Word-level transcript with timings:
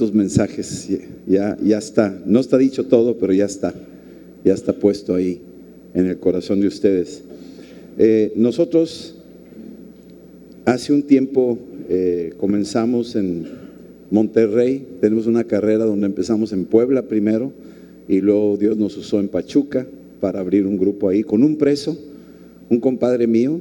estos 0.00 0.14
mensajes, 0.14 0.88
ya, 1.26 1.58
ya 1.60 1.78
está, 1.78 2.16
no 2.24 2.38
está 2.38 2.56
dicho 2.56 2.86
todo, 2.86 3.18
pero 3.18 3.32
ya 3.32 3.46
está, 3.46 3.74
ya 4.44 4.54
está 4.54 4.72
puesto 4.72 5.12
ahí 5.12 5.40
en 5.92 6.06
el 6.06 6.18
corazón 6.18 6.60
de 6.60 6.68
ustedes. 6.68 7.24
Eh, 7.98 8.32
nosotros 8.36 9.16
hace 10.66 10.92
un 10.92 11.02
tiempo 11.02 11.58
eh, 11.88 12.32
comenzamos 12.38 13.16
en 13.16 13.48
Monterrey, 14.12 14.86
tenemos 15.00 15.26
una 15.26 15.42
carrera 15.42 15.84
donde 15.84 16.06
empezamos 16.06 16.52
en 16.52 16.66
Puebla 16.66 17.02
primero 17.02 17.52
y 18.06 18.20
luego 18.20 18.56
Dios 18.56 18.76
nos 18.76 18.96
usó 18.96 19.18
en 19.18 19.26
Pachuca 19.26 19.84
para 20.20 20.38
abrir 20.38 20.64
un 20.64 20.78
grupo 20.78 21.08
ahí 21.08 21.24
con 21.24 21.42
un 21.42 21.56
preso, 21.56 21.98
un 22.68 22.78
compadre 22.78 23.26
mío 23.26 23.58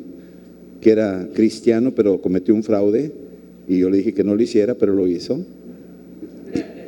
que 0.81 0.91
era 0.91 1.29
cristiano 1.33 1.93
pero 1.95 2.21
cometió 2.21 2.53
un 2.53 2.61
fraude 2.61 3.11
y 3.67 3.79
yo 3.79 3.89
le 3.89 3.97
dije 3.97 4.13
que 4.13 4.23
no 4.23 4.35
lo 4.35 4.43
hiciera, 4.43 4.75
pero 4.75 4.93
lo 4.93 5.07
hizo 5.07 5.43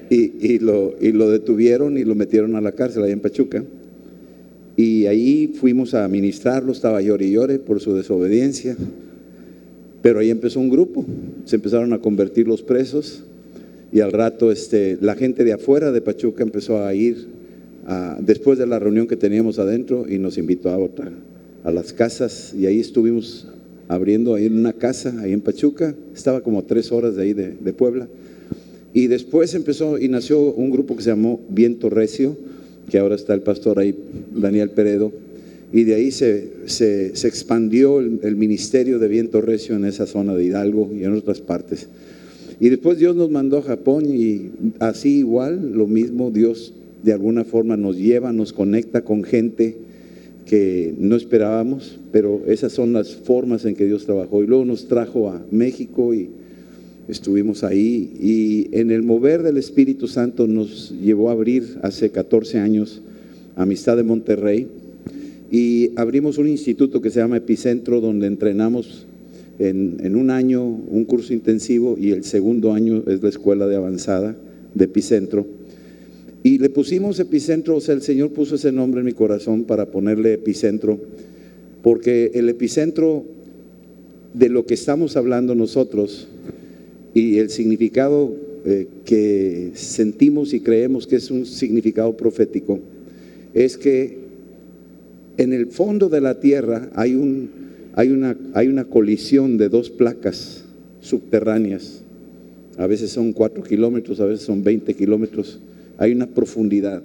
y, 0.10 0.60
lo, 0.60 0.96
y 1.00 1.12
lo 1.12 1.30
detuvieron 1.30 1.98
y 1.98 2.04
lo 2.04 2.16
metieron 2.16 2.55
a 2.55 2.62
la 2.62 2.72
cárcel 2.72 3.04
ahí 3.04 3.12
en 3.12 3.20
Pachuca. 3.20 3.63
Y 4.76 5.05
ahí 5.05 5.54
fuimos 5.59 5.94
a 5.94 6.08
ministrarlo, 6.08 6.72
estaba 6.72 7.02
llore 7.02 7.26
y 7.26 7.31
llore 7.31 7.59
por 7.59 7.80
su 7.80 7.94
desobediencia. 7.94 8.76
Pero 10.02 10.20
ahí 10.20 10.30
empezó 10.30 10.59
un 10.59 10.70
grupo, 10.70 11.05
se 11.45 11.58
empezaron 11.58 11.91
a 11.94 12.00
convertir 12.00 12.48
los 12.48 12.62
presos 12.62 13.23
y 13.91 14.00
al 14.00 14.12
rato 14.12 14.52
este, 14.52 14.98
la 15.02 15.16
gente 15.16 15.44
de 15.44 15.53
afuera 15.53 15.91
de 15.91 16.02
Pachuca 16.02 16.44
empezó 16.44 16.84
a 16.84 16.94
ir 16.94 17.28
después 18.20 18.59
de 18.59 18.67
la 18.67 18.78
reunión 18.80 19.08
que 19.08 19.17
teníamos 19.17 19.58
adentro 19.58 20.05
y 20.08 20.20
nos 20.20 20.38
invitó 20.38 20.70
a 20.70 20.78
otra, 20.78 21.12
a 21.64 21.72
las 21.72 21.91
casas 21.91 22.53
y 22.53 22.67
ahí 22.67 22.80
estuvimos 22.80 23.48
abriendo 23.88 24.36
ahí 24.36 24.45
en 24.45 24.58
una 24.58 24.73
casa, 24.73 25.14
ahí 25.20 25.34
en 25.34 25.41
Pachuca, 25.41 25.95
estaba 26.14 26.41
como 26.41 26.64
tres 26.64 26.91
horas 26.91 27.16
de 27.16 27.23
ahí 27.23 27.34
de, 27.34 27.55
de 27.59 27.73
Puebla 27.73 28.08
y 28.93 29.07
después 29.07 29.53
empezó 29.53 29.98
y 29.98 30.07
nació 30.07 30.39
un 30.39 30.71
grupo 30.71 30.95
que 30.95 31.03
se 31.03 31.09
llamó 31.09 31.39
Viento 31.49 31.89
Recio, 31.89 32.35
que 32.89 32.97
ahora 32.97 33.16
está 33.16 33.34
el 33.34 33.41
pastor 33.41 33.80
ahí, 33.80 33.95
Daniel 34.33 34.72
Peredo, 34.72 35.11
y 35.72 35.83
de 35.83 35.95
ahí 35.95 36.11
se, 36.11 36.50
se, 36.66 37.27
expandió 37.27 37.99
el, 37.99 38.36
ministerio 38.36 38.97
de 38.97 39.08
Viento 39.08 39.41
Recio 39.41 39.75
en 39.75 39.86
esa 39.86 40.08
zona 40.08 40.33
de 40.36 40.45
Hidalgo 40.45 40.89
y 40.91 41.03
en 41.03 41.14
otras 41.14 41.41
partes. 41.41 41.88
Y 42.59 42.69
después 42.69 42.97
Dios 42.97 43.16
nos 43.16 43.30
mandó 43.30 43.59
a 43.59 43.61
Japón 43.61 44.05
y 44.08 44.49
así 44.80 45.19
igual, 45.19 45.73
lo 45.73 45.86
mismo, 45.86 46.31
Dios 46.31 46.73
de 47.03 47.14
alguna 47.14 47.44
forma 47.44 47.77
nos 47.77 47.97
lleva, 47.97 48.33
nos 48.33 48.52
conecta 48.52 49.02
con 49.02 49.23
gente 49.23 49.77
que 50.45 50.95
no 50.97 51.16
esperábamos, 51.16 51.99
pero 52.11 52.42
esas 52.47 52.73
son 52.73 52.92
las 52.92 53.16
formas 53.16 53.64
en 53.66 53.75
que 53.75 53.86
Dios 53.86 54.05
trabajó. 54.05 54.44
Y 54.44 54.47
luego 54.47 54.66
nos 54.66 54.88
trajo 54.88 55.30
a 55.30 55.42
México 55.52 56.14
y 56.16 56.30
estuvimos 57.09 57.63
ahí 57.63 58.13
y 58.21 58.67
en 58.71 58.91
el 58.91 59.02
mover 59.02 59.41
del 59.41 59.57
Espíritu 59.57 60.07
Santo 60.07 60.47
nos 60.47 60.91
llevó 60.91 61.29
a 61.29 61.33
abrir 61.33 61.79
hace 61.81 62.11
14 62.11 62.59
años 62.59 63.02
Amistad 63.55 63.97
de 63.97 64.03
Monterrey 64.03 64.67
y 65.52 65.91
abrimos 65.95 66.37
un 66.37 66.47
instituto 66.47 67.02
que 67.02 67.09
se 67.09 67.19
llama 67.19 67.37
Epicentro 67.37 67.99
donde 67.99 68.27
entrenamos 68.27 69.07
en, 69.57 70.15
un 70.15 70.30
año 70.30 70.63
un 70.63 71.03
curso 71.05 71.33
intensivo 71.33 71.97
y 71.99 72.11
el 72.11 72.23
segundo 72.23 72.73
año 72.73 73.03
es 73.07 73.21
la 73.21 73.30
escuela 73.30 73.67
de 73.67 73.75
avanzada 73.75 74.37
de 74.73 74.85
Epicentro. 74.85 75.45
Y 76.43 76.59
le 76.59 76.69
pusimos 76.69 77.19
Epicentro, 77.19 77.75
o 77.75 77.81
sea, 77.81 77.95
el 77.95 78.02
Señor 78.02 78.30
puso 78.30 78.55
ese 78.55 78.71
nombre 78.71 79.02
en 79.02 79.07
mi 79.07 79.11
corazón 79.11 79.65
para 79.65 79.87
ponerle 79.87 80.33
Epicentro, 80.33 80.99
porque 81.81 82.31
el 82.35 82.47
epicentro 82.47 83.25
de 84.33 84.47
lo 84.47 84.65
que 84.65 84.75
estamos 84.75 85.17
hablando 85.17 85.55
nosotros 85.55 86.30
y 87.13 87.38
el 87.38 87.49
significado 87.49 88.33
eh, 88.65 88.88
que 89.05 89.71
sentimos 89.73 90.53
y 90.53 90.59
creemos 90.59 91.07
que 91.07 91.15
es 91.15 91.31
un 91.31 91.45
significado 91.45 92.15
profético 92.15 92.79
es 93.53 93.77
que 93.77 94.17
en 95.37 95.53
el 95.53 95.67
fondo 95.67 96.09
de 96.09 96.21
la 96.21 96.39
tierra 96.39 96.89
hay, 96.93 97.15
un, 97.15 97.49
hay, 97.93 98.09
una, 98.09 98.37
hay 98.53 98.67
una 98.67 98.86
colisión 98.86 99.58
de 99.58 99.69
dos 99.69 99.89
placas 99.89 100.65
subterráneas. 101.02 102.02
A 102.77 102.87
veces 102.87 103.11
son 103.11 103.33
cuatro 103.33 103.64
kilómetros, 103.64 104.19
a 104.19 104.25
veces 104.25 104.45
son 104.45 104.64
20 104.64 104.93
kilómetros. 104.93 105.59
Hay 105.98 106.11
una 106.11 106.27
profundidad. 106.27 107.02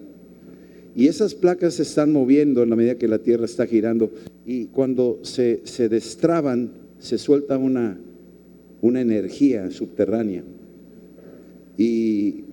Y 0.97 1.09
esas 1.09 1.35
placas 1.35 1.75
se 1.75 1.83
están 1.83 2.13
moviendo 2.13 2.63
en 2.63 2.71
la 2.71 2.77
medida 2.77 2.97
que 2.97 3.09
la 3.09 3.19
tierra 3.19 3.45
está 3.45 3.67
girando. 3.67 4.11
Y 4.47 4.67
cuando 4.67 5.21
se, 5.23 5.61
se 5.65 5.89
destraban, 5.89 6.71
se 6.99 7.19
suelta 7.19 7.57
una, 7.57 7.99
una 8.85 9.01
energía 9.01 9.71
subterránea. 9.71 10.43
Y 11.79 12.45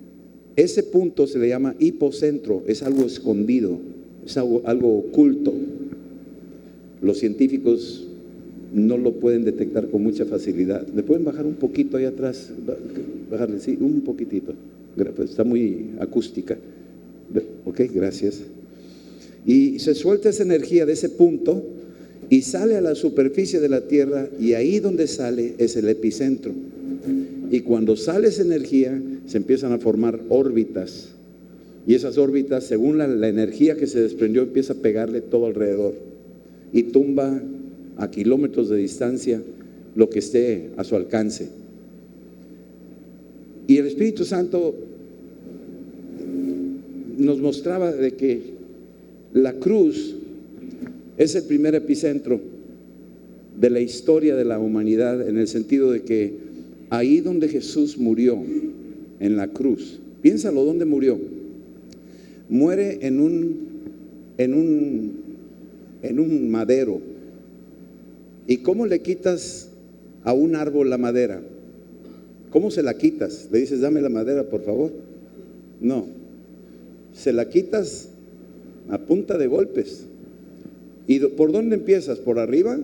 ese 0.56 0.82
punto 0.82 1.26
se 1.26 1.38
le 1.38 1.48
llama 1.48 1.74
hipocentro, 1.78 2.62
es 2.66 2.82
algo 2.82 3.04
escondido, 3.04 3.78
es 4.24 4.38
algo, 4.38 4.98
oculto. 4.98 5.52
Los 7.02 7.18
científicos 7.18 8.08
no 8.72 8.96
lo 8.96 9.12
pueden 9.12 9.44
detectar 9.44 9.88
con 9.88 10.02
mucha 10.02 10.24
facilidad. 10.24 10.86
¿Le 10.88 11.02
pueden 11.02 11.24
bajar 11.24 11.44
un 11.44 11.54
poquito 11.54 11.98
ahí 11.98 12.06
atrás? 12.06 12.50
Bajarle, 13.30 13.60
sí, 13.60 13.76
un 13.78 14.00
poquitito. 14.00 14.54
Pues, 15.14 15.30
está 15.30 15.44
muy 15.44 15.90
acústica. 16.00 16.56
Ok, 17.66 17.80
gracias. 17.94 18.40
Y 19.44 19.78
se 19.80 19.94
suelta 19.94 20.30
esa 20.30 20.44
energía 20.44 20.86
de 20.86 20.94
ese 20.94 21.10
punto 21.10 21.62
y 22.32 22.40
sale 22.40 22.76
a 22.76 22.80
la 22.80 22.94
superficie 22.94 23.60
de 23.60 23.68
la 23.68 23.82
Tierra 23.82 24.26
y 24.40 24.54
ahí 24.54 24.80
donde 24.80 25.06
sale 25.06 25.52
es 25.58 25.76
el 25.76 25.86
epicentro. 25.86 26.50
Y 27.50 27.60
cuando 27.60 27.94
sale 27.94 28.28
esa 28.28 28.40
energía 28.40 28.98
se 29.26 29.36
empiezan 29.36 29.72
a 29.72 29.78
formar 29.78 30.18
órbitas 30.30 31.10
y 31.86 31.94
esas 31.94 32.16
órbitas, 32.16 32.64
según 32.64 32.96
la, 32.96 33.28
energía 33.28 33.76
que 33.76 33.86
se 33.86 34.00
desprendió, 34.00 34.44
empieza 34.44 34.72
a 34.72 34.76
pegarle 34.76 35.20
todo 35.20 35.44
alrededor 35.44 35.92
y 36.72 36.84
tumba 36.84 37.38
a 37.98 38.10
kilómetros 38.10 38.70
de 38.70 38.78
distancia 38.78 39.42
lo 39.94 40.08
que 40.08 40.20
esté 40.20 40.70
a 40.78 40.84
su 40.84 40.96
alcance. 40.96 41.50
Y 43.66 43.76
el 43.76 43.88
Espíritu 43.88 44.24
Santo 44.24 44.74
nos 47.18 47.40
mostraba 47.40 47.92
de 47.92 48.12
que 48.12 48.40
la 49.34 49.52
cruz 49.52 50.14
es 51.16 51.34
el 51.34 51.44
primer 51.44 51.74
epicentro 51.74 52.40
de 53.58 53.70
la 53.70 53.80
historia 53.80 54.34
de 54.34 54.44
la 54.44 54.58
humanidad 54.58 55.28
en 55.28 55.38
el 55.38 55.48
sentido 55.48 55.90
de 55.90 56.02
que 56.02 56.34
ahí 56.90 57.20
donde 57.20 57.48
Jesús 57.48 57.98
murió, 57.98 58.38
en 59.22 59.36
la 59.36 59.46
cruz, 59.46 60.00
piénsalo, 60.20 60.64
¿dónde 60.64 60.84
murió? 60.84 61.16
Muere 62.48 63.06
en 63.06 63.20
un, 63.20 63.56
en 64.36 64.52
un, 64.52 65.12
en 66.02 66.18
un 66.18 66.50
madero. 66.50 67.00
¿Y 68.48 68.58
cómo 68.58 68.84
le 68.84 69.00
quitas 69.00 69.68
a 70.24 70.32
un 70.32 70.56
árbol 70.56 70.90
la 70.90 70.98
madera? 70.98 71.40
¿Cómo 72.50 72.72
se 72.72 72.82
la 72.82 72.94
quitas? 72.98 73.48
Le 73.52 73.60
dices, 73.60 73.80
dame 73.80 74.00
la 74.02 74.08
madera, 74.08 74.42
por 74.42 74.62
favor. 74.64 74.90
No, 75.80 76.06
se 77.14 77.32
la 77.32 77.48
quitas 77.48 78.08
a 78.88 78.98
punta 78.98 79.38
de 79.38 79.46
golpes. 79.46 80.06
¿Y 81.06 81.18
por 81.20 81.52
dónde 81.52 81.76
empiezas? 81.76 82.18
¿Por 82.18 82.38
arriba? 82.38 82.78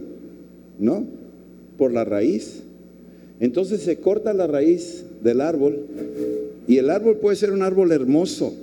No, 0.79 1.05
por 1.77 1.93
la 1.93 2.05
raíz. 2.05 2.63
Entonces 3.41 3.83
se 3.83 3.99
corta 3.99 4.33
la 4.33 4.47
raíz 4.47 5.05
del 5.23 5.41
árbol 5.41 5.79
y 6.67 6.77
el 6.79 6.91
árbol 6.91 7.17
puede 7.17 7.37
ser 7.37 7.53
un 7.53 7.63
árbol 7.63 7.93
hermoso, 7.93 8.55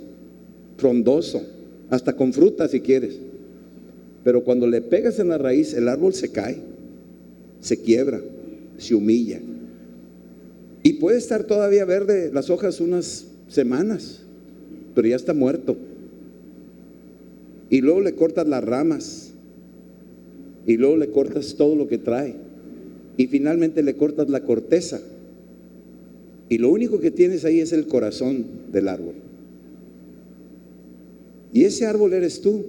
frondoso, 0.76 1.42
hasta 1.90 2.14
con 2.14 2.32
fruta 2.32 2.68
si 2.68 2.80
quieres. 2.80 3.18
Pero 4.22 4.44
cuando 4.44 4.66
le 4.66 4.80
pegas 4.80 5.18
en 5.18 5.28
la 5.28 5.38
raíz, 5.38 5.72
el 5.74 5.88
árbol 5.88 6.12
se 6.14 6.30
cae, 6.30 6.58
se 7.60 7.80
quiebra, 7.80 8.20
se 8.78 8.94
humilla. 8.94 9.40
Y 10.82 10.94
puede 10.94 11.18
estar 11.18 11.44
todavía 11.44 11.84
verde 11.84 12.30
las 12.32 12.50
hojas 12.50 12.80
unas 12.80 13.26
semanas, 13.48 14.22
pero 14.94 15.08
ya 15.08 15.16
está 15.16 15.34
muerto. 15.34 15.76
Y 17.70 17.80
luego 17.80 18.00
le 18.00 18.14
cortas 18.14 18.46
las 18.46 18.62
ramas 18.62 19.25
y 20.66 20.76
luego 20.76 20.96
le 20.96 21.10
cortas 21.10 21.54
todo 21.56 21.74
lo 21.76 21.88
que 21.88 21.98
trae 21.98 22.34
y 23.16 23.26
finalmente 23.26 23.82
le 23.82 23.94
cortas 23.96 24.28
la 24.28 24.40
corteza 24.40 25.00
y 26.48 26.58
lo 26.58 26.70
único 26.70 27.00
que 27.00 27.10
tienes 27.10 27.44
ahí 27.44 27.60
es 27.60 27.72
el 27.72 27.86
corazón 27.86 28.46
del 28.72 28.88
árbol. 28.88 29.14
Y 31.52 31.64
ese 31.64 31.86
árbol 31.86 32.12
eres 32.12 32.40
tú 32.40 32.66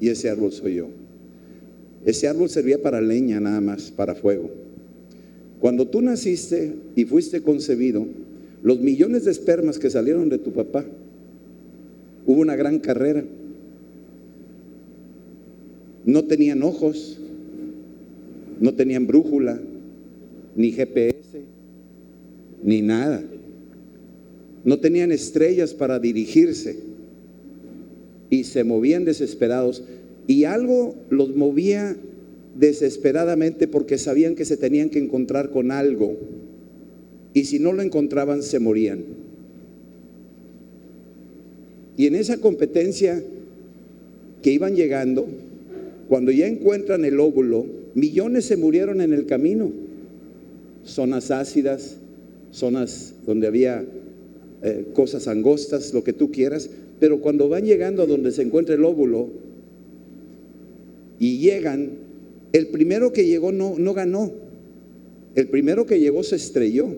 y 0.00 0.08
ese 0.08 0.30
árbol 0.30 0.52
soy 0.52 0.76
yo. 0.76 0.88
Ese 2.04 2.28
árbol 2.28 2.48
servía 2.48 2.82
para 2.82 3.00
leña 3.00 3.40
nada 3.40 3.60
más, 3.60 3.90
para 3.90 4.14
fuego. 4.14 4.50
Cuando 5.60 5.86
tú 5.86 6.02
naciste 6.02 6.74
y 6.96 7.04
fuiste 7.04 7.42
concebido, 7.42 8.06
los 8.62 8.80
millones 8.80 9.24
de 9.24 9.30
espermas 9.30 9.78
que 9.78 9.90
salieron 9.90 10.28
de 10.28 10.38
tu 10.38 10.52
papá, 10.52 10.84
hubo 12.26 12.40
una 12.40 12.56
gran 12.56 12.78
carrera. 12.78 13.24
No 16.04 16.24
tenían 16.24 16.62
ojos, 16.62 17.18
no 18.60 18.74
tenían 18.74 19.06
brújula, 19.06 19.60
ni 20.56 20.72
GPS, 20.72 21.42
ni 22.62 22.82
nada. 22.82 23.22
no 24.64 24.78
tenían 24.78 25.10
estrellas 25.10 25.74
para 25.74 25.98
dirigirse 25.98 26.76
y 28.30 28.44
se 28.44 28.64
movían 28.64 29.04
desesperados 29.04 29.82
y 30.26 30.44
algo 30.44 30.94
los 31.10 31.34
movía 31.34 31.96
desesperadamente 32.58 33.66
porque 33.66 33.98
sabían 33.98 34.34
que 34.34 34.44
se 34.44 34.56
tenían 34.56 34.90
que 34.90 35.00
encontrar 35.00 35.50
con 35.50 35.72
algo 35.72 36.16
y 37.34 37.44
si 37.44 37.58
no 37.58 37.72
lo 37.72 37.82
encontraban 37.82 38.42
se 38.42 38.60
morían. 38.60 39.04
Y 41.96 42.06
en 42.06 42.14
esa 42.14 42.38
competencia 42.38 43.22
que 44.42 44.52
iban 44.52 44.76
llegando, 44.76 45.26
cuando 46.12 46.30
ya 46.30 46.46
encuentran 46.46 47.06
el 47.06 47.18
óvulo, 47.20 47.64
millones 47.94 48.44
se 48.44 48.58
murieron 48.58 49.00
en 49.00 49.14
el 49.14 49.24
camino. 49.24 49.72
Zonas 50.84 51.30
ácidas, 51.30 51.96
zonas 52.50 53.14
donde 53.24 53.46
había 53.46 53.82
eh, 54.62 54.88
cosas 54.92 55.26
angostas, 55.26 55.94
lo 55.94 56.04
que 56.04 56.12
tú 56.12 56.30
quieras, 56.30 56.68
pero 57.00 57.22
cuando 57.22 57.48
van 57.48 57.64
llegando 57.64 58.02
a 58.02 58.06
donde 58.06 58.30
se 58.30 58.42
encuentra 58.42 58.74
el 58.74 58.84
óvulo 58.84 59.30
y 61.18 61.38
llegan, 61.38 61.92
el 62.52 62.66
primero 62.66 63.14
que 63.14 63.24
llegó 63.24 63.50
no, 63.50 63.76
no 63.78 63.94
ganó, 63.94 64.32
el 65.34 65.48
primero 65.48 65.86
que 65.86 65.98
llegó 65.98 66.22
se 66.24 66.36
estrelló 66.36 66.88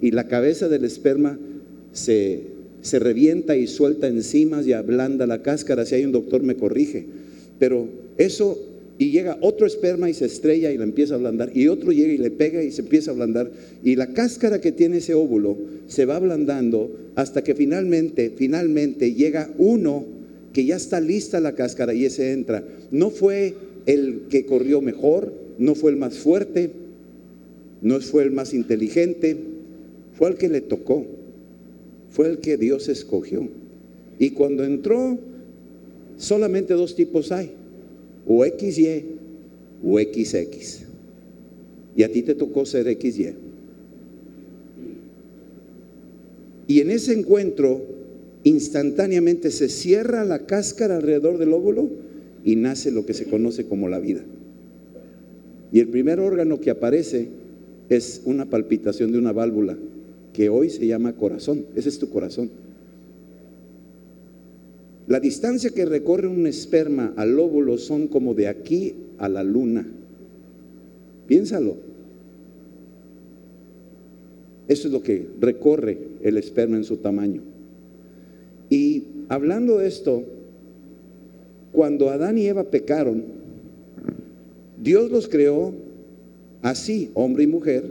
y 0.00 0.10
la 0.10 0.26
cabeza 0.26 0.68
del 0.68 0.84
esperma 0.84 1.38
se, 1.92 2.40
se 2.82 2.98
revienta 2.98 3.56
y 3.56 3.68
suelta 3.68 4.08
enzimas 4.08 4.66
y 4.66 4.72
ablanda 4.72 5.28
la 5.28 5.42
cáscara. 5.42 5.86
Si 5.86 5.94
hay 5.94 6.04
un 6.04 6.10
doctor 6.10 6.42
me 6.42 6.56
corrige. 6.56 7.06
Pero 7.60 8.02
eso, 8.18 8.58
y 8.96 9.10
llega 9.10 9.38
otro 9.40 9.66
esperma 9.66 10.08
y 10.08 10.14
se 10.14 10.26
estrella 10.26 10.70
y 10.70 10.78
la 10.78 10.84
empieza 10.84 11.14
a 11.14 11.16
ablandar. 11.16 11.50
Y 11.54 11.68
otro 11.68 11.90
llega 11.90 12.12
y 12.12 12.18
le 12.18 12.30
pega 12.30 12.62
y 12.62 12.70
se 12.70 12.82
empieza 12.82 13.10
a 13.10 13.14
ablandar. 13.14 13.50
Y 13.82 13.96
la 13.96 14.12
cáscara 14.12 14.60
que 14.60 14.72
tiene 14.72 14.98
ese 14.98 15.14
óvulo 15.14 15.56
se 15.88 16.04
va 16.04 16.16
ablandando 16.16 16.90
hasta 17.16 17.42
que 17.42 17.54
finalmente, 17.54 18.32
finalmente 18.36 19.12
llega 19.14 19.50
uno 19.58 20.04
que 20.52 20.64
ya 20.64 20.76
está 20.76 21.00
lista 21.00 21.40
la 21.40 21.56
cáscara 21.56 21.92
y 21.92 22.04
ese 22.04 22.32
entra. 22.32 22.64
No 22.92 23.10
fue 23.10 23.54
el 23.86 24.22
que 24.30 24.46
corrió 24.46 24.80
mejor, 24.80 25.32
no 25.58 25.74
fue 25.74 25.90
el 25.90 25.96
más 25.96 26.18
fuerte, 26.18 26.70
no 27.82 28.00
fue 28.00 28.22
el 28.22 28.30
más 28.30 28.54
inteligente, 28.54 29.36
fue 30.16 30.30
el 30.30 30.36
que 30.36 30.48
le 30.48 30.60
tocó, 30.60 31.04
fue 32.10 32.28
el 32.28 32.38
que 32.38 32.56
Dios 32.56 32.88
escogió. 32.88 33.48
Y 34.20 34.30
cuando 34.30 34.64
entró, 34.64 35.18
solamente 36.16 36.74
dos 36.74 36.94
tipos 36.94 37.32
hay, 37.32 37.50
o 38.26 38.44
XY 38.44 39.04
o 39.84 39.98
XX. 39.98 40.84
Y 41.96 42.02
a 42.02 42.10
ti 42.10 42.22
te 42.22 42.34
tocó 42.34 42.66
ser 42.66 42.86
XY. 42.86 43.34
Y 46.66 46.80
en 46.80 46.90
ese 46.90 47.12
encuentro, 47.12 47.82
instantáneamente 48.42 49.50
se 49.50 49.68
cierra 49.68 50.24
la 50.24 50.46
cáscara 50.46 50.96
alrededor 50.96 51.38
del 51.38 51.52
óvulo 51.52 51.88
y 52.44 52.56
nace 52.56 52.90
lo 52.90 53.06
que 53.06 53.14
se 53.14 53.26
conoce 53.26 53.66
como 53.66 53.88
la 53.88 53.98
vida. 53.98 54.22
Y 55.72 55.80
el 55.80 55.88
primer 55.88 56.20
órgano 56.20 56.60
que 56.60 56.70
aparece 56.70 57.28
es 57.88 58.22
una 58.24 58.46
palpitación 58.46 59.12
de 59.12 59.18
una 59.18 59.32
válvula 59.32 59.76
que 60.32 60.48
hoy 60.48 60.70
se 60.70 60.86
llama 60.86 61.14
corazón. 61.14 61.66
Ese 61.74 61.88
es 61.88 61.98
tu 61.98 62.10
corazón. 62.10 62.50
La 65.06 65.20
distancia 65.20 65.70
que 65.70 65.84
recorre 65.84 66.28
un 66.28 66.46
esperma 66.46 67.12
al 67.16 67.38
óvulo 67.38 67.76
son 67.76 68.08
como 68.08 68.34
de 68.34 68.48
aquí 68.48 68.94
a 69.18 69.28
la 69.28 69.44
luna. 69.44 69.86
Piénsalo. 71.26 71.76
Eso 74.66 74.88
es 74.88 74.92
lo 74.94 75.02
que 75.02 75.26
recorre 75.40 75.98
el 76.22 76.38
esperma 76.38 76.76
en 76.76 76.84
su 76.84 76.96
tamaño. 76.96 77.42
Y 78.70 79.04
hablando 79.28 79.78
de 79.78 79.88
esto, 79.88 80.24
cuando 81.72 82.08
Adán 82.08 82.38
y 82.38 82.46
Eva 82.46 82.64
pecaron, 82.64 83.24
Dios 84.82 85.10
los 85.10 85.28
creó 85.28 85.74
así, 86.62 87.10
hombre 87.12 87.44
y 87.44 87.46
mujer, 87.46 87.84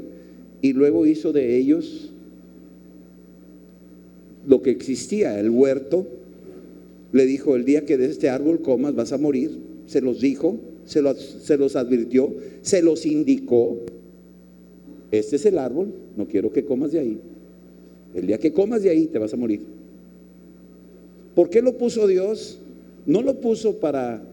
y 0.62 0.74
luego 0.74 1.06
hizo 1.06 1.31
de 1.31 1.57
ellos 1.57 2.12
lo 4.48 4.62
que 4.62 4.71
existía, 4.71 5.39
el 5.39 5.50
huerto, 5.50 6.07
le 7.13 7.25
dijo, 7.25 7.56
el 7.56 7.63
día 7.63 7.86
que 7.86 7.98
de 7.98 8.07
este 8.07 8.30
árbol 8.30 8.62
comas 8.62 8.95
vas 8.95 9.13
a 9.13 9.18
morir, 9.18 9.57
se 9.86 10.01
los 10.01 10.19
dijo, 10.19 10.60
se 10.86 11.01
los, 11.01 11.75
advirtió, 11.75 12.33
se 12.62 12.81
los 12.81 13.06
indicó, 13.06 13.77
este 15.12 15.38
es 15.38 15.45
el 15.45 15.60
árbol, 15.60 15.94
no 16.18 16.27
quiero 16.27 16.51
que 16.51 16.65
comas 16.65 16.92
de 16.92 17.00
ahí, 17.00 17.19
el 18.15 18.27
día 18.27 18.38
que 18.39 18.51
comas 18.51 18.83
de 18.83 18.89
ahí 18.89 19.07
te 19.07 19.19
vas 19.19 19.33
a 19.33 19.38
morir. 19.38 19.62
¿Por 21.36 21.50
qué 21.50 21.62
lo 21.62 21.77
puso 21.77 22.06
Dios? 22.07 22.60
No 23.06 23.21
lo 23.21 23.39
puso 23.39 23.80
para, 23.80 24.24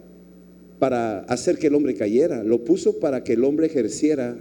para 0.78 1.20
hacer 1.20 1.58
que 1.58 1.68
el 1.68 1.74
hombre 1.74 1.94
cayera, 1.94 2.42
lo 2.42 2.64
puso 2.64 2.98
para 2.98 3.22
que 3.22 3.34
el 3.34 3.44
hombre 3.44 3.66
ejerciera 3.66 4.36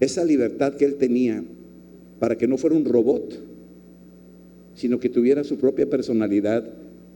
esa 0.00 0.24
libertad 0.24 0.74
que 0.74 0.84
él 0.84 0.96
tenía, 0.96 1.42
para 2.18 2.36
que 2.36 2.46
no 2.46 2.58
fuera 2.58 2.76
un 2.76 2.84
robot 2.84 3.52
sino 4.74 4.98
que 4.98 5.08
tuviera 5.08 5.44
su 5.44 5.58
propia 5.58 5.88
personalidad 5.88 6.64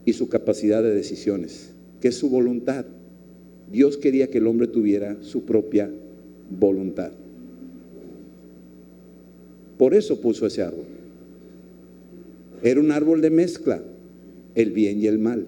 y 0.07 0.13
su 0.13 0.29
capacidad 0.29 0.81
de 0.81 0.95
decisiones, 0.95 1.73
que 1.99 2.07
es 2.07 2.15
su 2.15 2.29
voluntad. 2.29 2.85
Dios 3.69 3.97
quería 3.97 4.27
que 4.27 4.37
el 4.37 4.47
hombre 4.47 4.67
tuviera 4.67 5.17
su 5.21 5.43
propia 5.43 5.91
voluntad. 6.49 7.11
Por 9.77 9.93
eso 9.93 10.21
puso 10.21 10.47
ese 10.47 10.61
árbol. 10.61 10.85
Era 12.63 12.79
un 12.79 12.93
árbol 12.93 13.19
de 13.19 13.31
mezcla, 13.31 13.83
el 14.55 14.71
bien 14.71 15.01
y 15.01 15.07
el 15.07 15.19
mal. 15.19 15.45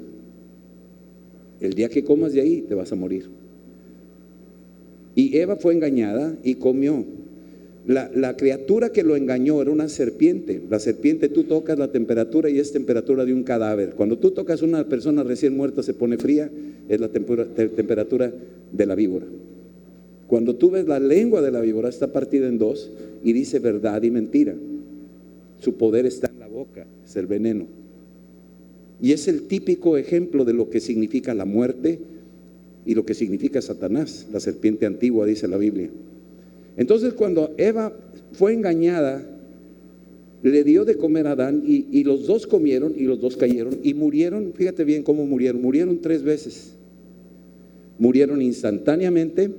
El 1.62 1.74
día 1.74 1.88
que 1.88 2.04
comas 2.04 2.34
de 2.34 2.42
ahí 2.42 2.60
te 2.68 2.76
vas 2.76 2.92
a 2.92 2.96
morir. 2.98 3.30
Y 5.16 5.38
Eva 5.38 5.56
fue 5.56 5.74
engañada 5.74 6.36
y 6.44 6.56
comió. 6.56 7.06
La, 7.88 8.36
criatura 8.38 8.92
que 8.92 9.04
lo 9.04 9.16
engañó 9.16 9.62
era 9.62 9.72
una 9.72 9.90
serpiente. 9.90 10.62
La 10.70 10.80
serpiente 10.80 11.30
tú 11.30 11.46
tocas 11.46 11.80
la 11.80 11.92
temperatura 11.92 12.50
y 12.50 12.60
es 12.60 12.72
temperatura 12.72 13.26
de 13.26 13.34
un 13.34 13.44
cadáver. 13.44 13.96
Cuando 13.96 14.18
tú 14.18 14.32
tocas 14.32 14.62
a 14.62 14.66
una 14.66 14.88
persona 14.88 15.24
recién 15.24 15.58
muerta 15.58 15.82
se 15.82 15.94
pone 15.94 16.18
fría, 16.18 16.52
es 16.88 17.00
la 17.00 17.10
temperatura 17.10 18.32
de 18.72 18.86
la 18.86 18.96
víbora. 18.96 19.26
Cuando 20.28 20.56
tú 20.56 20.70
ves 20.70 20.88
la 20.88 21.00
lengua 21.00 21.42
de 21.42 21.52
la 21.52 21.62
víbora 21.62 21.90
está 21.90 22.14
partida 22.14 22.48
en 22.48 22.60
dos 22.60 22.92
y 23.24 23.34
dice 23.34 23.58
verdad 23.58 24.04
y 24.04 24.12
mentira. 24.12 24.54
Su 25.60 25.74
poder 25.74 26.06
está 26.06 26.30
en 26.32 26.40
la 26.40 26.48
boca, 26.48 26.86
es 27.04 27.16
el 27.16 27.26
veneno. 27.26 27.66
Y 29.02 29.14
es 29.14 29.28
el 29.28 29.44
típico 29.44 29.98
ejemplo 29.98 30.46
de 30.46 30.54
lo 30.54 30.70
que 30.70 30.80
significa 30.80 31.34
la 31.34 31.46
muerte 31.46 32.00
y 32.86 32.94
lo 32.94 33.06
que 33.06 33.14
significa 33.14 33.62
Satanás, 33.62 34.28
la 34.32 34.40
serpiente 34.40 34.86
antigua, 34.86 35.26
dice 35.26 35.48
la 35.48 35.58
Biblia. 35.58 35.90
Entonces 36.78 37.14
cuando 37.14 37.54
Eva 37.58 37.94
fue 38.34 38.54
engañada, 38.54 39.26
le 40.42 40.64
dio 40.64 40.86
de 40.86 40.96
comer 40.96 41.28
a 41.28 41.32
Adán 41.32 41.64
y, 41.66 42.04
los 42.04 42.26
dos 42.26 42.48
comieron 42.48 42.94
y 42.96 43.04
los 43.04 43.20
dos 43.20 43.36
cayeron 43.36 43.80
y 43.84 43.94
murieron, 43.94 44.54
fíjate 44.54 44.84
bien 44.84 45.04
cómo 45.04 45.26
murieron, 45.26 45.62
murieron 45.62 46.00
tres 46.00 46.24
veces. 46.24 46.76
Murieron 47.98 48.42
instantáneamente, 48.42 49.52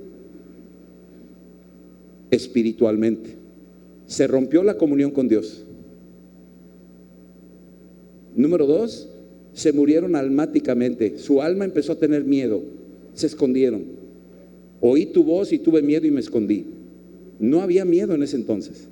espiritualmente. 2.31 3.35
Se 4.07 4.25
rompió 4.25 4.63
la 4.63 4.77
comunión 4.77 5.11
con 5.11 5.27
Dios. 5.27 5.63
Número 8.35 8.65
dos, 8.65 9.09
se 9.53 9.71
murieron 9.73 10.15
almáticamente. 10.15 11.19
Su 11.19 11.41
alma 11.43 11.65
empezó 11.65 11.91
a 11.91 11.99
tener 11.99 12.23
miedo. 12.23 12.63
Se 13.13 13.27
escondieron. 13.27 13.83
Oí 14.79 15.05
tu 15.05 15.23
voz 15.23 15.53
y 15.53 15.59
tuve 15.59 15.83
miedo 15.83 16.07
y 16.07 16.11
me 16.11 16.21
escondí. 16.21 16.65
No 17.41 17.61
había 17.61 17.85
miedo 17.85 18.13
en 18.13 18.21
ese 18.21 18.35
entonces. 18.37 18.87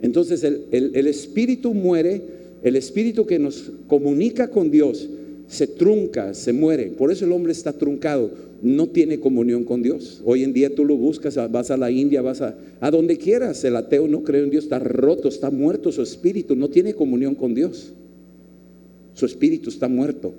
Entonces 0.00 0.44
el, 0.44 1.06
espíritu 1.08 1.74
muere, 1.74 2.22
el 2.62 2.76
espíritu 2.76 3.26
que 3.26 3.40
nos 3.40 3.72
comunica 3.88 4.48
con 4.48 4.70
Dios 4.70 5.08
se 5.48 5.66
trunca, 5.66 6.34
se 6.34 6.52
muere. 6.52 6.86
Por 6.86 7.10
eso 7.10 7.24
el 7.24 7.32
hombre 7.32 7.50
está 7.50 7.72
truncado, 7.72 8.30
no 8.62 8.86
tiene 8.86 9.18
comunión 9.18 9.64
con 9.64 9.82
Dios. 9.82 10.22
Hoy 10.24 10.44
en 10.44 10.52
día 10.52 10.72
tú 10.72 10.84
lo 10.84 10.96
buscas, 10.96 11.36
vas 11.50 11.72
a 11.72 11.76
la 11.76 11.90
India, 11.90 12.22
vas 12.22 12.42
a, 12.42 12.56
a 12.80 12.90
donde 12.92 13.18
quieras. 13.18 13.64
El 13.64 13.74
ateo 13.74 14.06
no 14.06 14.22
cree 14.22 14.44
en 14.44 14.50
Dios, 14.50 14.64
está 14.64 14.78
roto, 14.78 15.28
está 15.28 15.50
muerto 15.50 15.90
su 15.90 16.02
espíritu, 16.02 16.54
no 16.54 16.70
tiene 16.70 16.94
comunión 16.94 17.34
con 17.34 17.54
Dios. 17.54 17.92
Su 19.14 19.26
espíritu 19.26 19.68
está 19.68 19.88
muerto. 19.88 20.32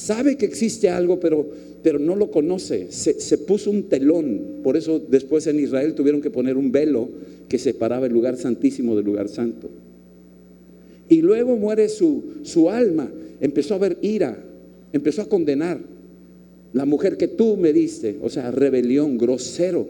Sabe 0.00 0.36
que 0.38 0.46
existe 0.46 0.88
algo, 0.88 1.20
pero, 1.20 1.46
pero 1.82 1.98
no 1.98 2.16
lo 2.16 2.30
conoce. 2.30 2.90
Se, 2.90 3.36
puso 3.36 3.70
un 3.70 3.82
telón. 3.82 4.60
Por 4.62 4.78
eso 4.78 4.98
después 4.98 5.46
en 5.46 5.60
Israel 5.60 5.94
tuvieron 5.94 6.22
que 6.22 6.30
poner 6.30 6.56
un 6.56 6.72
velo 6.72 7.10
que 7.50 7.58
separaba 7.58 8.06
el 8.06 8.12
lugar 8.14 8.38
santísimo 8.38 8.96
del 8.96 9.04
lugar 9.04 9.28
santo. 9.28 9.68
Y 11.10 11.20
luego 11.20 11.54
muere 11.56 11.90
su, 11.90 12.22
su 12.44 12.70
alma. 12.70 13.10
Empezó 13.42 13.74
a 13.74 13.76
haber 13.76 13.98
ira. 14.00 14.42
Empezó 14.94 15.20
a 15.20 15.28
condenar. 15.28 15.80
La 16.72 16.86
mujer 16.86 17.18
que 17.18 17.28
tú 17.28 17.58
me 17.58 17.74
diste, 17.74 18.16
o 18.22 18.30
sea, 18.30 18.50
rebelión, 18.50 19.18
grosero. 19.18 19.86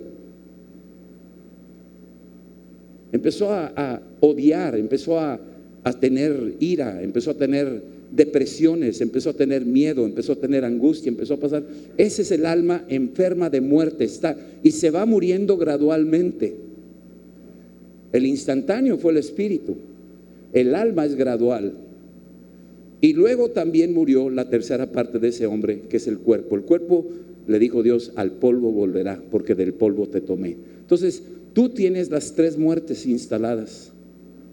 Empezó 3.12 3.52
a, 3.52 3.72
a 3.76 4.02
odiar, 4.18 4.76
empezó 4.76 5.20
a, 5.20 5.40
a 5.84 5.92
tener 5.92 6.56
ira, 6.58 7.00
empezó 7.00 7.30
a 7.30 7.34
tener 7.34 7.99
depresiones, 8.12 9.00
empezó 9.00 9.30
a 9.30 9.34
tener 9.34 9.64
miedo, 9.64 10.04
empezó 10.04 10.32
a 10.32 10.36
tener 10.36 10.64
angustia, 10.64 11.10
empezó 11.10 11.34
a 11.34 11.40
pasar. 11.40 11.64
Ese 11.96 12.22
es 12.22 12.30
el 12.32 12.46
alma 12.46 12.84
enferma 12.88 13.50
de 13.50 13.60
muerte, 13.60 14.04
está 14.04 14.36
y 14.62 14.72
se 14.72 14.90
va 14.90 15.06
muriendo 15.06 15.56
gradualmente. 15.56 16.54
El 18.12 18.26
instantáneo 18.26 18.98
fue 18.98 19.12
el 19.12 19.18
espíritu, 19.18 19.76
el 20.52 20.74
alma 20.74 21.06
es 21.06 21.14
gradual. 21.14 21.74
Y 23.00 23.14
luego 23.14 23.50
también 23.50 23.94
murió 23.94 24.28
la 24.28 24.50
tercera 24.50 24.92
parte 24.92 25.18
de 25.18 25.28
ese 25.28 25.46
hombre, 25.46 25.82
que 25.88 25.96
es 25.96 26.06
el 26.06 26.18
cuerpo. 26.18 26.56
El 26.56 26.62
cuerpo, 26.62 27.06
le 27.46 27.58
dijo 27.58 27.82
Dios, 27.82 28.12
al 28.16 28.32
polvo 28.32 28.72
volverá, 28.72 29.22
porque 29.30 29.54
del 29.54 29.72
polvo 29.72 30.06
te 30.06 30.20
tomé. 30.20 30.56
Entonces, 30.80 31.22
tú 31.54 31.70
tienes 31.70 32.10
las 32.10 32.34
tres 32.34 32.58
muertes 32.58 33.06
instaladas. 33.06 33.92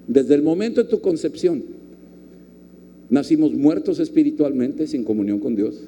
Desde 0.08 0.36
el 0.36 0.44
momento 0.44 0.82
de 0.82 0.90
tu 0.90 1.02
concepción, 1.02 1.64
nacimos 3.10 3.54
muertos 3.54 4.00
espiritualmente, 4.00 4.88
sin 4.88 5.04
comunión 5.04 5.40
con 5.40 5.56
Dios. 5.56 5.82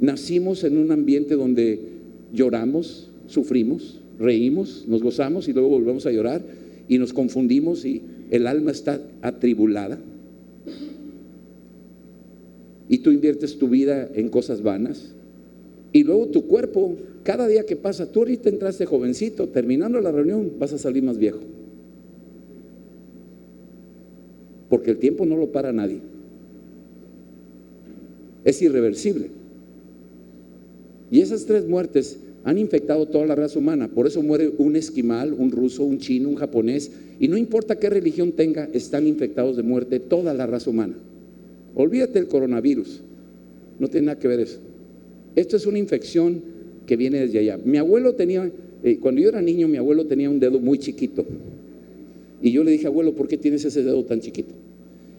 Nacimos 0.00 0.64
en 0.64 0.78
un 0.78 0.90
ambiente 0.90 1.34
donde 1.34 1.80
lloramos, 2.32 3.10
sufrimos, 3.26 4.00
reímos, 4.18 4.84
nos 4.88 5.02
gozamos 5.02 5.48
y 5.48 5.52
luego 5.52 5.68
volvemos 5.68 6.06
a 6.06 6.12
llorar 6.12 6.42
y 6.88 6.98
nos 6.98 7.12
confundimos 7.12 7.84
y 7.84 8.02
el 8.30 8.46
alma 8.46 8.70
está 8.70 9.00
atribulada. 9.20 9.98
Y 12.88 12.98
tú 12.98 13.10
inviertes 13.10 13.58
tu 13.58 13.68
vida 13.68 14.08
en 14.14 14.28
cosas 14.28 14.62
vanas. 14.62 15.14
Y 15.92 16.04
luego 16.04 16.26
tu 16.28 16.46
cuerpo, 16.46 16.96
cada 17.22 17.46
día 17.46 17.64
que 17.64 17.76
pasa, 17.76 18.10
tú 18.10 18.20
ahorita 18.20 18.48
entraste 18.48 18.86
jovencito, 18.86 19.48
terminando 19.48 20.00
la 20.00 20.10
reunión 20.10 20.52
vas 20.58 20.72
a 20.72 20.78
salir 20.78 21.02
más 21.02 21.18
viejo. 21.18 21.40
Porque 24.72 24.90
el 24.90 24.96
tiempo 24.96 25.26
no 25.26 25.36
lo 25.36 25.52
para 25.52 25.70
nadie. 25.70 25.98
Es 28.42 28.62
irreversible. 28.62 29.26
Y 31.10 31.20
esas 31.20 31.44
tres 31.44 31.68
muertes 31.68 32.16
han 32.42 32.56
infectado 32.56 33.04
toda 33.04 33.26
la 33.26 33.34
raza 33.34 33.58
humana. 33.58 33.88
Por 33.88 34.06
eso 34.06 34.22
muere 34.22 34.50
un 34.56 34.74
esquimal, 34.74 35.34
un 35.34 35.50
ruso, 35.50 35.84
un 35.84 35.98
chino, 35.98 36.30
un 36.30 36.36
japonés. 36.36 36.90
Y 37.20 37.28
no 37.28 37.36
importa 37.36 37.78
qué 37.78 37.90
religión 37.90 38.32
tenga, 38.32 38.66
están 38.72 39.06
infectados 39.06 39.58
de 39.58 39.62
muerte 39.62 40.00
toda 40.00 40.32
la 40.32 40.46
raza 40.46 40.70
humana. 40.70 40.94
Olvídate 41.74 42.14
del 42.14 42.28
coronavirus. 42.28 43.02
No 43.78 43.88
tiene 43.88 44.06
nada 44.06 44.18
que 44.18 44.26
ver 44.26 44.40
eso. 44.40 44.58
Esto 45.36 45.58
es 45.58 45.66
una 45.66 45.80
infección 45.80 46.40
que 46.86 46.96
viene 46.96 47.20
desde 47.20 47.40
allá. 47.40 47.58
Mi 47.62 47.76
abuelo 47.76 48.14
tenía, 48.14 48.50
eh, 48.82 48.96
cuando 49.02 49.20
yo 49.20 49.28
era 49.28 49.42
niño, 49.42 49.68
mi 49.68 49.76
abuelo 49.76 50.06
tenía 50.06 50.30
un 50.30 50.40
dedo 50.40 50.58
muy 50.60 50.78
chiquito. 50.78 51.26
Y 52.40 52.52
yo 52.52 52.64
le 52.64 52.70
dije, 52.70 52.86
abuelo, 52.86 53.14
¿por 53.14 53.28
qué 53.28 53.36
tienes 53.36 53.66
ese 53.66 53.82
dedo 53.82 54.02
tan 54.06 54.20
chiquito? 54.20 54.61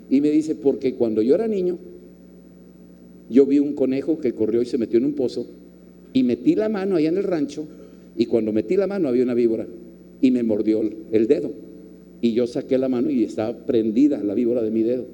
Y 0.10 0.22
me 0.22 0.30
dice, 0.30 0.56
porque 0.56 0.94
cuando 0.96 1.22
yo 1.22 1.36
era 1.36 1.48
niño, 1.48 1.78
yo 3.30 3.46
vi 3.46 3.60
un 3.60 3.74
conejo 3.74 4.20
que 4.20 4.34
corrió 4.34 4.62
y 4.62 4.66
se 4.66 4.78
metió 4.78 5.00
en 5.00 5.06
un 5.06 5.14
pozo 5.14 5.48
y 6.12 6.24
metí 6.24 6.56
la 6.56 6.70
mano 6.70 6.96
allá 6.96 7.10
en 7.10 7.18
el 7.18 7.24
rancho 7.24 7.66
y 8.16 8.26
cuando 8.26 8.52
metí 8.52 8.76
la 8.76 8.86
mano 8.86 9.08
había 9.08 9.24
una 9.24 9.34
víbora 9.34 9.66
y 10.22 10.32
me 10.32 10.44
mordió 10.44 10.82
el 11.12 11.28
dedo. 11.28 11.52
Y 12.22 12.34
yo 12.34 12.48
saqué 12.48 12.78
la 12.78 12.90
mano 12.90 13.10
y 13.10 13.24
estaba 13.24 13.66
prendida 13.66 14.24
la 14.24 14.34
víbora 14.34 14.62
de 14.62 14.72
mi 14.72 14.84
dedo. 14.84 15.06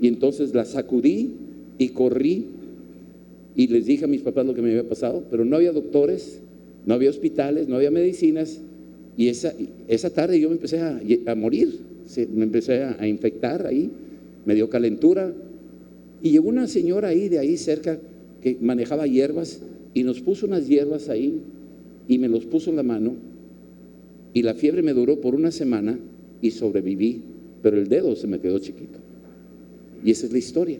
Y 0.00 0.08
entonces 0.08 0.54
la 0.54 0.64
sacudí 0.64 1.32
y 1.78 1.88
corrí 1.90 2.46
y 3.56 3.68
les 3.68 3.86
dije 3.86 4.04
a 4.04 4.08
mis 4.08 4.22
papás 4.22 4.44
lo 4.44 4.54
que 4.54 4.62
me 4.62 4.70
había 4.70 4.88
pasado, 4.88 5.24
pero 5.30 5.44
no 5.44 5.56
había 5.56 5.72
doctores, 5.72 6.40
no 6.86 6.94
había 6.94 7.10
hospitales, 7.10 7.68
no 7.68 7.76
había 7.76 7.90
medicinas 7.90 8.60
y 9.16 9.28
esa, 9.28 9.54
esa 9.86 10.10
tarde 10.10 10.40
yo 10.40 10.48
me 10.48 10.56
empecé 10.56 10.80
a, 10.80 11.34
morir, 11.36 11.78
me 12.34 12.44
empecé 12.44 12.82
a, 12.82 13.06
infectar 13.06 13.66
ahí, 13.66 13.90
me 14.44 14.54
dio 14.54 14.68
calentura. 14.68 15.32
Y 16.22 16.30
llegó 16.30 16.48
una 16.48 16.66
señora 16.66 17.08
ahí, 17.08 17.28
de 17.28 17.38
ahí 17.38 17.56
cerca, 17.56 17.98
que 18.42 18.56
manejaba 18.60 19.06
hierbas 19.06 19.60
y 19.94 20.02
nos 20.02 20.20
puso 20.20 20.46
unas 20.46 20.68
hierbas 20.68 21.08
ahí 21.08 21.40
y 22.08 22.18
me 22.18 22.28
los 22.28 22.44
puso 22.44 22.70
en 22.70 22.76
la 22.76 22.82
mano. 22.82 23.14
Y 24.32 24.42
la 24.42 24.54
fiebre 24.54 24.82
me 24.82 24.92
duró 24.92 25.20
por 25.20 25.34
una 25.34 25.50
semana 25.50 25.98
y 26.40 26.50
sobreviví, 26.50 27.22
pero 27.62 27.78
el 27.78 27.88
dedo 27.88 28.16
se 28.16 28.26
me 28.26 28.40
quedó 28.40 28.58
chiquito. 28.58 28.98
Y 30.04 30.10
esa 30.10 30.26
es 30.26 30.32
la 30.32 30.38
historia. 30.38 30.78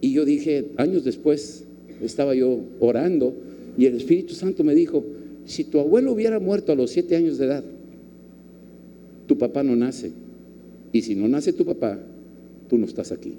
Y 0.00 0.12
yo 0.12 0.24
dije, 0.24 0.70
años 0.76 1.04
después, 1.04 1.64
estaba 2.02 2.34
yo 2.34 2.60
orando 2.80 3.34
y 3.76 3.86
el 3.86 3.96
Espíritu 3.96 4.34
Santo 4.34 4.64
me 4.64 4.74
dijo, 4.74 5.04
si 5.44 5.64
tu 5.64 5.78
abuelo 5.78 6.12
hubiera 6.12 6.40
muerto 6.40 6.72
a 6.72 6.74
los 6.74 6.90
siete 6.90 7.16
años 7.16 7.38
de 7.38 7.46
edad, 7.46 7.64
tu 9.26 9.38
papá 9.38 9.62
no 9.62 9.76
nace. 9.76 10.10
Y 10.92 11.02
si 11.02 11.14
no 11.14 11.28
nace 11.28 11.52
tu 11.52 11.64
papá, 11.64 11.98
tú 12.68 12.78
no 12.78 12.86
estás 12.86 13.12
aquí. 13.12 13.34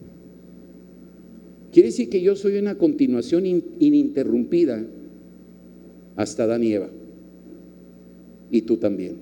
Quiere 1.71 1.89
decir 1.89 2.09
que 2.09 2.21
yo 2.21 2.35
soy 2.35 2.57
una 2.57 2.75
continuación 2.75 3.45
ininterrumpida 3.45 4.85
hasta 6.15 6.43
Adán 6.43 6.63
y 6.63 6.73
Eva. 6.73 6.89
Y 8.51 8.63
tú 8.63 8.77
también. 8.77 9.15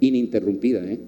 Ininterrumpida, 0.00 0.84
¿eh? 0.90 0.98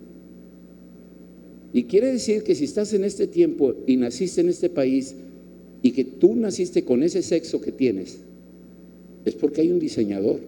Y 1.73 1.85
quiere 1.85 2.11
decir 2.11 2.43
que 2.43 2.55
si 2.55 2.65
estás 2.65 2.95
en 2.95 3.05
este 3.05 3.27
tiempo 3.27 3.75
y 3.87 3.97
naciste 3.97 4.41
en 4.41 4.49
este 4.49 4.71
país 4.71 5.15
y 5.83 5.93
que 5.93 6.05
tú 6.05 6.35
naciste 6.35 6.83
con 6.85 7.03
ese 7.03 7.23
sexo 7.23 7.61
que 7.61 7.73
tienes, 7.73 8.21
es 9.27 9.35
porque 9.35 9.61
hay 9.61 9.71
un 9.71 9.79
diseñador 9.79 10.41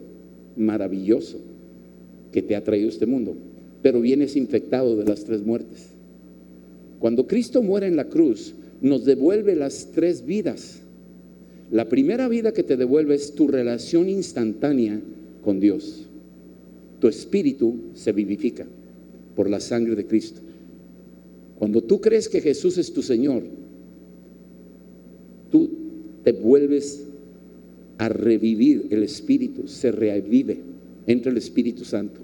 maravilloso 0.57 1.37
que 2.31 2.41
te 2.41 2.55
ha 2.55 2.63
traído 2.63 2.89
este 2.89 3.05
mundo, 3.05 3.35
pero 3.83 4.01
vienes 4.01 4.35
infectado 4.35 4.95
de 4.95 5.05
las 5.05 5.23
tres 5.23 5.43
muertes. 5.45 5.90
Cuando 7.01 7.25
Cristo 7.25 7.63
muere 7.63 7.87
en 7.87 7.95
la 7.95 8.05
cruz, 8.05 8.53
nos 8.79 9.05
devuelve 9.05 9.55
las 9.55 9.87
tres 9.91 10.23
vidas. 10.23 10.81
La 11.71 11.89
primera 11.89 12.27
vida 12.27 12.53
que 12.53 12.61
te 12.61 12.77
devuelve 12.77 13.15
es 13.15 13.33
tu 13.33 13.47
relación 13.47 14.07
instantánea 14.07 15.01
con 15.43 15.59
Dios. 15.59 16.05
Tu 16.99 17.07
espíritu 17.07 17.75
se 17.95 18.11
vivifica 18.11 18.67
por 19.35 19.49
la 19.49 19.59
sangre 19.59 19.95
de 19.95 20.05
Cristo. 20.05 20.41
Cuando 21.57 21.81
tú 21.81 21.99
crees 21.99 22.29
que 22.29 22.39
Jesús 22.39 22.77
es 22.77 22.93
tu 22.93 23.01
Señor, 23.01 23.41
tú 25.49 25.71
te 26.23 26.33
vuelves 26.33 27.03
a 27.97 28.09
revivir 28.09 28.87
el 28.91 29.01
Espíritu, 29.01 29.67
se 29.67 29.91
revive, 29.91 30.59
entra 31.07 31.31
el 31.31 31.37
Espíritu 31.37 31.83
Santo. 31.83 32.19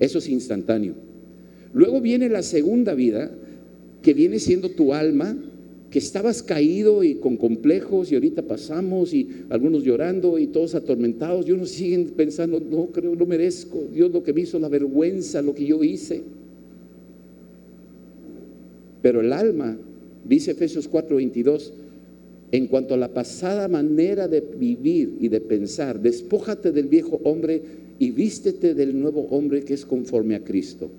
Eso 0.00 0.18
es 0.18 0.28
instantáneo. 0.30 0.94
Luego 1.74 2.00
viene 2.00 2.30
la 2.30 2.42
segunda 2.42 2.94
vida, 2.94 3.30
que 4.06 4.14
viene 4.14 4.38
siendo 4.38 4.68
tu 4.68 4.94
alma, 4.94 5.36
que 5.90 5.98
estabas 5.98 6.40
caído 6.40 7.02
y 7.02 7.16
con 7.16 7.36
complejos 7.36 8.12
y 8.12 8.14
ahorita 8.14 8.42
pasamos 8.42 9.12
y 9.12 9.28
algunos 9.50 9.82
llorando 9.82 10.38
y 10.38 10.46
todos 10.46 10.76
atormentados 10.76 11.48
y 11.48 11.50
unos 11.50 11.70
siguen 11.70 12.12
pensando, 12.16 12.60
no 12.60 12.86
creo, 12.92 13.16
no 13.16 13.26
merezco, 13.26 13.82
Dios 13.92 14.12
lo 14.12 14.22
que 14.22 14.32
me 14.32 14.42
hizo, 14.42 14.60
la 14.60 14.68
vergüenza, 14.68 15.42
lo 15.42 15.56
que 15.56 15.66
yo 15.66 15.82
hice. 15.82 16.22
Pero 19.02 19.22
el 19.22 19.32
alma, 19.32 19.76
dice 20.24 20.52
Efesios 20.52 20.88
4:22, 20.88 21.72
en 22.52 22.68
cuanto 22.68 22.94
a 22.94 22.98
la 22.98 23.12
pasada 23.12 23.66
manera 23.66 24.28
de 24.28 24.40
vivir 24.40 25.16
y 25.18 25.26
de 25.26 25.40
pensar. 25.40 26.00
Despójate 26.00 26.70
del 26.70 26.86
viejo 26.86 27.20
hombre 27.24 27.60
y 27.98 28.12
vístete 28.12 28.72
del 28.72 29.00
nuevo 29.00 29.26
hombre 29.32 29.62
que 29.62 29.74
es 29.74 29.84
conforme 29.84 30.36
a 30.36 30.44
Cristo. 30.44 30.90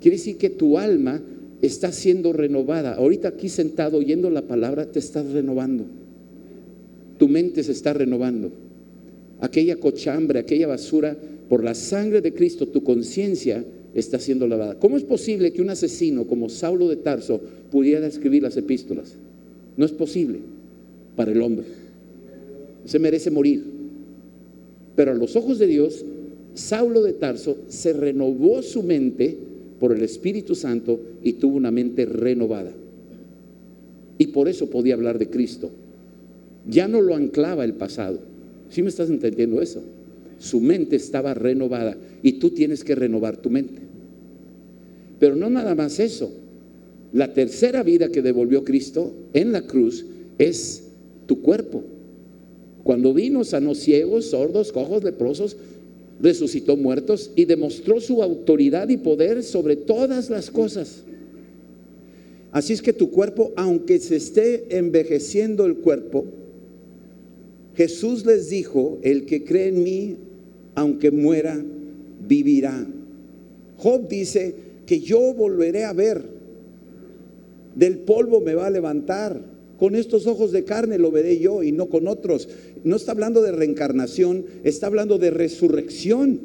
Quiere 0.00 0.16
decir 0.16 0.38
que 0.38 0.48
tu 0.48 0.78
alma 0.78 1.20
está 1.66 1.92
siendo 1.92 2.32
renovada. 2.32 2.94
Ahorita 2.94 3.28
aquí 3.28 3.48
sentado 3.48 3.98
oyendo 3.98 4.30
la 4.30 4.42
palabra 4.42 4.86
te 4.86 4.98
estás 4.98 5.30
renovando. 5.32 5.84
Tu 7.18 7.28
mente 7.28 7.62
se 7.62 7.72
está 7.72 7.92
renovando. 7.92 8.50
Aquella 9.40 9.76
cochambre, 9.76 10.38
aquella 10.38 10.66
basura, 10.66 11.16
por 11.48 11.62
la 11.62 11.74
sangre 11.74 12.20
de 12.20 12.32
Cristo, 12.32 12.68
tu 12.68 12.82
conciencia 12.82 13.64
está 13.94 14.18
siendo 14.18 14.46
lavada. 14.48 14.78
¿Cómo 14.78 14.96
es 14.96 15.04
posible 15.04 15.52
que 15.52 15.62
un 15.62 15.70
asesino 15.70 16.26
como 16.26 16.48
Saulo 16.48 16.88
de 16.88 16.96
Tarso 16.96 17.40
pudiera 17.70 18.06
escribir 18.06 18.42
las 18.42 18.56
epístolas? 18.56 19.14
No 19.76 19.84
es 19.84 19.92
posible 19.92 20.40
para 21.16 21.32
el 21.32 21.40
hombre. 21.42 21.66
Se 22.84 22.98
merece 22.98 23.30
morir. 23.30 23.64
Pero 24.96 25.12
a 25.12 25.14
los 25.14 25.36
ojos 25.36 25.58
de 25.58 25.66
Dios, 25.66 26.04
Saulo 26.54 27.02
de 27.02 27.12
Tarso 27.12 27.56
se 27.68 27.92
renovó 27.92 28.62
su 28.62 28.82
mente 28.82 29.36
por 29.80 29.92
el 29.92 30.02
Espíritu 30.02 30.54
Santo 30.54 31.00
y 31.22 31.34
tuvo 31.34 31.56
una 31.56 31.70
mente 31.70 32.06
renovada. 32.06 32.72
Y 34.18 34.28
por 34.28 34.48
eso 34.48 34.70
podía 34.70 34.94
hablar 34.94 35.18
de 35.18 35.28
Cristo. 35.28 35.70
Ya 36.68 36.88
no 36.88 37.00
lo 37.00 37.14
anclaba 37.14 37.64
el 37.64 37.74
pasado. 37.74 38.20
¿Sí 38.70 38.82
me 38.82 38.88
estás 38.88 39.10
entendiendo 39.10 39.60
eso? 39.60 39.82
Su 40.38 40.60
mente 40.60 40.96
estaba 40.96 41.34
renovada 41.34 41.96
y 42.22 42.34
tú 42.34 42.50
tienes 42.50 42.84
que 42.84 42.94
renovar 42.94 43.36
tu 43.36 43.50
mente. 43.50 43.82
Pero 45.18 45.36
no 45.36 45.50
nada 45.50 45.74
más 45.74 46.00
eso. 46.00 46.32
La 47.12 47.32
tercera 47.32 47.82
vida 47.82 48.08
que 48.08 48.22
devolvió 48.22 48.64
Cristo 48.64 49.12
en 49.32 49.52
la 49.52 49.62
cruz 49.62 50.04
es 50.38 50.84
tu 51.26 51.40
cuerpo. 51.42 51.84
Cuando 52.82 53.14
vino 53.14 53.44
sanó 53.44 53.74
ciegos, 53.74 54.26
sordos, 54.26 54.72
cojos, 54.72 55.04
leprosos, 55.04 55.56
resucitó 56.20 56.76
muertos 56.76 57.30
y 57.36 57.44
demostró 57.44 58.00
su 58.00 58.22
autoridad 58.22 58.88
y 58.88 58.96
poder 58.96 59.42
sobre 59.42 59.76
todas 59.76 60.30
las 60.30 60.50
cosas. 60.50 61.02
Así 62.52 62.72
es 62.72 62.82
que 62.82 62.92
tu 62.92 63.10
cuerpo, 63.10 63.52
aunque 63.56 63.98
se 63.98 64.16
esté 64.16 64.78
envejeciendo 64.78 65.66
el 65.66 65.76
cuerpo, 65.76 66.24
Jesús 67.74 68.24
les 68.24 68.48
dijo, 68.48 68.98
el 69.02 69.26
que 69.26 69.44
cree 69.44 69.68
en 69.68 69.82
mí, 69.82 70.16
aunque 70.76 71.10
muera, 71.10 71.60
vivirá. 72.26 72.86
Job 73.78 74.08
dice 74.08 74.54
que 74.86 75.00
yo 75.00 75.34
volveré 75.34 75.84
a 75.84 75.92
ver, 75.92 76.22
del 77.74 77.98
polvo 77.98 78.40
me 78.40 78.54
va 78.54 78.66
a 78.66 78.70
levantar, 78.70 79.40
con 79.78 79.96
estos 79.96 80.26
ojos 80.26 80.52
de 80.52 80.64
carne 80.64 80.98
lo 80.98 81.10
veré 81.10 81.38
yo 81.38 81.62
y 81.62 81.72
no 81.72 81.86
con 81.86 82.06
otros. 82.06 82.48
No 82.84 82.96
está 82.96 83.12
hablando 83.12 83.42
de 83.42 83.50
reencarnación, 83.50 84.44
está 84.62 84.86
hablando 84.86 85.18
de 85.18 85.30
resurrección. 85.30 86.38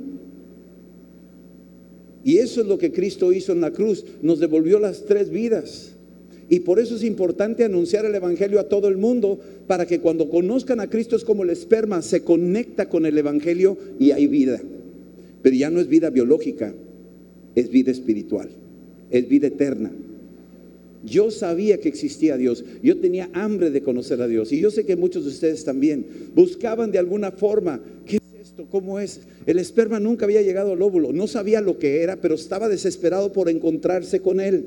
Y 2.23 2.37
eso 2.37 2.61
es 2.61 2.67
lo 2.67 2.77
que 2.77 2.91
Cristo 2.91 3.31
hizo 3.33 3.51
en 3.51 3.61
la 3.61 3.71
cruz, 3.71 4.05
nos 4.21 4.39
devolvió 4.39 4.79
las 4.79 5.05
tres 5.05 5.29
vidas. 5.29 5.91
Y 6.49 6.61
por 6.61 6.79
eso 6.79 6.95
es 6.95 7.03
importante 7.03 7.63
anunciar 7.63 8.05
el 8.05 8.15
Evangelio 8.15 8.59
a 8.59 8.69
todo 8.69 8.87
el 8.87 8.97
mundo, 8.97 9.39
para 9.67 9.85
que 9.85 9.99
cuando 9.99 10.29
conozcan 10.29 10.79
a 10.79 10.89
Cristo 10.89 11.15
es 11.15 11.23
como 11.23 11.43
el 11.43 11.51
esperma, 11.51 12.01
se 12.01 12.23
conecta 12.23 12.89
con 12.89 13.05
el 13.05 13.17
Evangelio 13.17 13.77
y 13.99 14.11
hay 14.11 14.25
vida. 14.27 14.59
Pero 15.43 15.55
ya 15.55 15.69
no 15.69 15.79
es 15.79 15.87
vida 15.87 16.09
biológica, 16.09 16.73
es 17.53 17.69
vida 17.69 17.91
espiritual, 17.91 18.49
es 19.11 19.27
vida 19.29 19.47
eterna. 19.47 19.91
Yo 21.05 21.31
sabía 21.31 21.79
que 21.79 21.87
existía 21.87 22.35
Dios, 22.35 22.65
yo 22.83 22.97
tenía 22.97 23.29
hambre 23.33 23.71
de 23.71 23.81
conocer 23.81 24.21
a 24.21 24.27
Dios 24.27 24.51
y 24.51 24.59
yo 24.59 24.69
sé 24.69 24.85
que 24.85 24.97
muchos 24.97 25.23
de 25.23 25.29
ustedes 25.29 25.63
también 25.63 26.05
buscaban 26.35 26.91
de 26.91 26.99
alguna 26.99 27.31
forma, 27.31 27.81
¿qué 28.05 28.17
es 28.17 28.49
esto? 28.49 28.67
¿Cómo 28.69 28.99
es? 28.99 29.21
El 29.45 29.59
esperma 29.59 29.99
nunca 29.99 30.25
había 30.25 30.41
llegado 30.41 30.73
al 30.73 30.81
óvulo, 30.81 31.13
no 31.13 31.27
sabía 31.27 31.61
lo 31.61 31.79
que 31.79 32.01
era, 32.01 32.17
pero 32.17 32.35
estaba 32.35 32.67
desesperado 32.67 33.31
por 33.31 33.49
encontrarse 33.49 34.19
con 34.19 34.41
él. 34.41 34.65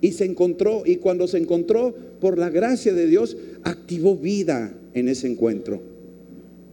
Y 0.00 0.12
se 0.12 0.24
encontró, 0.24 0.82
y 0.84 0.96
cuando 0.96 1.26
se 1.28 1.38
encontró, 1.38 1.94
por 2.20 2.36
la 2.36 2.50
gracia 2.50 2.92
de 2.92 3.06
Dios, 3.06 3.36
activó 3.62 4.16
vida 4.16 4.74
en 4.92 5.08
ese 5.08 5.28
encuentro. 5.28 5.80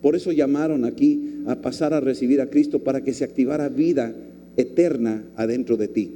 Por 0.01 0.15
eso 0.15 0.31
llamaron 0.31 0.85
aquí 0.85 1.43
a 1.45 1.61
pasar 1.61 1.93
a 1.93 1.99
recibir 1.99 2.41
a 2.41 2.49
Cristo 2.49 2.79
para 2.79 3.03
que 3.03 3.13
se 3.13 3.23
activara 3.23 3.69
vida 3.69 4.13
eterna 4.57 5.23
adentro 5.35 5.77
de 5.77 5.87
ti. 5.87 6.11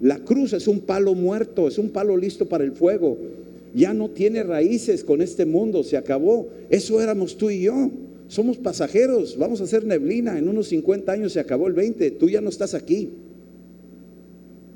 La 0.00 0.18
cruz 0.18 0.52
es 0.52 0.68
un 0.68 0.80
palo 0.80 1.14
muerto, 1.14 1.68
es 1.68 1.78
un 1.78 1.90
palo 1.90 2.16
listo 2.16 2.46
para 2.46 2.64
el 2.64 2.72
fuego. 2.72 3.16
Ya 3.74 3.92
no 3.92 4.10
tiene 4.10 4.42
raíces 4.42 5.02
con 5.02 5.20
este 5.22 5.44
mundo, 5.44 5.82
se 5.82 5.96
acabó. 5.96 6.48
Eso 6.70 7.00
éramos 7.00 7.36
tú 7.36 7.50
y 7.50 7.62
yo. 7.62 7.90
Somos 8.28 8.56
pasajeros, 8.56 9.36
vamos 9.36 9.60
a 9.60 9.64
hacer 9.64 9.84
neblina. 9.84 10.38
En 10.38 10.48
unos 10.48 10.68
50 10.68 11.12
años 11.12 11.32
se 11.32 11.40
acabó 11.40 11.68
el 11.68 11.74
20, 11.74 12.10
tú 12.12 12.28
ya 12.28 12.40
no 12.40 12.48
estás 12.48 12.74
aquí. 12.74 13.10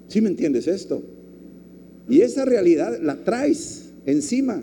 ¿Sí 0.09 0.21
me 0.21 0.29
entiendes 0.29 0.67
esto? 0.67 1.03
Y 2.09 2.23
esa 2.23 2.45
realidad 2.45 2.99
la 3.03 3.17
traes 3.17 3.91
encima. 4.07 4.63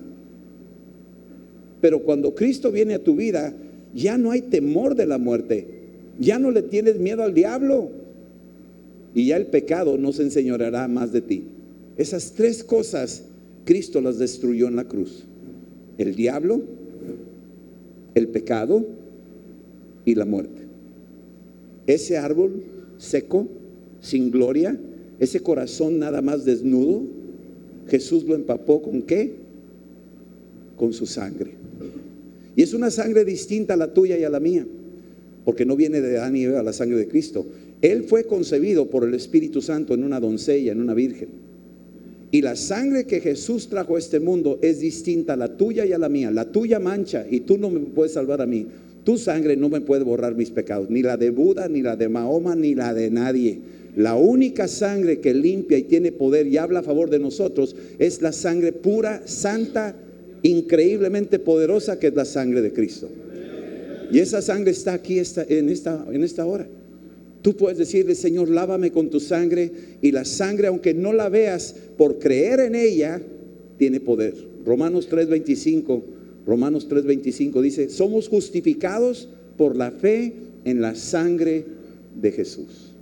Pero 1.81 1.99
cuando 2.01 2.33
Cristo 2.33 2.71
viene 2.71 2.95
a 2.95 3.03
tu 3.03 3.15
vida, 3.15 3.53
ya 3.93 4.17
no 4.17 4.31
hay 4.31 4.41
temor 4.41 4.95
de 4.95 5.05
la 5.05 5.17
muerte. 5.17 5.67
Ya 6.19 6.39
no 6.39 6.51
le 6.51 6.63
tienes 6.63 6.99
miedo 6.99 7.23
al 7.23 7.33
diablo. 7.33 7.89
Y 9.15 9.27
ya 9.27 9.37
el 9.37 9.47
pecado 9.47 9.97
no 9.97 10.11
se 10.11 10.23
enseñoreará 10.23 10.87
más 10.87 11.11
de 11.11 11.21
ti. 11.21 11.45
Esas 11.97 12.33
tres 12.33 12.63
cosas 12.63 13.23
Cristo 13.63 14.01
las 14.01 14.19
destruyó 14.19 14.67
en 14.67 14.75
la 14.75 14.83
cruz. 14.83 15.23
El 15.97 16.15
diablo, 16.15 16.61
el 18.13 18.27
pecado 18.27 18.85
y 20.03 20.15
la 20.15 20.25
muerte. 20.25 20.61
Ese 21.87 22.17
árbol 22.17 22.63
seco, 22.97 23.47
sin 24.01 24.31
gloria, 24.31 24.77
ese 25.19 25.39
corazón 25.39 25.99
nada 25.99 26.21
más 26.21 26.45
desnudo, 26.45 27.03
Jesús 27.87 28.23
lo 28.25 28.35
empapó 28.35 28.81
con 28.81 29.01
qué? 29.01 29.33
Con 30.77 30.93
su 30.93 31.05
sangre. 31.05 31.51
Y 32.55 32.63
es 32.63 32.73
una 32.73 32.91
sangre 32.91 33.25
distinta 33.25 33.73
a 33.73 33.77
la 33.77 33.93
tuya 33.93 34.17
y 34.17 34.23
a 34.23 34.29
la 34.29 34.39
mía, 34.39 34.65
porque 35.43 35.65
no 35.65 35.75
viene 35.75 36.01
de 36.01 36.17
Adán 36.17 36.35
y 36.35 36.43
Eva 36.43 36.63
la 36.63 36.73
sangre 36.73 36.97
de 36.97 37.07
Cristo. 37.07 37.45
Él 37.81 38.03
fue 38.03 38.25
concebido 38.25 38.89
por 38.89 39.03
el 39.03 39.13
Espíritu 39.13 39.61
Santo 39.61 39.93
en 39.93 40.03
una 40.03 40.19
doncella, 40.19 40.71
en 40.71 40.81
una 40.81 40.93
virgen. 40.93 41.29
Y 42.31 42.41
la 42.41 42.55
sangre 42.55 43.05
que 43.05 43.21
Jesús 43.21 43.69
trajo 43.69 43.95
a 43.95 43.99
este 43.99 44.19
mundo 44.19 44.59
es 44.61 44.79
distinta 44.79 45.33
a 45.33 45.37
la 45.37 45.55
tuya 45.55 45.85
y 45.85 45.93
a 45.93 45.97
la 45.97 46.09
mía. 46.09 46.31
La 46.31 46.45
tuya 46.51 46.79
mancha 46.79 47.25
y 47.29 47.41
tú 47.41 47.57
no 47.57 47.69
me 47.69 47.79
puedes 47.79 48.13
salvar 48.13 48.41
a 48.41 48.45
mí. 48.45 48.67
Tu 49.03 49.17
sangre 49.17 49.55
no 49.55 49.69
me 49.69 49.81
puede 49.81 50.03
borrar 50.03 50.35
mis 50.35 50.49
pecados, 50.49 50.89
ni 50.89 51.03
la 51.03 51.15
de 51.15 51.29
Buda, 51.29 51.69
ni 51.69 51.81
la 51.81 51.95
de 51.95 52.09
Mahoma, 52.09 52.55
ni 52.55 52.73
la 52.73 52.93
de 52.93 53.11
nadie. 53.11 53.59
La 53.95 54.15
única 54.15 54.67
sangre 54.67 55.19
que 55.19 55.33
limpia 55.33 55.77
y 55.77 55.83
tiene 55.83 56.11
poder 56.11 56.47
y 56.47 56.57
habla 56.57 56.79
a 56.79 56.83
favor 56.83 57.09
de 57.09 57.19
nosotros 57.19 57.75
es 57.99 58.21
la 58.21 58.31
sangre 58.31 58.73
pura, 58.73 59.21
santa, 59.25 59.95
increíblemente 60.41 61.39
poderosa 61.39 61.99
que 61.99 62.07
es 62.07 62.15
la 62.15 62.25
sangre 62.25 62.61
de 62.61 62.73
Cristo. 62.73 63.07
Y 64.11 64.19
esa 64.19 64.41
sangre 64.41 64.71
está 64.71 64.93
aquí 64.93 65.19
en, 65.19 65.69
esta, 65.69 66.05
en 66.11 66.23
esta 66.23 66.45
hora. 66.45 66.67
Tú 67.45 67.55
puedes 67.55 67.77
decirle, 67.77 68.15
Señor, 68.15 68.49
lávame 68.49 68.89
con 68.89 69.11
tu 69.11 69.19
sangre 69.19 69.71
y 70.01 70.11
la 70.11 70.25
sangre, 70.25 70.65
aunque 70.65 70.95
no 70.95 71.13
la 71.13 71.29
veas, 71.29 71.75
por 71.95 72.17
creer 72.17 72.59
en 72.59 72.73
ella, 72.73 73.21
tiene 73.77 73.99
poder. 73.99 74.33
Romanos 74.65 75.07
3:25, 75.07 76.01
Romanos 76.47 76.89
3:25 76.89 77.61
dice, 77.61 77.89
somos 77.89 78.29
justificados 78.29 79.29
por 79.59 79.75
la 79.75 79.91
fe 79.91 80.33
en 80.63 80.81
la 80.81 80.95
sangre 80.95 81.65
de 82.19 82.31
Jesús. 82.31 82.93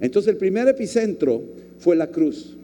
Entonces 0.00 0.32
el 0.32 0.36
primer 0.36 0.66
epicentro 0.66 1.44
fue 1.78 1.94
la 1.94 2.10
cruz. 2.10 2.56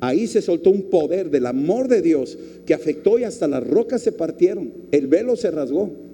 Ahí 0.00 0.26
se 0.26 0.42
soltó 0.42 0.68
un 0.68 0.82
poder 0.82 1.30
del 1.30 1.46
amor 1.46 1.88
de 1.88 2.02
Dios 2.02 2.36
que 2.66 2.74
afectó 2.74 3.18
y 3.18 3.24
hasta 3.24 3.48
las 3.48 3.66
rocas 3.66 4.02
se 4.02 4.12
partieron, 4.12 4.70
el 4.90 5.06
velo 5.06 5.34
se 5.34 5.50
rasgó. 5.50 6.11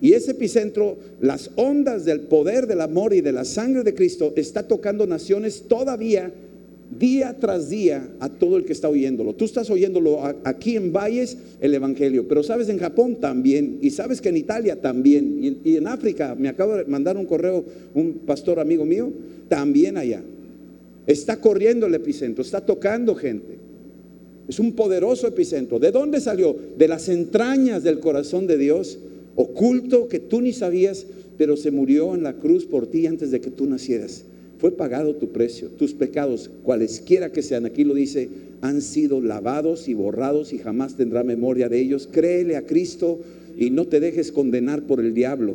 Y 0.00 0.12
ese 0.12 0.32
epicentro, 0.32 0.98
las 1.20 1.50
ondas 1.56 2.04
del 2.04 2.20
poder 2.20 2.66
del 2.66 2.82
amor 2.82 3.14
y 3.14 3.22
de 3.22 3.32
la 3.32 3.44
sangre 3.44 3.82
de 3.82 3.94
Cristo 3.94 4.32
está 4.36 4.68
tocando 4.68 5.06
naciones 5.06 5.64
todavía 5.68 6.32
día 6.98 7.36
tras 7.38 7.68
día 7.68 8.08
a 8.20 8.28
todo 8.28 8.56
el 8.56 8.64
que 8.64 8.72
está 8.72 8.88
oyéndolo. 8.88 9.34
Tú 9.34 9.44
estás 9.44 9.70
oyéndolo 9.70 10.22
aquí 10.44 10.76
en 10.76 10.92
Valles, 10.92 11.36
el 11.60 11.74
Evangelio, 11.74 12.28
pero 12.28 12.42
sabes 12.42 12.68
en 12.68 12.78
Japón 12.78 13.16
también, 13.16 13.78
y 13.82 13.90
sabes 13.90 14.20
que 14.20 14.28
en 14.28 14.36
Italia 14.36 14.80
también, 14.80 15.58
y, 15.64 15.76
en 15.76 15.86
África, 15.86 16.34
me 16.38 16.48
acaba 16.48 16.76
de 16.76 16.84
mandar 16.84 17.16
un 17.16 17.26
correo 17.26 17.64
un 17.94 18.20
pastor 18.26 18.60
amigo 18.60 18.84
mío, 18.84 19.10
también 19.48 19.96
allá. 19.96 20.22
Está 21.06 21.40
corriendo 21.40 21.86
el 21.86 21.94
epicentro, 21.94 22.42
está 22.42 22.60
tocando 22.60 23.14
gente. 23.14 23.56
Es 24.48 24.60
un 24.60 24.72
poderoso 24.72 25.26
epicentro. 25.26 25.78
¿De 25.78 25.90
dónde 25.90 26.20
salió? 26.20 26.56
De 26.78 26.86
las 26.86 27.08
entrañas 27.08 27.82
del 27.82 27.98
corazón 27.98 28.46
de 28.46 28.58
Dios, 28.58 28.98
oculto 29.36 30.08
que 30.08 30.18
tú 30.18 30.40
ni 30.40 30.52
sabías, 30.52 31.06
pero 31.38 31.56
se 31.56 31.70
murió 31.70 32.14
en 32.14 32.22
la 32.22 32.34
cruz 32.34 32.64
por 32.66 32.86
ti 32.86 33.06
antes 33.06 33.30
de 33.30 33.40
que 33.40 33.50
tú 33.50 33.66
nacieras. 33.66 34.24
Fue 34.58 34.72
pagado 34.72 35.14
tu 35.16 35.28
precio. 35.28 35.68
Tus 35.68 35.92
pecados, 35.92 36.50
cualesquiera 36.62 37.30
que 37.30 37.42
sean, 37.42 37.66
aquí 37.66 37.84
lo 37.84 37.94
dice, 37.94 38.28
han 38.62 38.80
sido 38.80 39.20
lavados 39.20 39.88
y 39.88 39.94
borrados 39.94 40.52
y 40.52 40.58
jamás 40.58 40.96
tendrá 40.96 41.22
memoria 41.22 41.68
de 41.68 41.78
ellos. 41.78 42.08
Créele 42.10 42.56
a 42.56 42.62
Cristo 42.62 43.20
y 43.56 43.70
no 43.70 43.86
te 43.86 44.00
dejes 44.00 44.32
condenar 44.32 44.82
por 44.82 45.00
el 45.00 45.12
diablo. 45.14 45.54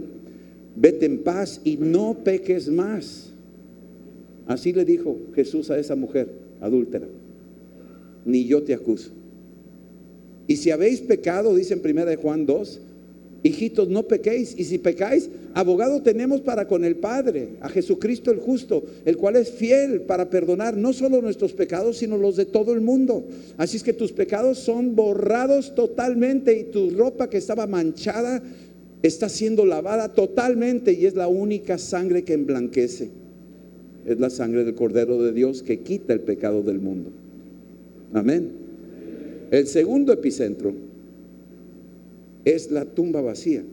Vete 0.76 1.08
en 1.08 1.20
paz 1.20 1.62
y 1.64 1.78
no 1.78 2.20
peques 2.24 2.70
más. 2.70 3.32
Así 4.48 4.74
le 4.74 4.86
dijo 4.86 5.18
Jesús 5.36 5.72
a 5.72 5.80
esa 5.80 5.96
mujer 5.96 6.30
adúltera. 6.60 7.08
Ni 8.26 8.46
yo 8.46 8.62
te 8.64 8.74
acuso. 8.74 9.12
Y 10.48 10.58
si 10.58 10.70
habéis 10.70 11.02
pecado, 11.02 11.56
dice 11.56 11.74
en 11.74 11.82
1 11.84 12.06
de 12.06 12.16
Juan 12.18 12.46
2, 12.46 12.82
Hijitos, 13.44 13.90
no 13.90 14.04
pequéis. 14.04 14.54
Y 14.58 14.66
si 14.66 14.78
pecáis, 14.78 15.30
abogado 15.54 16.02
tenemos 16.02 16.42
para 16.42 16.68
con 16.68 16.86
el 16.86 16.96
Padre, 16.96 17.50
a 17.62 17.70
Jesucristo 17.70 18.32
el 18.32 18.40
justo, 18.40 18.84
el 19.06 19.18
cual 19.18 19.36
es 19.36 19.52
fiel 19.52 20.02
para 20.02 20.30
perdonar 20.30 20.78
no 20.78 20.94
solo 20.94 21.22
nuestros 21.22 21.54
pecados, 21.54 21.98
sino 21.98 22.18
los 22.18 22.36
de 22.36 22.46
todo 22.46 22.74
el 22.74 22.82
mundo. 22.82 23.26
Así 23.58 23.78
es 23.78 23.84
que 23.84 23.94
tus 23.94 24.12
pecados 24.12 24.60
son 24.60 24.96
borrados 24.96 25.74
totalmente 25.74 26.58
y 26.58 26.64
tu 26.66 26.92
ropa 26.92 27.30
que 27.30 27.38
estaba 27.38 27.66
manchada 27.66 28.44
está 29.02 29.30
siendo 29.30 29.66
lavada 29.66 30.10
totalmente 30.10 30.94
y 30.94 31.08
es 31.08 31.16
la 31.16 31.28
única 31.28 31.80
sangre 31.80 32.24
que 32.24 32.34
emblanquece. 32.34 33.10
Es 34.06 34.20
la 34.20 34.30
sangre 34.30 34.64
del 34.64 34.76
Cordero 34.76 35.22
de 35.22 35.32
Dios 35.32 35.64
que 35.64 35.80
quita 35.80 36.14
el 36.14 36.22
pecado 36.22 36.62
del 36.62 36.80
mundo. 36.80 37.10
Amén. 38.14 38.52
El 39.50 39.68
segundo 39.68 40.14
epicentro 40.14 40.74
es 42.46 42.72
la 42.72 42.86
tumba 42.86 43.22
vacía. 43.22 43.64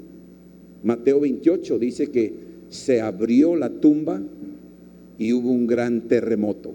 Mateo 0.82 1.20
28 1.20 1.78
dice 1.78 2.08
que 2.08 2.32
se 2.68 3.00
abrió 3.00 3.56
la 3.56 3.70
tumba 3.70 4.22
y 5.18 5.32
hubo 5.32 5.50
un 5.50 5.66
gran 5.66 6.02
terremoto. 6.02 6.74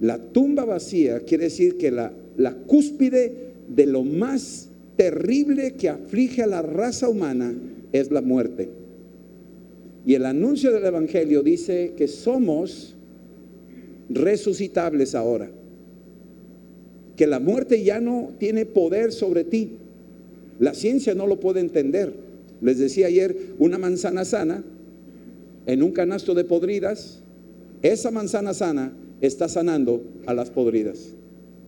La 0.00 0.18
tumba 0.18 0.64
vacía 0.64 1.20
quiere 1.20 1.44
decir 1.44 1.76
que 1.76 1.90
la, 1.90 2.12
la 2.36 2.54
cúspide 2.54 3.32
de 3.68 3.86
lo 3.86 4.02
más 4.02 4.68
terrible 4.96 5.74
que 5.74 5.88
aflige 5.88 6.42
a 6.42 6.46
la 6.46 6.62
raza 6.62 7.08
humana 7.08 7.54
es 7.92 8.10
la 8.10 8.22
muerte. 8.22 8.68
Y 10.06 10.14
el 10.14 10.24
anuncio 10.24 10.72
del 10.72 10.84
Evangelio 10.84 11.42
dice 11.42 11.92
que 11.96 12.08
somos 12.08 12.94
resucitables 14.08 15.14
ahora. 15.14 15.50
Que 17.16 17.26
la 17.26 17.38
muerte 17.38 17.82
ya 17.84 18.00
no 18.00 18.30
tiene 18.38 18.64
poder 18.64 19.12
sobre 19.12 19.44
ti. 19.44 19.72
La 20.60 20.74
ciencia 20.74 21.14
no 21.14 21.26
lo 21.26 21.40
puede 21.40 21.60
entender. 21.60 22.12
Les 22.60 22.78
decía 22.78 23.06
ayer, 23.06 23.54
una 23.58 23.78
manzana 23.78 24.26
sana 24.26 24.62
en 25.66 25.82
un 25.82 25.90
canasto 25.90 26.34
de 26.34 26.44
podridas, 26.44 27.20
esa 27.82 28.10
manzana 28.10 28.52
sana 28.52 28.92
está 29.22 29.48
sanando 29.48 30.02
a 30.26 30.34
las 30.34 30.50
podridas. 30.50 31.14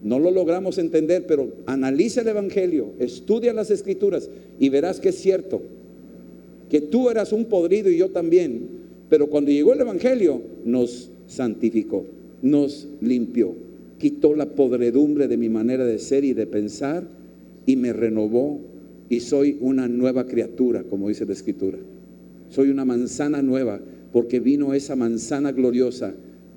No 0.02 0.18
lo 0.18 0.30
logramos 0.30 0.76
entender, 0.76 1.26
pero 1.26 1.52
analiza 1.64 2.20
el 2.20 2.28
Evangelio, 2.28 2.92
estudia 2.98 3.54
las 3.54 3.70
escrituras 3.70 4.28
y 4.58 4.68
verás 4.68 5.00
que 5.00 5.08
es 5.08 5.16
cierto, 5.16 5.62
que 6.68 6.82
tú 6.82 7.08
eras 7.08 7.32
un 7.32 7.46
podrido 7.46 7.88
y 7.88 7.96
yo 7.96 8.10
también, 8.10 8.68
pero 9.08 9.28
cuando 9.28 9.50
llegó 9.50 9.72
el 9.72 9.80
Evangelio 9.80 10.42
nos 10.64 11.10
santificó, 11.28 12.04
nos 12.42 12.88
limpió, 13.00 13.54
quitó 13.98 14.34
la 14.34 14.46
podredumbre 14.46 15.28
de 15.28 15.36
mi 15.38 15.48
manera 15.48 15.86
de 15.86 15.98
ser 15.98 16.24
y 16.24 16.34
de 16.34 16.46
pensar 16.46 17.04
y 17.64 17.76
me 17.76 17.92
renovó 17.92 18.71
y 19.12 19.20
soy 19.20 19.58
una 19.60 19.88
nueva 19.88 20.26
criatura, 20.26 20.84
como 20.84 21.10
dice 21.10 21.26
la 21.26 21.34
escritura. 21.34 21.76
Soy 22.48 22.70
una 22.70 22.86
manzana 22.86 23.42
nueva 23.42 23.78
porque 24.10 24.40
vino 24.40 24.72
esa 24.72 24.96
manzana 24.96 25.52
gloriosa 25.52 26.14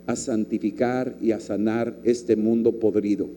a 0.08 0.16
santificar 0.16 1.18
y 1.22 1.32
a 1.32 1.42
sanar 1.42 1.98
este 2.06 2.38
mundo 2.38 2.72
podrido. 2.80 3.28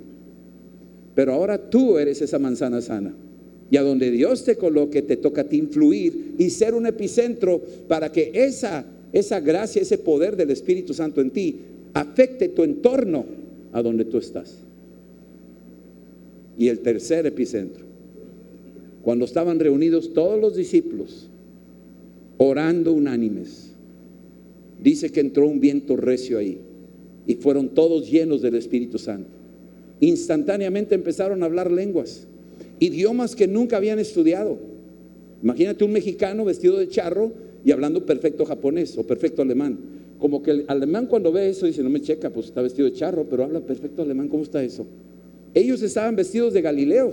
Pero 1.16 1.32
ahora 1.32 1.68
tú 1.68 1.98
eres 1.98 2.22
esa 2.22 2.38
manzana 2.38 2.80
sana. 2.80 3.12
Y 3.72 3.76
a 3.76 3.82
donde 3.82 4.12
Dios 4.12 4.44
te 4.44 4.54
coloque, 4.54 5.02
te 5.02 5.16
toca 5.16 5.40
a 5.40 5.48
ti 5.48 5.56
influir 5.56 6.36
y 6.38 6.50
ser 6.50 6.74
un 6.74 6.86
epicentro 6.86 7.60
para 7.88 8.12
que 8.12 8.30
esa, 8.32 8.84
esa 9.12 9.40
gracia, 9.40 9.82
ese 9.82 9.98
poder 9.98 10.36
del 10.36 10.52
Espíritu 10.52 10.94
Santo 10.94 11.20
en 11.20 11.30
ti 11.30 11.56
afecte 11.92 12.50
tu 12.50 12.62
entorno 12.62 13.24
a 13.72 13.82
donde 13.82 14.04
tú 14.04 14.18
estás. 14.18 14.58
Y 16.56 16.68
el 16.68 16.78
tercer 16.78 17.26
epicentro, 17.26 17.87
cuando 19.02 19.24
estaban 19.24 19.58
reunidos 19.58 20.12
todos 20.12 20.40
los 20.40 20.56
discípulos, 20.56 21.28
orando 22.38 22.92
unánimes, 22.92 23.72
dice 24.82 25.10
que 25.10 25.20
entró 25.20 25.46
un 25.46 25.60
viento 25.60 25.96
recio 25.96 26.38
ahí 26.38 26.58
y 27.26 27.34
fueron 27.34 27.70
todos 27.70 28.10
llenos 28.10 28.42
del 28.42 28.54
Espíritu 28.54 28.98
Santo. 28.98 29.28
Instantáneamente 30.00 30.94
empezaron 30.94 31.42
a 31.42 31.46
hablar 31.46 31.70
lenguas, 31.70 32.26
idiomas 32.80 33.34
que 33.34 33.46
nunca 33.48 33.76
habían 33.76 33.98
estudiado. 33.98 34.58
Imagínate 35.42 35.84
un 35.84 35.92
mexicano 35.92 36.44
vestido 36.44 36.78
de 36.78 36.88
charro 36.88 37.32
y 37.64 37.72
hablando 37.72 38.06
perfecto 38.06 38.44
japonés 38.44 38.96
o 38.96 39.06
perfecto 39.06 39.42
alemán. 39.42 39.78
Como 40.18 40.42
que 40.42 40.50
el 40.50 40.64
alemán 40.68 41.06
cuando 41.06 41.30
ve 41.30 41.48
eso 41.48 41.66
dice, 41.66 41.82
no 41.82 41.90
me 41.90 42.00
checa, 42.00 42.30
pues 42.30 42.46
está 42.46 42.62
vestido 42.62 42.88
de 42.88 42.94
charro, 42.94 43.26
pero 43.28 43.44
habla 43.44 43.60
perfecto 43.60 44.02
alemán, 44.02 44.28
¿cómo 44.28 44.42
está 44.42 44.62
eso? 44.62 44.86
Ellos 45.54 45.82
estaban 45.82 46.16
vestidos 46.16 46.52
de 46.52 46.62
Galileo 46.62 47.12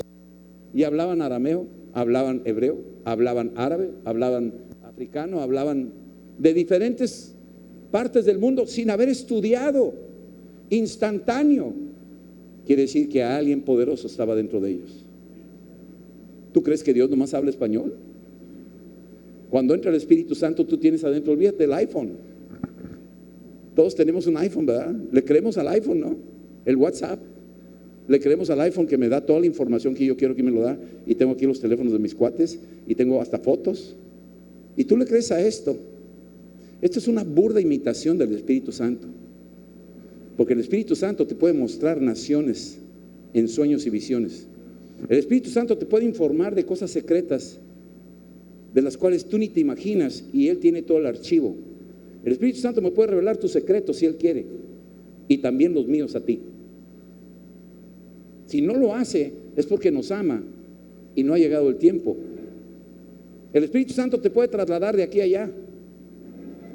y 0.75 0.83
hablaban 0.83 1.21
arameo, 1.21 1.65
hablaban 1.93 2.41
hebreo, 2.43 2.77
hablaban 3.05 3.53
árabe, 3.55 3.91
hablaban 4.03 4.53
africano, 4.83 5.39
hablaban 5.39 5.93
de 6.38 6.53
diferentes 6.53 7.33
partes 7.91 8.25
del 8.25 8.39
mundo 8.39 8.67
sin 8.67 8.89
haber 8.89 9.07
estudiado, 9.07 9.93
instantáneo. 10.69 11.73
Quiere 12.67 12.81
decir 12.81 13.07
que 13.07 13.23
alguien 13.23 13.61
poderoso 13.61 14.07
estaba 14.07 14.35
dentro 14.35 14.59
de 14.59 14.71
ellos. 14.71 15.05
¿Tú 16.51 16.61
crees 16.61 16.83
que 16.83 16.93
Dios 16.93 17.09
nomás 17.09 17.33
habla 17.33 17.51
español? 17.51 17.93
Cuando 19.49 19.75
entra 19.75 19.91
el 19.91 19.97
Espíritu 19.97 20.35
Santo, 20.35 20.65
tú 20.65 20.77
tienes 20.77 21.05
adentro, 21.05 21.31
olvídate 21.31 21.59
del 21.59 21.73
iPhone. 21.73 22.11
Todos 23.75 23.95
tenemos 23.95 24.27
un 24.27 24.35
iPhone, 24.35 24.65
¿verdad? 24.65 24.93
Le 25.09 25.23
creemos 25.23 25.57
al 25.57 25.69
iPhone, 25.69 25.99
¿no? 26.01 26.17
El 26.65 26.75
WhatsApp. 26.75 27.19
Le 28.07 28.19
creemos 28.19 28.49
al 28.49 28.61
iPhone 28.61 28.87
que 28.87 28.97
me 28.97 29.09
da 29.09 29.21
toda 29.21 29.39
la 29.39 29.45
información 29.45 29.95
que 29.95 30.05
yo 30.05 30.15
quiero 30.15 30.35
que 30.35 30.43
me 30.43 30.51
lo 30.51 30.61
da. 30.61 30.77
Y 31.05 31.15
tengo 31.15 31.33
aquí 31.33 31.45
los 31.45 31.59
teléfonos 31.59 31.93
de 31.93 31.99
mis 31.99 32.13
cuates 32.13 32.59
y 32.87 32.95
tengo 32.95 33.21
hasta 33.21 33.39
fotos. 33.39 33.95
Y 34.77 34.83
tú 34.85 34.97
le 34.97 35.05
crees 35.05 35.31
a 35.31 35.41
esto. 35.41 35.77
Esto 36.81 36.99
es 36.99 37.07
una 37.07 37.23
burda 37.23 37.61
imitación 37.61 38.17
del 38.17 38.33
Espíritu 38.33 38.71
Santo. 38.71 39.07
Porque 40.37 40.53
el 40.53 40.59
Espíritu 40.59 40.95
Santo 40.95 41.25
te 41.25 41.35
puede 41.35 41.53
mostrar 41.53 42.01
naciones 42.01 42.77
en 43.33 43.47
sueños 43.47 43.85
y 43.85 43.89
visiones. 43.89 44.47
El 45.09 45.17
Espíritu 45.17 45.49
Santo 45.49 45.77
te 45.77 45.85
puede 45.85 46.05
informar 46.05 46.55
de 46.55 46.65
cosas 46.65 46.91
secretas 46.91 47.59
de 48.73 48.81
las 48.81 48.97
cuales 48.97 49.25
tú 49.25 49.37
ni 49.37 49.47
te 49.47 49.61
imaginas 49.61 50.25
y 50.33 50.49
Él 50.49 50.59
tiene 50.59 50.81
todo 50.81 50.97
el 50.97 51.05
archivo. 51.05 51.55
El 52.23 52.33
Espíritu 52.33 52.59
Santo 52.59 52.81
me 52.81 52.91
puede 52.91 53.11
revelar 53.11 53.37
tus 53.37 53.51
secretos 53.51 53.97
si 53.97 54.05
Él 54.05 54.15
quiere 54.15 54.45
y 55.27 55.37
también 55.37 55.73
los 55.73 55.87
míos 55.87 56.15
a 56.15 56.21
ti. 56.21 56.39
Si 58.47 58.62
no 58.62 58.75
lo 58.75 58.93
hace 58.93 59.34
es 59.55 59.65
porque 59.65 59.91
nos 59.91 60.12
ama 60.12 60.43
y 61.15 61.23
no 61.23 61.34
ha 61.34 61.38
llegado 61.38 61.69
el 61.69 61.77
tiempo. 61.77 62.15
El 63.53 63.63
Espíritu 63.63 63.93
Santo 63.93 64.19
te 64.19 64.29
puede 64.29 64.47
trasladar 64.49 64.95
de 64.95 65.03
aquí 65.03 65.21
a 65.21 65.23
allá 65.23 65.49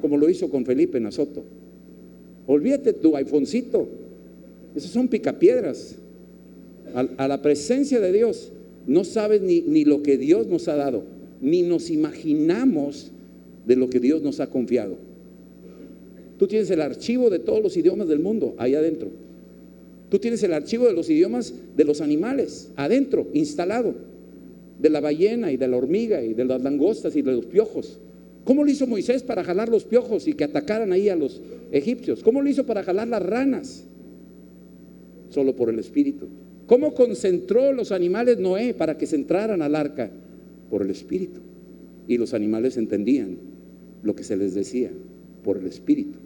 como 0.01 0.17
lo 0.17 0.29
hizo 0.31 0.49
con 0.49 0.65
Felipe 0.65 0.99
en 0.99 1.07
Azoto. 1.07 1.45
Olvídate 2.47 2.95
tu 2.95 3.17
iPhonecito. 3.17 3.87
Esos 4.75 4.91
son 4.91 5.09
picapiedras. 5.09 5.97
A, 6.95 7.07
a, 7.19 7.29
la 7.29 7.43
presencia 7.43 8.01
de 8.01 8.13
Dios 8.13 8.51
no 8.87 9.05
sabes 9.05 9.43
ni, 9.43 9.61
ni 9.61 9.85
lo 9.85 10.03
que 10.03 10.17
Dios 10.17 10.47
nos 10.47 10.67
ha 10.69 10.75
dado, 10.75 11.05
ni 11.41 11.63
nos 11.63 11.91
imaginamos 11.91 13.13
de 13.67 13.77
lo 13.77 13.89
que 13.89 14.01
Dios 14.01 14.23
nos 14.23 14.41
ha 14.41 14.49
confiado. 14.49 14.97
Tú 16.39 16.49
tienes 16.49 16.71
el 16.71 16.81
archivo 16.81 17.31
de 17.31 17.39
todos 17.39 17.63
los 17.63 17.77
idiomas 17.77 18.09
del 18.09 18.19
mundo 18.19 18.55
ahí 18.57 18.75
adentro. 18.75 19.11
Tú 20.11 20.19
tienes 20.19 20.43
el 20.43 20.53
archivo 20.53 20.87
de 20.87 20.93
los 20.93 21.09
idiomas 21.09 21.55
de 21.77 21.85
los 21.85 22.01
animales 22.01 22.71
adentro, 22.77 23.29
instalado. 23.33 23.95
De 24.79 24.91
la 24.91 25.01
ballena 25.01 25.53
y 25.53 25.57
de 25.57 25.69
la 25.69 25.77
hormiga 25.77 26.23
y 26.23 26.35
de 26.35 26.45
las 26.45 26.63
langostas 26.63 27.15
y 27.15 27.23
de 27.23 27.33
los 27.33 27.47
piojos. 27.47 27.99
¿Cómo 28.45 28.65
lo 28.65 28.71
hizo 28.71 28.87
Moisés 28.87 29.23
para 29.23 29.45
jalar 29.45 29.69
los 29.69 29.85
piojos 29.85 30.27
y 30.27 30.33
que 30.33 30.45
atacaran 30.45 30.93
ahí 30.93 31.09
a 31.09 31.17
los 31.17 31.41
egipcios? 31.71 32.23
¿Cómo 32.23 32.43
lo 32.43 32.49
hizo 32.49 32.67
para 32.67 32.83
jalar 32.83 33.07
las 33.07 33.23
ranas? 33.23 33.85
Solo 35.29 35.55
por 35.55 35.71
el 35.71 35.79
Espíritu. 35.79 36.27
¿Cómo 36.67 36.95
concentró 36.95 37.73
los 37.73 37.93
animales 37.93 38.39
Noé 38.39 38.75
para 38.75 38.97
que 38.97 39.07
se 39.07 39.17
entraran 39.17 39.63
al 39.63 39.77
arca? 39.77 40.11
Por 40.71 40.83
el 40.83 40.91
Espíritu. 40.91 41.41
Y 42.09 42.17
los 42.17 42.33
animales 42.33 42.77
entendían 42.77 43.37
lo 44.03 44.17
que 44.17 44.25
se 44.25 44.37
les 44.37 44.55
decía 44.55 44.91
por 45.45 45.59
el 45.59 45.67
Espíritu. 45.67 46.19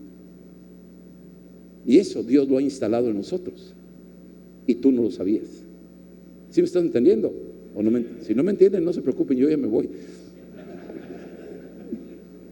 Y 1.87 1.99
eso 1.99 2.23
Dios 2.23 2.49
lo 2.49 2.59
ha 2.59 2.63
instalado 2.63 3.09
en 3.09 3.17
nosotros. 3.17 3.75
Y 4.67 4.77
tú 4.77 4.91
no 4.91 5.03
lo 5.03 5.11
sabías. 5.11 5.47
¿Sí 6.51 6.61
me 6.61 6.67
estás 6.67 6.83
entendiendo? 6.83 7.33
¿O 7.75 7.83
no 7.83 7.99
si 8.23 8.35
no 8.35 8.43
me 8.43 8.53
entienden, 8.53 8.85
no 8.85 8.93
se 8.93 9.03
preocupen, 9.03 9.37
yo 9.37 9.49
ya 9.49 9.57
me 9.57 9.67
voy. 9.67 9.89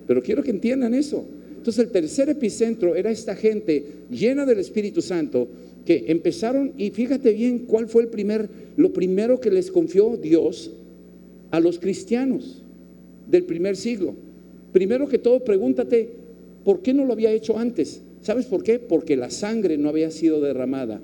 Pero 0.07 0.23
quiero 0.23 0.43
que 0.43 0.51
entiendan 0.51 0.95
eso. 0.95 1.25
Entonces 1.57 1.85
el 1.85 1.91
tercer 1.93 2.29
epicentro 2.29 2.97
era 2.97 3.11
esta 3.11 3.37
gente 3.37 3.85
llena 4.11 4.45
del 4.45 4.59
Espíritu 4.59 5.01
Santo 5.01 5.49
que 5.87 6.07
empezaron 6.09 6.73
y 6.77 6.91
fíjate 6.91 7.33
bien 7.33 7.61
cuál 7.61 7.89
fue 7.89 8.03
el 8.03 8.09
primer 8.09 8.49
lo 8.77 8.93
primero 8.93 9.41
que 9.41 9.51
les 9.51 9.71
confió 9.71 10.17
Dios 10.17 10.73
a 11.53 11.61
los 11.61 11.79
cristianos 11.79 12.63
del 13.31 13.45
primer 13.45 13.77
siglo. 13.77 14.15
Primero 14.73 15.09
que 15.09 15.19
todo 15.19 15.41
pregúntate, 15.45 16.09
¿por 16.65 16.83
qué 16.83 16.93
no 16.95 17.05
lo 17.05 17.13
había 17.13 17.31
hecho 17.31 17.59
antes? 17.59 18.01
¿Sabes 18.23 18.47
por 18.47 18.63
qué? 18.63 18.79
Porque 18.79 19.17
la 19.17 19.31
sangre 19.31 19.77
no 19.77 19.89
había 19.89 20.11
sido 20.11 20.41
derramada. 20.41 21.01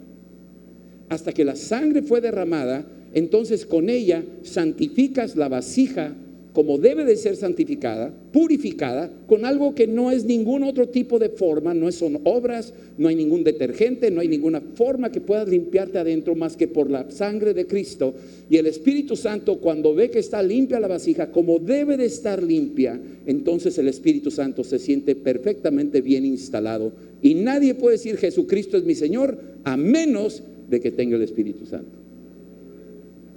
Hasta 1.09 1.33
que 1.33 1.45
la 1.45 1.57
sangre 1.57 2.03
fue 2.03 2.21
derramada, 2.21 2.87
entonces 3.13 3.67
con 3.67 3.91
ella 3.91 4.25
santificas 4.43 5.37
la 5.37 5.49
vasija 5.49 6.15
como 6.59 6.77
debe 6.77 7.05
de 7.05 7.15
ser 7.15 7.37
santificada, 7.37 8.13
purificada, 8.33 9.13
con 9.29 9.45
algo 9.45 9.77
que 9.77 9.87
no 9.87 10.11
es 10.11 10.25
ningún 10.25 10.65
otro 10.65 10.89
tipo 10.89 11.21
de 11.21 11.29
forma, 11.29 11.73
no 11.73 11.93
son 11.93 12.19
obras, 12.25 12.75
no 12.97 13.07
hay 13.07 13.15
ningún 13.15 13.45
detergente, 13.45 14.11
no 14.11 14.21
hay 14.21 14.27
ninguna 14.27 14.61
forma 14.75 15.13
que 15.13 15.21
puedas 15.21 15.49
limpiarte 15.49 16.01
adentro 16.01 16.35
más 16.35 16.57
que 16.57 16.67
por 16.67 16.91
la 16.91 17.09
sangre 17.13 17.55
de 17.55 17.69
Cristo. 17.69 18.13
Y 18.51 18.57
el 18.57 18.67
Espíritu 18.67 19.15
Santo, 19.15 19.61
cuando 19.61 19.95
ve 19.95 20.11
que 20.11 20.19
está 20.19 20.43
limpia 20.43 20.81
la 20.81 20.89
vasija, 20.89 21.31
como 21.31 21.61
debe 21.61 21.97
de 21.97 22.07
estar 22.07 22.43
limpia, 22.43 23.01
entonces 23.25 23.79
el 23.79 23.87
Espíritu 23.87 24.33
Santo 24.33 24.65
se 24.65 24.81
siente 24.81 25.15
perfectamente 25.15 26.01
bien 26.01 26.27
instalado. 26.27 26.91
Y 27.23 27.35
nadie 27.35 27.77
puede 27.77 27.99
decir 27.99 28.17
Jesucristo 28.17 28.77
es 28.77 28.83
mi 28.83 28.97
Señor 28.97 29.39
a 29.63 29.77
menos 29.77 30.43
de 30.69 30.81
que 30.81 30.91
tenga 30.91 31.15
el 31.15 31.23
Espíritu 31.23 31.67
Santo. 31.67 31.97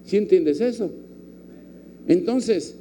¿Sí 0.05 0.17
entiendes 0.17 0.59
eso? 0.59 0.91
Entonces, 2.07 2.77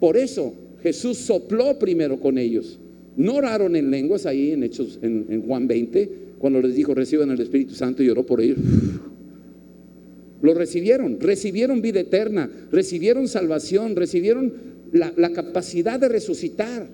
por 0.00 0.16
eso 0.16 0.54
Jesús 0.82 1.18
sopló 1.18 1.78
primero 1.78 2.20
con 2.20 2.38
ellos. 2.38 2.78
No 3.16 3.36
oraron 3.36 3.76
en 3.76 3.90
lenguas 3.90 4.26
ahí 4.26 4.52
en 4.52 4.62
Hechos, 4.62 4.98
en, 5.02 5.42
Juan 5.46 5.66
20, 5.66 6.10
cuando 6.38 6.60
les 6.60 6.74
dijo 6.74 6.94
reciban 6.94 7.30
el 7.30 7.40
Espíritu 7.40 7.74
Santo 7.74 8.02
y 8.02 8.10
oró 8.10 8.24
por 8.24 8.40
ellos. 8.40 8.58
lo 10.42 10.54
recibieron, 10.54 11.18
recibieron 11.18 11.80
vida 11.80 12.00
eterna, 12.00 12.50
recibieron 12.70 13.26
salvación, 13.26 13.96
recibieron 13.96 14.52
la, 14.92 15.30
capacidad 15.30 15.98
de 15.98 16.08
resucitar 16.08 16.86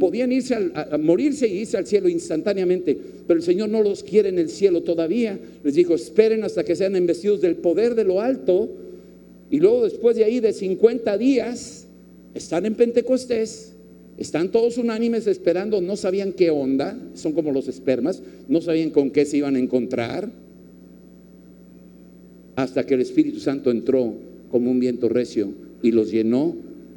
podían 0.00 0.32
irse 0.32 0.56
a, 0.74 0.98
morirse 0.98 1.46
y 1.46 1.58
irse 1.58 1.76
al 1.76 1.86
cielo 1.86 2.08
instantáneamente, 2.08 2.98
pero 3.26 3.38
el 3.38 3.44
Señor 3.44 3.68
no 3.68 3.82
los 3.82 4.02
quiere 4.02 4.30
en 4.30 4.38
el 4.40 4.48
cielo 4.48 4.82
todavía. 4.82 5.38
Les 5.62 5.74
dijo, 5.74 5.94
esperen 5.94 6.42
hasta 6.42 6.64
que 6.64 6.74
sean 6.74 6.96
investidos 6.96 7.40
del 7.40 7.54
poder 7.54 7.94
de 7.94 8.02
lo 8.02 8.20
alto 8.20 8.68
y 9.52 9.60
luego 9.60 9.84
después 9.84 10.16
de 10.16 10.24
ahí 10.24 10.40
de 10.40 10.52
50 10.52 11.16
días 11.18 11.86
están 12.34 12.66
en 12.66 12.74
Pentecostés, 12.74 13.74
están 14.16 14.50
todos 14.50 14.78
unánimes 14.78 15.26
esperando, 15.26 15.80
no 15.80 15.94
sabían 15.96 16.32
qué 16.32 16.50
onda, 16.50 16.98
son 17.14 17.32
como 17.32 17.52
los 17.52 17.68
espermas, 17.68 18.22
no 18.48 18.60
sabían 18.60 18.90
con 18.90 19.10
qué 19.10 19.26
se 19.26 19.36
iban 19.36 19.54
a 19.54 19.60
encontrar, 19.60 20.32
hasta 22.56 22.84
que 22.84 22.94
el 22.94 23.02
Espíritu 23.02 23.40
Santo 23.40 23.70
entró 23.70 24.14
como 24.50 24.70
un 24.70 24.80
viento 24.80 25.08
recio 25.08 25.52
y 25.82 25.90
los 25.90 26.10
llenó 26.10 26.56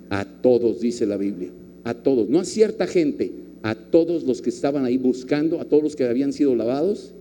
a 0.10 0.26
todos, 0.26 0.80
dice 0.80 1.06
la 1.06 1.18
Biblia 1.18 1.50
a 1.86 1.94
todos, 1.94 2.30
no 2.30 2.40
a 2.40 2.46
cierta 2.46 2.88
gente, 2.88 3.32
a 3.62 3.76
todos 3.76 4.24
los 4.24 4.42
que 4.42 4.50
estaban 4.50 4.86
ahí 4.86 4.98
buscando, 4.98 5.62
a 5.62 5.66
todos 5.66 5.84
los 5.84 5.96
que 5.96 6.06
habían 6.06 6.34
sido 6.34 6.56
lavados, 6.56 7.12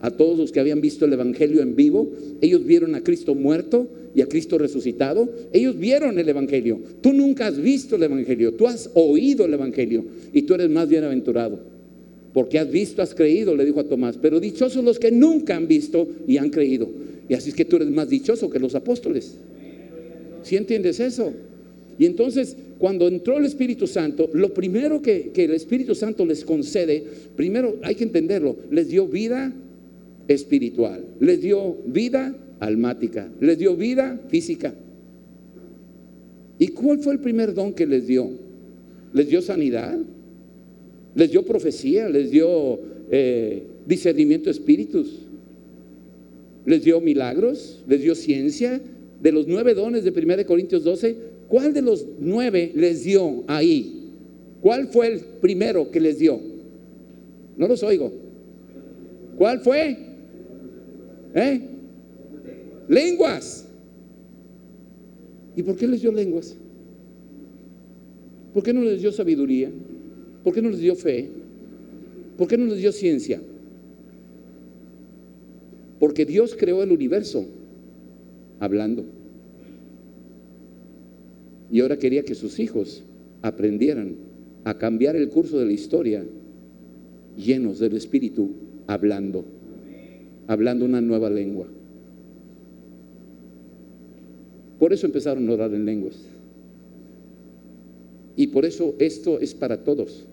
a 0.00 0.10
todos 0.10 0.38
los 0.38 0.52
que 0.52 0.60
habían 0.60 0.80
visto 0.80 1.04
el 1.04 1.12
Evangelio 1.12 1.62
en 1.62 1.76
vivo. 1.76 2.10
Ellos 2.40 2.64
vieron 2.64 2.94
a 2.94 3.02
Cristo 3.02 3.34
muerto 3.34 3.88
y 4.14 4.20
a 4.20 4.26
Cristo 4.26 4.58
resucitado. 4.58 5.28
Ellos 5.52 5.78
vieron 5.78 6.18
el 6.18 6.28
Evangelio. 6.28 6.80
Tú 7.00 7.12
nunca 7.12 7.46
has 7.46 7.60
visto 7.60 7.96
el 7.96 8.02
Evangelio, 8.02 8.54
tú 8.54 8.66
has 8.66 8.90
oído 8.94 9.44
el 9.44 9.54
Evangelio 9.54 10.04
y 10.32 10.42
tú 10.42 10.54
eres 10.54 10.70
más 10.70 10.88
bienaventurado. 10.88 11.58
Porque 12.32 12.58
has 12.58 12.70
visto, 12.70 13.00
has 13.00 13.14
creído, 13.14 13.56
le 13.56 13.64
dijo 13.64 13.80
a 13.80 13.84
Tomás. 13.84 14.18
Pero 14.20 14.40
dichosos 14.40 14.84
los 14.84 14.98
que 14.98 15.10
nunca 15.10 15.56
han 15.56 15.66
visto 15.66 16.06
y 16.26 16.36
han 16.36 16.50
creído. 16.50 16.88
Y 17.28 17.34
así 17.34 17.50
es 17.50 17.54
que 17.56 17.64
tú 17.64 17.76
eres 17.76 17.90
más 17.90 18.10
dichoso 18.10 18.50
que 18.50 18.58
los 18.58 18.74
apóstoles. 18.74 19.36
¿Sí 20.42 20.56
entiendes 20.56 21.00
eso? 21.00 21.32
Y 21.98 22.04
entonces 22.04 22.56
cuando 22.78 23.08
entró 23.08 23.38
el 23.38 23.46
Espíritu 23.46 23.86
Santo, 23.86 24.28
lo 24.32 24.52
primero 24.52 25.00
que, 25.00 25.32
el 25.34 25.52
Espíritu 25.52 25.94
Santo 25.94 26.26
les 26.26 26.44
concede, 26.44 27.02
primero 27.34 27.76
hay 27.82 27.94
que 27.94 28.04
entenderlo, 28.04 28.56
les 28.70 28.88
dio 28.88 29.06
vida 29.06 29.52
espiritual, 30.28 31.04
les 31.20 31.40
dio 31.40 31.76
vida 31.86 32.34
almática, 32.60 33.30
les 33.40 33.58
dio 33.58 33.76
vida 33.76 34.20
física. 34.28 34.74
¿Y 36.58 36.68
cuál 36.68 37.00
fue 37.00 37.12
el 37.12 37.20
primer 37.20 37.54
don 37.54 37.72
que 37.72 37.86
les 37.86 38.06
dio? 38.06 38.30
¿Les 39.12 39.28
dio 39.28 39.42
sanidad? 39.42 39.98
¿Les 41.14 41.30
dio 41.30 41.44
profecía? 41.44 42.08
¿Les 42.08 42.30
dio 42.30 42.78
eh, 43.10 43.62
discernimiento 43.86 44.50
espíritus? 44.50 45.20
¿Les 46.64 46.82
dio 46.82 47.00
milagros? 47.00 47.84
¿Les 47.86 48.02
dio 48.02 48.14
ciencia? 48.14 48.80
De 49.22 49.32
los 49.32 49.46
nueve 49.46 49.74
dones 49.74 50.04
de 50.04 50.10
1 50.10 50.46
Corintios 50.46 50.84
12, 50.84 51.16
¿Cuál 51.48 51.72
de 51.72 51.82
los 51.82 52.06
nueve 52.18 52.72
les 52.74 53.04
dio 53.04 53.44
ahí? 53.46 54.10
¿Cuál 54.60 54.88
fue 54.88 55.06
el 55.06 55.20
primero 55.20 55.90
que 55.90 56.00
les 56.00 56.18
dio? 56.18 56.40
No 57.56 57.68
los 57.68 57.82
oigo. 57.82 58.12
¿Cuál 59.38 59.60
fue? 59.60 59.96
¿Eh? 61.36 61.60
Lenguas. 62.88 63.68
¿Y 65.54 65.62
por 65.62 65.76
qué 65.76 65.86
les 65.86 66.00
dio 66.00 66.10
lenguas? 66.10 66.56
¿Por 68.54 68.62
qué 68.62 68.72
no 68.72 68.80
les 68.80 69.02
dio 69.02 69.12
sabiduría? 69.12 69.70
¿Por 70.42 70.54
qué 70.54 70.62
no 70.62 70.70
les 70.70 70.80
dio 70.80 70.94
fe? 70.94 71.28
¿Por 72.38 72.48
qué 72.48 72.56
no 72.56 72.64
les 72.64 72.78
dio 72.78 72.90
ciencia? 72.90 73.40
Porque 76.00 76.24
Dios 76.24 76.56
creó 76.58 76.82
el 76.82 76.90
universo 76.90 77.46
hablando. 78.58 79.04
Y 81.70 81.80
ahora 81.80 81.98
quería 81.98 82.22
que 82.22 82.34
sus 82.34 82.58
hijos 82.58 83.02
aprendieran 83.42 84.16
a 84.64 84.78
cambiar 84.78 85.16
el 85.16 85.28
curso 85.28 85.58
de 85.58 85.66
la 85.66 85.72
historia 85.72 86.24
llenos 87.36 87.78
del 87.78 87.94
Espíritu, 87.96 88.50
hablando, 88.86 89.44
hablando 90.46 90.84
una 90.84 91.00
nueva 91.00 91.30
lengua. 91.30 91.66
Por 94.78 94.92
eso 94.92 95.06
empezaron 95.06 95.48
a 95.48 95.52
orar 95.52 95.72
en 95.74 95.84
lenguas. 95.84 96.16
Y 98.36 98.48
por 98.48 98.64
eso 98.64 98.94
esto 98.98 99.40
es 99.40 99.54
para 99.54 99.78
todos, 99.78 100.26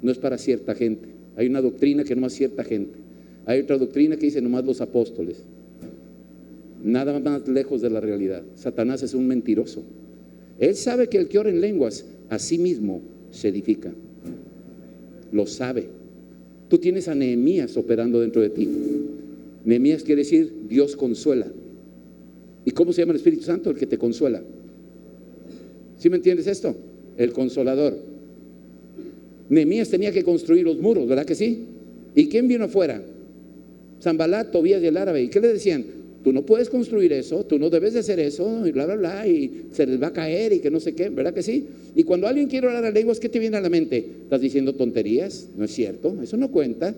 no 0.00 0.10
es 0.10 0.18
para 0.18 0.38
cierta 0.38 0.74
gente. 0.74 1.08
Hay 1.36 1.46
una 1.46 1.60
doctrina 1.60 2.04
que 2.04 2.16
no 2.16 2.26
es 2.26 2.32
cierta 2.32 2.64
gente. 2.64 2.98
Hay 3.44 3.60
otra 3.60 3.76
doctrina 3.76 4.16
que 4.16 4.26
dice 4.26 4.40
nomás 4.40 4.64
los 4.64 4.80
apóstoles. 4.80 5.42
Nada 6.82 7.18
más 7.18 7.46
lejos 7.48 7.82
de 7.82 7.90
la 7.90 8.00
realidad. 8.00 8.42
Satanás 8.56 9.02
es 9.02 9.14
un 9.14 9.26
mentiroso. 9.26 9.82
Él 10.58 10.74
sabe 10.74 11.08
que 11.08 11.18
el 11.18 11.28
que 11.28 11.38
ora 11.38 11.50
en 11.50 11.60
lenguas 11.60 12.06
a 12.28 12.38
sí 12.38 12.58
mismo 12.58 13.02
se 13.30 13.48
edifica. 13.48 13.92
Lo 15.32 15.46
sabe. 15.46 15.88
Tú 16.68 16.78
tienes 16.78 17.08
a 17.08 17.14
Nehemías 17.14 17.76
operando 17.76 18.20
dentro 18.20 18.40
de 18.42 18.50
ti. 18.50 18.68
Nehemías 19.64 20.02
quiere 20.02 20.22
decir 20.22 20.52
Dios 20.68 20.96
consuela. 20.96 21.46
¿Y 22.64 22.70
cómo 22.70 22.92
se 22.92 23.02
llama 23.02 23.12
el 23.12 23.16
Espíritu 23.16 23.44
Santo? 23.44 23.70
El 23.70 23.76
que 23.76 23.86
te 23.86 23.98
consuela. 23.98 24.42
¿Sí 25.98 26.10
me 26.10 26.16
entiendes 26.16 26.46
esto? 26.46 26.74
El 27.16 27.32
consolador. 27.32 27.96
Nehemías 29.48 29.88
tenía 29.88 30.12
que 30.12 30.22
construir 30.22 30.64
los 30.64 30.78
muros, 30.78 31.06
¿verdad 31.06 31.26
que 31.26 31.34
sí? 31.34 31.66
¿Y 32.14 32.28
quién 32.28 32.48
vino 32.48 32.64
afuera? 32.64 33.02
Zambalat, 34.00 34.50
Tobías 34.50 34.82
y 34.82 34.86
el 34.86 34.96
árabe. 34.96 35.22
¿Y 35.22 35.28
qué 35.28 35.40
le 35.40 35.48
decían? 35.48 35.84
Tú 36.24 36.32
no 36.32 36.46
puedes 36.46 36.70
construir 36.70 37.12
eso, 37.12 37.44
tú 37.44 37.58
no 37.58 37.68
debes 37.68 37.94
de 37.94 38.00
hacer 38.00 38.20
eso, 38.20 38.64
y 38.66 38.70
bla, 38.70 38.86
bla, 38.86 38.96
bla, 38.96 39.26
y 39.26 39.66
se 39.72 39.86
les 39.86 40.00
va 40.00 40.08
a 40.08 40.12
caer 40.12 40.52
y 40.52 40.60
que 40.60 40.70
no 40.70 40.78
sé 40.78 40.94
qué, 40.94 41.08
¿verdad 41.08 41.34
que 41.34 41.42
sí? 41.42 41.66
Y 41.96 42.04
cuando 42.04 42.28
alguien 42.28 42.46
quiere 42.46 42.68
hablar 42.68 42.84
a 42.84 42.90
lenguas, 42.92 43.18
¿qué 43.18 43.28
te 43.28 43.40
viene 43.40 43.56
a 43.56 43.60
la 43.60 43.68
mente? 43.68 44.06
¿Estás 44.22 44.40
diciendo 44.40 44.72
tonterías? 44.74 45.48
No 45.56 45.64
es 45.64 45.72
cierto, 45.72 46.16
eso 46.22 46.36
no 46.36 46.50
cuenta. 46.50 46.94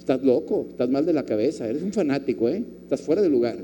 Estás 0.00 0.24
loco, 0.24 0.66
estás 0.70 0.88
mal 0.88 1.04
de 1.04 1.12
la 1.12 1.24
cabeza, 1.24 1.68
eres 1.68 1.82
un 1.82 1.92
fanático, 1.92 2.48
¿eh? 2.48 2.64
Estás 2.82 3.02
fuera 3.02 3.20
de 3.20 3.28
lugar. 3.28 3.58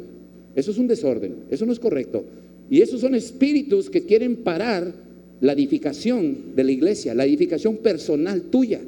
Eso 0.54 0.70
es 0.70 0.78
un 0.78 0.86
desorden, 0.86 1.34
eso 1.50 1.64
no 1.64 1.72
es 1.72 1.80
correcto. 1.80 2.24
Y 2.70 2.82
esos 2.82 3.00
son 3.00 3.14
espíritus 3.14 3.88
que 3.88 4.04
quieren 4.04 4.36
parar 4.36 4.92
la 5.40 5.54
edificación 5.54 6.54
de 6.54 6.64
la 6.64 6.72
iglesia, 6.72 7.14
la 7.14 7.24
edificación 7.24 7.78
personal 7.78 8.42
tuya. 8.42 8.80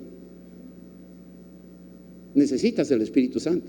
Necesitas 2.34 2.90
el 2.90 3.00
Espíritu 3.00 3.40
Santo 3.40 3.66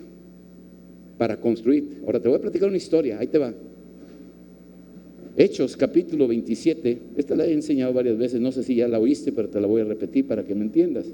para 1.17 1.37
construir. 1.37 2.01
Ahora 2.05 2.19
te 2.19 2.27
voy 2.27 2.37
a 2.37 2.41
platicar 2.41 2.67
una 2.67 2.77
historia, 2.77 3.17
ahí 3.17 3.27
te 3.27 3.37
va. 3.37 3.53
Hechos 5.37 5.77
capítulo 5.77 6.27
27, 6.27 6.97
esta 7.15 7.33
la 7.33 7.45
he 7.45 7.53
enseñado 7.53 7.93
varias 7.93 8.17
veces, 8.17 8.41
no 8.41 8.51
sé 8.51 8.61
si 8.61 8.75
ya 8.75 8.89
la 8.89 8.99
oíste, 8.99 9.31
pero 9.31 9.47
te 9.47 9.61
la 9.61 9.67
voy 9.67 9.81
a 9.81 9.85
repetir 9.85 10.27
para 10.27 10.43
que 10.43 10.53
me 10.53 10.65
entiendas. 10.65 11.05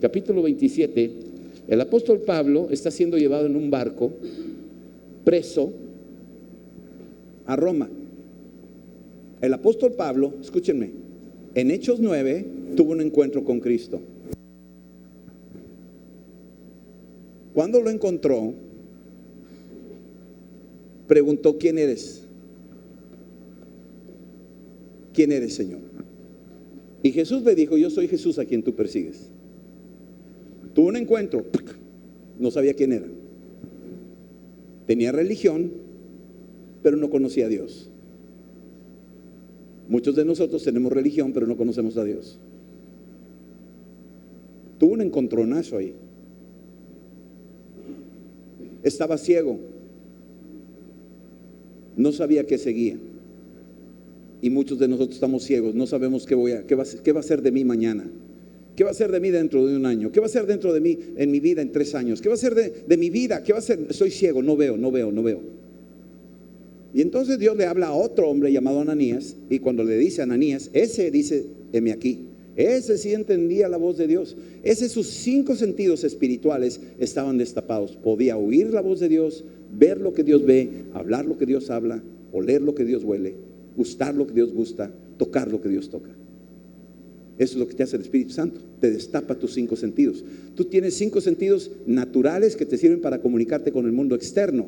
Capítulo 0.00 0.42
27, 0.42 1.33
el 1.68 1.80
apóstol 1.80 2.20
Pablo 2.20 2.68
está 2.70 2.90
siendo 2.90 3.16
llevado 3.16 3.46
en 3.46 3.56
un 3.56 3.70
barco, 3.70 4.12
preso, 5.24 5.72
a 7.46 7.56
Roma. 7.56 7.88
El 9.40 9.52
apóstol 9.52 9.92
Pablo, 9.92 10.34
escúchenme, 10.40 10.90
en 11.54 11.70
Hechos 11.70 12.00
9 12.00 12.46
tuvo 12.76 12.92
un 12.92 13.00
encuentro 13.00 13.44
con 13.44 13.60
Cristo. 13.60 14.00
Cuando 17.52 17.80
lo 17.80 17.90
encontró, 17.90 18.52
preguntó, 21.06 21.56
¿quién 21.56 21.78
eres? 21.78 22.22
¿Quién 25.12 25.30
eres, 25.30 25.54
Señor? 25.54 25.78
Y 27.02 27.12
Jesús 27.12 27.42
le 27.44 27.54
dijo, 27.54 27.76
yo 27.76 27.90
soy 27.90 28.08
Jesús 28.08 28.38
a 28.38 28.44
quien 28.44 28.62
tú 28.62 28.74
persigues. 28.74 29.28
Tuvo 30.74 30.88
un 30.88 30.96
encuentro, 30.96 31.44
no 32.38 32.50
sabía 32.50 32.74
quién 32.74 32.92
era. 32.92 33.06
Tenía 34.86 35.12
religión, 35.12 35.72
pero 36.82 36.96
no 36.96 37.08
conocía 37.08 37.46
a 37.46 37.48
Dios. 37.48 37.88
Muchos 39.88 40.16
de 40.16 40.24
nosotros 40.24 40.62
tenemos 40.62 40.92
religión, 40.92 41.32
pero 41.32 41.46
no 41.46 41.56
conocemos 41.56 41.96
a 41.96 42.04
Dios. 42.04 42.38
Tuvo 44.78 44.94
un 44.94 45.00
encontronazo 45.00 45.78
ahí. 45.78 45.94
Estaba 48.82 49.16
ciego 49.16 49.58
no 51.96 52.12
sabía 52.12 52.46
qué 52.46 52.58
seguía. 52.58 52.96
Y 54.42 54.50
muchos 54.50 54.78
de 54.78 54.88
nosotros 54.88 55.14
estamos 55.14 55.44
ciegos, 55.44 55.74
no 55.74 55.86
sabemos 55.86 56.26
qué, 56.26 56.34
voy 56.34 56.52
a, 56.52 56.66
qué, 56.66 56.74
va, 56.74 56.84
qué 57.02 57.12
va 57.12 57.20
a 57.20 57.22
ser 57.22 57.40
de 57.40 57.50
mí 57.50 57.64
mañana. 57.64 58.04
¿Qué 58.76 58.84
va 58.84 58.90
a 58.90 58.94
ser 58.94 59.12
de 59.12 59.20
mí 59.20 59.30
dentro 59.30 59.66
de 59.66 59.76
un 59.76 59.86
año? 59.86 60.10
¿Qué 60.10 60.20
va 60.20 60.26
a 60.26 60.28
ser 60.28 60.46
dentro 60.46 60.72
de 60.72 60.80
mí 60.80 60.98
en 61.16 61.30
mi 61.30 61.40
vida 61.40 61.62
en 61.62 61.70
tres 61.70 61.94
años? 61.94 62.20
¿Qué 62.20 62.28
va 62.28 62.34
a 62.34 62.38
ser 62.38 62.54
de, 62.54 62.72
de 62.86 62.96
mi 62.96 63.10
vida? 63.10 63.42
¿Qué 63.42 63.52
va 63.52 63.60
a 63.60 63.62
ser? 63.62 63.92
Soy 63.92 64.10
ciego, 64.10 64.42
no 64.42 64.56
veo, 64.56 64.76
no 64.76 64.90
veo, 64.90 65.12
no 65.12 65.22
veo. 65.22 65.40
Y 66.92 67.02
entonces 67.02 67.38
Dios 67.38 67.56
le 67.56 67.66
habla 67.66 67.88
a 67.88 67.92
otro 67.92 68.28
hombre 68.28 68.52
llamado 68.52 68.80
Ananías 68.80 69.36
y 69.50 69.58
cuando 69.58 69.82
le 69.82 69.96
dice 69.96 70.22
Ananías, 70.22 70.70
ese 70.72 71.10
dice, 71.10 71.44
heme 71.72 71.92
aquí. 71.92 72.20
Ese 72.56 72.98
sí 72.98 73.12
entendía 73.12 73.68
la 73.68 73.78
voz 73.78 73.98
de 73.98 74.06
Dios. 74.06 74.36
Ese 74.62 74.88
sus 74.88 75.08
cinco 75.08 75.56
sentidos 75.56 76.04
espirituales 76.04 76.80
estaban 77.00 77.36
destapados. 77.36 77.96
Podía 77.96 78.36
oír 78.36 78.72
la 78.72 78.80
voz 78.80 79.00
de 79.00 79.08
Dios, 79.08 79.44
ver 79.76 80.00
lo 80.00 80.12
que 80.12 80.22
Dios 80.22 80.46
ve, 80.46 80.84
hablar 80.94 81.26
lo 81.26 81.36
que 81.36 81.46
Dios 81.46 81.68
habla, 81.70 82.00
oler 82.32 82.62
lo 82.62 82.76
que 82.76 82.84
Dios 82.84 83.02
huele, 83.02 83.34
gustar 83.76 84.14
lo 84.14 84.28
que 84.28 84.34
Dios 84.34 84.52
gusta, 84.52 84.92
tocar 85.18 85.50
lo 85.50 85.60
que 85.60 85.68
Dios 85.68 85.90
toca. 85.90 86.10
Eso 87.38 87.54
es 87.54 87.58
lo 87.58 87.66
que 87.66 87.74
te 87.74 87.82
hace 87.82 87.96
el 87.96 88.02
Espíritu 88.02 88.32
Santo. 88.32 88.60
Te 88.80 88.90
destapa 88.90 89.34
tus 89.34 89.54
cinco 89.54 89.76
sentidos. 89.76 90.24
Tú 90.54 90.64
tienes 90.66 90.94
cinco 90.94 91.20
sentidos 91.20 91.70
naturales 91.86 92.54
que 92.54 92.66
te 92.66 92.78
sirven 92.78 93.00
para 93.00 93.20
comunicarte 93.20 93.72
con 93.72 93.86
el 93.86 93.92
mundo 93.92 94.14
externo. 94.14 94.66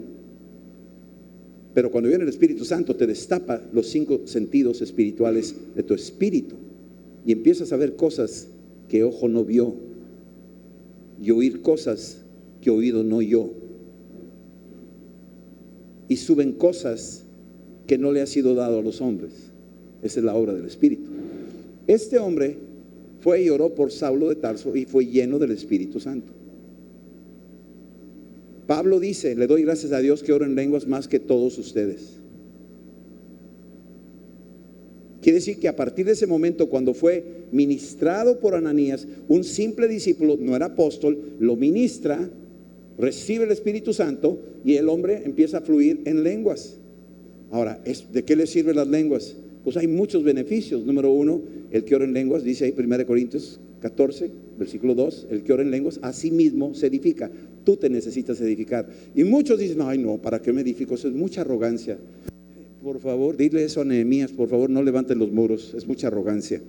Pero 1.75 1.91
cuando 1.91 2.09
viene 2.09 2.25
el 2.25 2.31
Espíritu 2.31 2.65
Santo 2.65 2.97
te 2.97 3.07
destapa 3.07 3.63
los 3.73 3.89
cinco 3.89 4.23
sentidos 4.25 4.83
espirituales 4.83 5.55
de 5.75 5.83
tu 5.83 5.95
espíritu. 5.95 6.57
Y 7.25 7.33
empiezas 7.33 7.73
a 7.73 7.77
ver 7.77 7.95
cosas 7.95 8.49
que 8.89 9.05
ojo 9.05 9.29
no 9.29 9.45
vio. 9.45 9.75
Y 11.23 11.31
oír 11.31 11.63
cosas 11.63 12.23
que 12.61 12.71
oído 12.71 13.05
no 13.05 13.17
oyó. 13.19 13.51
Y 16.09 16.17
suben 16.17 16.53
cosas 16.53 17.25
que 17.87 17.99
no 17.99 18.11
le 18.11 18.23
ha 18.23 18.27
sido 18.27 18.55
dado 18.55 18.81
a 18.81 18.83
los 18.83 19.01
hombres. 19.01 19.33
Esa 20.03 20.21
es 20.21 20.25
la 20.25 20.35
obra 20.35 20.55
del 20.55 20.67
Espíritu. 20.67 21.06
Este 21.87 22.19
hombre 22.19 22.57
fue 23.21 23.43
y 23.43 23.51
oró 23.51 23.75
por 23.75 23.93
Saulo 23.93 24.29
de 24.29 24.37
Tarso 24.37 24.77
y 24.77 24.85
fue 24.85 25.07
lleno 25.07 25.39
del 25.39 25.53
Espíritu 25.53 26.01
Santo. 26.01 26.33
Pablo 28.67 28.99
dice, 28.99 29.37
le 29.37 29.47
doy 29.47 29.63
gracias 29.63 29.93
a 29.93 30.01
Dios 30.01 30.23
que 30.23 30.33
oro 30.33 30.45
en 30.45 30.57
lenguas 30.57 30.87
más 30.87 31.07
que 31.07 31.21
todos 31.21 31.57
ustedes. 31.59 32.17
Quiere 35.23 35.39
decir 35.39 35.59
que 35.59 35.69
a 35.69 35.75
partir 35.75 36.07
de 36.07 36.13
ese 36.13 36.27
momento, 36.27 36.69
cuando 36.69 36.95
fue 36.95 37.47
ministrado 37.51 38.39
por 38.39 38.55
Ananías, 38.55 39.07
un 39.29 39.45
simple 39.45 39.89
discípulo, 39.89 40.37
no 40.39 40.55
era 40.55 40.67
apóstol, 40.67 41.19
lo 41.41 41.57
ministra, 41.57 42.31
recibe 42.99 43.45
el 43.45 43.51
Espíritu 43.51 43.93
Santo 43.93 44.39
y 44.65 44.75
el 44.75 44.89
hombre 44.89 45.23
empieza 45.25 45.59
a 45.59 45.63
fluir 45.63 46.03
en 46.05 46.23
lenguas. 46.23 46.77
Ahora, 47.51 47.81
¿de 48.13 48.25
qué 48.25 48.37
le 48.37 48.47
sirven 48.47 48.77
las 48.77 48.89
lenguas? 48.89 49.37
Pues 49.67 49.77
hay 49.77 49.89
muchos 49.89 50.23
beneficios. 50.23 50.87
Número 50.87 51.11
uno, 51.11 51.43
el 51.73 51.83
que 51.83 51.97
ora 51.97 52.05
en 52.05 52.13
lenguas, 52.13 52.45
dice 52.45 52.67
ahí 52.67 52.75
1 52.79 53.05
Corintios 53.05 53.59
14, 53.81 54.31
versículo 54.57 54.95
2, 54.95 55.27
el 55.29 55.43
que 55.43 55.53
ora 55.53 55.65
en 55.65 55.73
lenguas, 55.73 55.99
a 56.03 56.13
sí 56.13 56.31
mismo 56.31 56.73
se 56.73 56.87
edifica. 56.87 57.33
Tú 57.65 57.77
te 57.77 57.91
necesitas 57.91 58.41
edificar. 58.41 58.89
Y 59.17 59.25
muchos 59.25 59.59
dicen, 59.59 59.79
ay 59.81 59.99
no, 59.99 60.19
¿para 60.19 60.41
qué 60.41 60.53
me 60.53 60.61
edifico? 60.61 60.95
Eso 60.95 61.09
es 61.09 61.15
mucha 61.15 61.41
arrogancia. 61.41 61.99
Por 62.81 63.01
favor, 63.01 63.37
dile 63.37 63.65
eso 63.65 63.81
a 63.81 63.85
Nehemías, 63.85 64.31
por 64.31 64.49
favor, 64.49 64.71
no 64.71 64.85
levanten 64.85 65.19
los 65.19 65.33
muros, 65.33 65.75
es 65.75 65.85
mucha 65.85 66.07
arrogancia. 66.07 66.63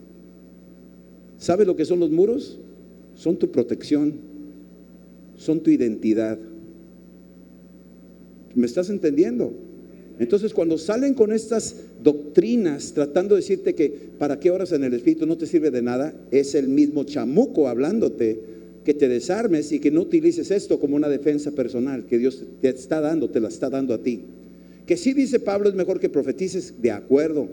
¿Sabe 1.38 1.68
lo 1.68 1.76
que 1.76 1.86
son 1.86 2.00
los 2.00 2.10
muros? 2.10 2.58
Son 3.14 3.38
tu 3.38 3.52
protección, 3.52 4.16
son 5.38 5.60
tu 5.60 5.70
identidad. 5.70 6.40
¿Me 8.56 8.66
estás 8.66 8.90
entendiendo? 8.90 9.67
Entonces, 10.20 10.54
cuando 10.54 10.78
salen 10.78 11.14
con 11.14 11.32
estas 11.32 11.76
doctrinas 12.02 12.94
tratando 12.94 13.36
de 13.36 13.42
decirte 13.42 13.76
que 13.76 13.90
para 14.18 14.40
qué 14.40 14.50
horas 14.50 14.72
en 14.72 14.84
el 14.84 14.94
Espíritu 14.94 15.28
no 15.28 15.38
te 15.38 15.46
sirve 15.46 15.70
de 15.70 15.82
nada, 15.82 16.14
es 16.32 16.56
el 16.56 16.68
mismo 16.68 17.04
chamuco 17.04 17.68
hablándote 17.68 18.40
que 18.84 18.94
te 18.94 19.10
desarmes 19.10 19.72
y 19.72 19.80
que 19.80 19.92
no 19.92 20.02
utilices 20.02 20.50
esto 20.50 20.80
como 20.80 20.96
una 20.96 21.10
defensa 21.10 21.52
personal 21.52 22.06
que 22.06 22.18
Dios 22.18 22.44
te 22.62 22.70
está 22.70 23.02
dando, 23.02 23.30
te 23.30 23.40
la 23.40 23.50
está 23.50 23.70
dando 23.70 23.94
a 23.94 24.02
ti. 24.02 24.22
Que 24.86 24.98
sí 24.98 25.14
dice 25.14 25.40
Pablo 25.40 25.68
es 25.70 25.76
mejor 25.76 26.00
que 26.00 26.10
profetices, 26.10 26.82
de 26.82 26.92
acuerdo. 26.92 27.50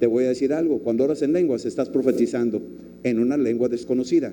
Te 0.00 0.06
voy 0.06 0.24
a 0.24 0.28
decir 0.28 0.52
algo, 0.52 0.78
cuando 0.78 1.04
oras 1.04 1.22
en 1.22 1.34
lenguas 1.34 1.66
estás 1.66 1.88
profetizando 1.90 2.62
en 3.04 3.18
una 3.18 3.36
lengua 3.36 3.68
desconocida. 3.68 4.32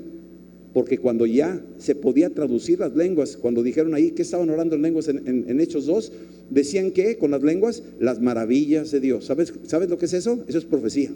Porque 0.75 0.97
cuando 0.97 1.25
ya 1.25 1.63
se 1.77 1.95
podía 1.95 2.29
traducir 2.31 2.81
las 2.81 2.93
lenguas, 2.97 3.37
cuando 3.37 3.63
dijeron 3.63 3.93
ahí 3.93 4.11
que 4.11 4.23
estaban 4.23 4.49
orando 4.49 4.75
en 4.75 4.81
lenguas 4.81 5.07
en, 5.07 5.59
Hechos 5.61 5.85
2, 5.85 6.11
decían 6.49 6.91
que 6.91 7.17
con 7.17 7.31
las 7.31 7.43
lenguas 7.43 7.81
las 7.97 8.19
maravillas 8.19 8.91
de 8.91 8.99
Dios. 8.99 9.23
¿Sabes, 9.23 9.53
¿Sabes 9.63 9.89
lo 9.89 9.97
que 9.97 10.07
es 10.07 10.11
eso? 10.11 10.43
Eso 10.49 10.57
es 10.57 10.65
profecía. 10.65 11.11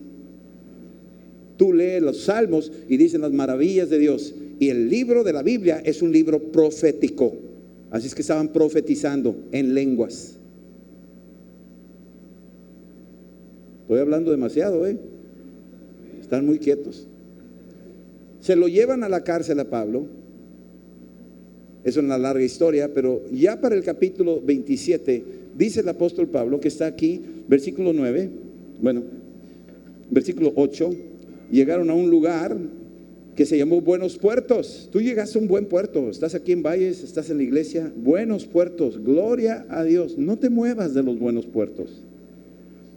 Tú 1.57 1.73
lees 1.73 2.01
los 2.01 2.21
salmos 2.21 2.71
y 2.87 2.95
dicen 2.95 3.19
las 3.19 3.33
maravillas 3.33 3.89
de 3.89 3.99
Dios. 3.99 4.33
Y 4.59 4.69
el 4.69 4.89
libro 4.89 5.25
de 5.25 5.33
la 5.33 5.43
Biblia 5.43 5.81
es 5.83 6.01
un 6.01 6.13
libro 6.13 6.39
profético. 6.39 7.35
Así 7.91 8.07
es 8.07 8.15
que 8.15 8.21
estaban 8.21 8.53
profetizando 8.53 9.35
en 9.51 9.73
lenguas. 9.73 10.37
Estoy 13.81 13.99
hablando 13.99 14.31
demasiado, 14.31 14.87
¿eh? 14.87 14.97
Están 16.21 16.45
muy 16.45 16.59
quietos. 16.59 17.08
Se 18.39 18.55
lo 18.55 18.67
llevan 18.67 19.03
a 19.03 19.09
la 19.09 19.23
cárcel 19.23 19.59
a 19.59 19.69
Pablo. 19.69 20.07
Es 21.83 21.97
una 21.97 22.17
larga 22.17 22.43
historia, 22.43 22.93
pero 22.93 23.23
ya 23.31 23.61
para 23.61 23.75
el 23.75 23.83
capítulo 23.83 24.41
27 24.41 25.23
dice 25.57 25.79
el 25.79 25.89
apóstol 25.89 26.27
Pablo 26.27 26.59
que 26.59 26.67
está 26.67 26.85
aquí, 26.85 27.21
versículo 27.47 27.93
9, 27.93 28.29
bueno, 28.81 29.03
versículo 30.09 30.51
8, 30.55 30.89
llegaron 31.51 31.89
a 31.89 31.93
un 31.93 32.09
lugar 32.09 32.57
que 33.35 33.45
se 33.45 33.57
llamó 33.57 33.79
Buenos 33.79 34.17
Puertos. 34.17 34.89
Tú 34.91 35.01
llegaste 35.01 35.37
a 35.37 35.41
un 35.41 35.47
buen 35.47 35.65
puerto, 35.65 36.09
estás 36.09 36.35
aquí 36.35 36.51
en 36.51 36.63
Valles, 36.63 37.03
estás 37.03 37.29
en 37.29 37.37
la 37.37 37.43
iglesia, 37.43 37.91
Buenos 37.95 38.45
Puertos, 38.45 39.01
gloria 39.01 39.65
a 39.69 39.83
Dios, 39.83 40.17
no 40.17 40.37
te 40.37 40.49
muevas 40.49 40.93
de 40.93 41.03
los 41.03 41.17
buenos 41.17 41.45
puertos. 41.45 42.03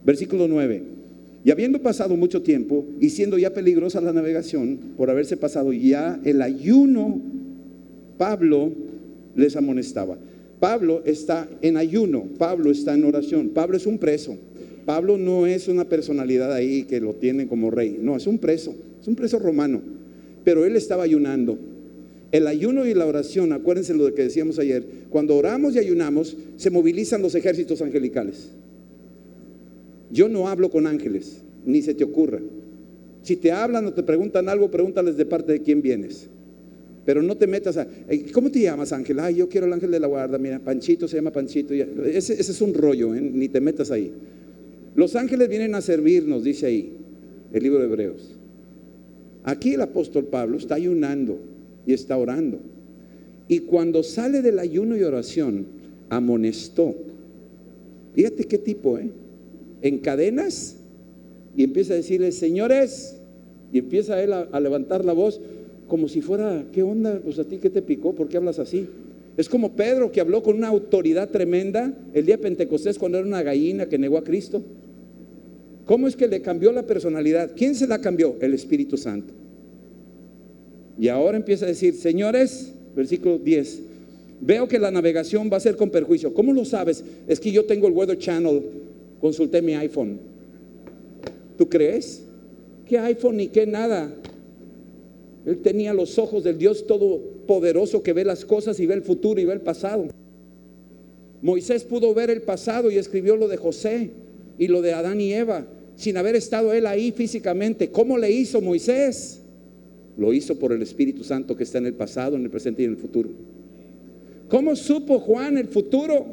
Versículo 0.05 0.49
9. 0.49 1.02
Y 1.45 1.51
habiendo 1.51 1.81
pasado 1.81 2.17
mucho 2.17 2.43
tiempo 2.43 2.85
y 3.01 3.11
siendo 3.11 3.37
ya 3.37 3.53
peligrosa 3.53 4.01
la 4.01 4.13
navegación 4.13 4.79
por 4.97 5.11
haberse 5.11 5.37
pasado 5.37 5.73
ya 5.73 6.21
el 6.25 6.41
ayuno, 6.41 7.21
Pablo 8.17 8.73
les 9.35 9.57
amonestaba. 9.57 10.17
Pablo 10.61 11.03
está 11.05 11.49
en 11.61 11.77
ayuno, 11.77 12.25
Pablo 12.39 12.71
está 12.71 12.95
en 12.95 13.05
oración, 13.05 13.49
Pablo 13.49 13.77
es 13.77 13.87
un 13.87 13.99
preso. 13.99 14.37
Pablo 14.85 15.19
no 15.19 15.47
es 15.47 15.69
una 15.69 15.85
personalidad 15.85 16.53
ahí 16.53 16.85
que 16.85 17.01
lo 17.01 17.15
tiene 17.15 17.47
como 17.47 17.71
rey, 17.71 17.99
no, 18.01 18.17
es 18.17 18.27
un 18.27 18.39
preso, 18.39 18.75
es 19.01 19.07
un 19.07 19.15
preso 19.15 19.39
romano, 19.39 19.81
pero 20.45 20.65
él 20.65 20.77
estaba 20.77 21.05
ayunando. 21.05 21.59
El 22.33 22.47
ayuno 22.47 22.87
y 22.87 22.95
la 22.95 23.07
oración, 23.07 23.53
acuérdense 23.53 23.95
lo 23.95 24.13
que 24.15 24.23
decíamos 24.23 24.59
ayer, 24.59 24.85
cuando 25.11 25.37
oramos 25.37 25.75
y 25.75 25.79
ayunamos, 25.79 26.37
se 26.57 26.71
movilizan 26.71 27.23
los 27.23 27.35
ejércitos 27.35 27.83
angelicales. 27.83 28.51
Yo 30.13 30.29
no 30.29 30.47
hablo 30.47 30.71
con 30.71 30.87
ángeles, 30.87 31.43
ni 31.65 31.81
se 31.81 31.95
te 31.95 32.05
ocurra. 32.05 32.41
Si 33.23 33.37
te 33.37 33.51
hablan 33.51 33.87
o 33.87 33.93
te 33.93 34.03
preguntan 34.03 34.49
algo, 34.49 34.71
pregúntales 34.71 35.17
de 35.17 35.25
parte 35.25 35.53
de 35.53 35.63
quién 35.63 35.81
vienes. 35.81 36.29
Pero 37.05 37.23
no 37.23 37.37
te 37.37 37.47
metas 37.47 37.79
a, 37.79 37.87
¿cómo 38.33 38.51
te 38.51 38.61
llamas 38.61 38.93
Ángel? 38.93 39.19
Ay, 39.19 39.37
yo 39.37 39.49
quiero 39.49 39.67
el 39.67 39.73
ángel 39.73 39.91
de 39.91 39.99
la 39.99 40.07
guarda, 40.07 40.39
mira, 40.39 40.59
Panchito 40.61 41.09
se 41.09 41.17
llama 41.17 41.33
Panchito. 41.33 41.75
Ese, 41.75 42.35
es 42.35 42.61
un 42.61 42.75
rollo, 42.75 43.15
¿eh? 43.15 43.21
ni 43.21 43.49
te 43.49 43.61
metas 43.61 43.91
ahí. 43.91 44.13
Los 44.95 45.17
ángeles 45.17 45.49
vienen 45.49 45.75
a 45.75 45.81
servirnos, 45.81 46.45
dice 46.45 46.67
ahí 46.67 46.93
el 47.53 47.63
libro 47.63 47.79
de 47.79 47.87
Hebreos. 47.87 48.37
Aquí 49.45 49.75
el 49.75 49.81
apóstol 49.81 50.27
Pablo 50.27 50.59
está 50.59 50.75
ayunando 50.75 51.39
y 51.87 51.95
está 51.95 52.17
orando. 52.17 52.61
Y 53.49 53.61
cuando 53.61 54.03
sale 54.03 54.43
del 54.43 54.59
ayuno 54.59 54.97
y 54.97 55.03
oración, 55.03 55.67
amonestó. 56.09 56.95
Fíjate 58.15 58.45
qué 58.45 58.59
tipo, 58.59 58.99
¿eh? 58.99 59.11
En 59.83 59.99
cadenas 59.99 60.77
y 61.57 61.65
empieza 61.65 61.93
a 61.93 61.97
decirle, 61.97 62.33
señores, 62.33 63.17
y 63.73 63.79
empieza 63.79 64.23
él 64.23 64.33
a, 64.33 64.61
levantar 64.61 65.05
la 65.05 65.13
voz 65.13 65.41
como 65.89 66.09
si 66.09 66.21
fuera, 66.21 66.65
¿qué 66.73 66.83
onda? 66.83 67.21
Pues 67.23 67.39
a 67.39 67.45
ti, 67.45 67.59
¿qué 67.59 67.69
te 67.69 67.83
picó? 67.83 68.15
¿Por 68.15 68.29
qué 68.29 68.39
hablas 68.39 68.59
así? 68.59 68.87
Es 69.37 69.49
como 69.49 69.73
Pedro 69.73 70.13
que 70.13 70.21
habló 70.21 70.43
con 70.43 70.57
una 70.57 70.69
autoridad 70.69 71.29
tremenda 71.31 71.93
el 72.15 72.27
día 72.27 72.37
de 72.37 72.43
Pentecostés 72.43 72.99
cuando 72.99 73.19
era 73.19 73.27
una 73.27 73.43
gallina 73.43 73.87
que 73.87 73.99
negó 73.99 74.19
a 74.19 74.25
Cristo. 74.25 74.63
¿Cómo 75.87 76.07
es 76.07 76.17
que 76.17 76.29
le 76.29 76.41
cambió 76.43 76.73
la 76.73 76.85
personalidad? 76.85 77.51
¿Quién 77.57 77.75
se 77.75 77.87
la 77.87 78.01
cambió? 78.01 78.37
El 78.41 78.55
Espíritu 78.55 78.97
Santo. 78.97 79.33
Y 80.99 81.09
ahora 81.09 81.37
empieza 81.37 81.65
a 81.65 81.69
decir, 81.69 81.95
señores, 81.95 82.73
versículo 82.95 83.39
10, 83.39 83.81
veo 84.41 84.69
que 84.69 84.79
la 84.79 84.91
navegación 84.91 85.51
va 85.53 85.57
a 85.57 85.61
ser 85.61 85.77
con 85.77 85.91
perjuicio. 85.91 86.33
¿Cómo 86.35 86.53
lo 86.53 86.65
sabes? 86.65 87.03
Es 87.27 87.41
que 87.41 87.51
yo 87.51 87.65
tengo 87.65 87.89
el 87.89 87.95
Weather 87.95 88.19
Channel 88.19 88.63
consulté 89.23 89.63
mi 89.63 89.75
iPhone. 89.75 90.19
¿Tú 91.57 91.69
crees? 91.69 92.25
¿Qué 92.87 92.99
iPhone 92.99 93.37
ni 93.37 93.47
qué 93.47 93.67
nada? 93.67 94.13
Él 95.47 95.59
tenía 95.59 95.95
los 95.95 96.19
ojos 96.19 96.43
del 96.43 96.59
Dios 96.59 96.89
Todopoderoso 96.89 98.03
que 98.03 98.13
ve 98.13 98.25
las 98.25 98.45
cosas 98.45 98.81
y 98.81 98.87
ve 98.87 98.95
el 98.95 99.03
futuro 99.03 99.41
y 99.41 99.45
ve 99.45 99.53
el 99.53 99.61
pasado. 99.61 100.09
Moisés 101.41 101.85
pudo 101.85 102.13
ver 102.15 102.31
el 102.31 102.43
pasado 102.43 102.91
y 102.91 102.99
escribió 102.99 103.37
lo 103.37 103.47
de 103.47 103.57
José 103.57 104.11
y 104.59 104.67
lo 104.67 104.83
de 104.83 104.93
Adán 104.93 105.21
y 105.21 105.33
Eva 105.33 105.67
sin 105.95 106.17
haber 106.17 106.35
estado 106.35 106.73
él 106.73 106.85
ahí 106.87 107.13
físicamente. 107.13 107.91
¿Cómo 107.91 108.19
le 108.19 108.31
hizo 108.31 108.61
Moisés? 108.61 109.41
Lo 110.17 110.33
hizo 110.33 110.59
por 110.59 110.73
el 110.73 110.83
Espíritu 110.83 111.23
Santo 111.23 111.57
que 111.57 111.63
está 111.63 111.79
en 111.79 111.87
el 111.87 111.95
pasado, 111.95 112.35
en 112.35 112.43
el 112.43 112.51
presente 112.51 112.83
y 112.83 112.87
en 112.87 112.93
el 112.93 112.97
futuro. 112.97 113.31
¿Cómo 114.49 114.75
supo 114.75 115.21
Juan 115.21 115.59
el 115.59 115.69
futuro? 115.69 116.27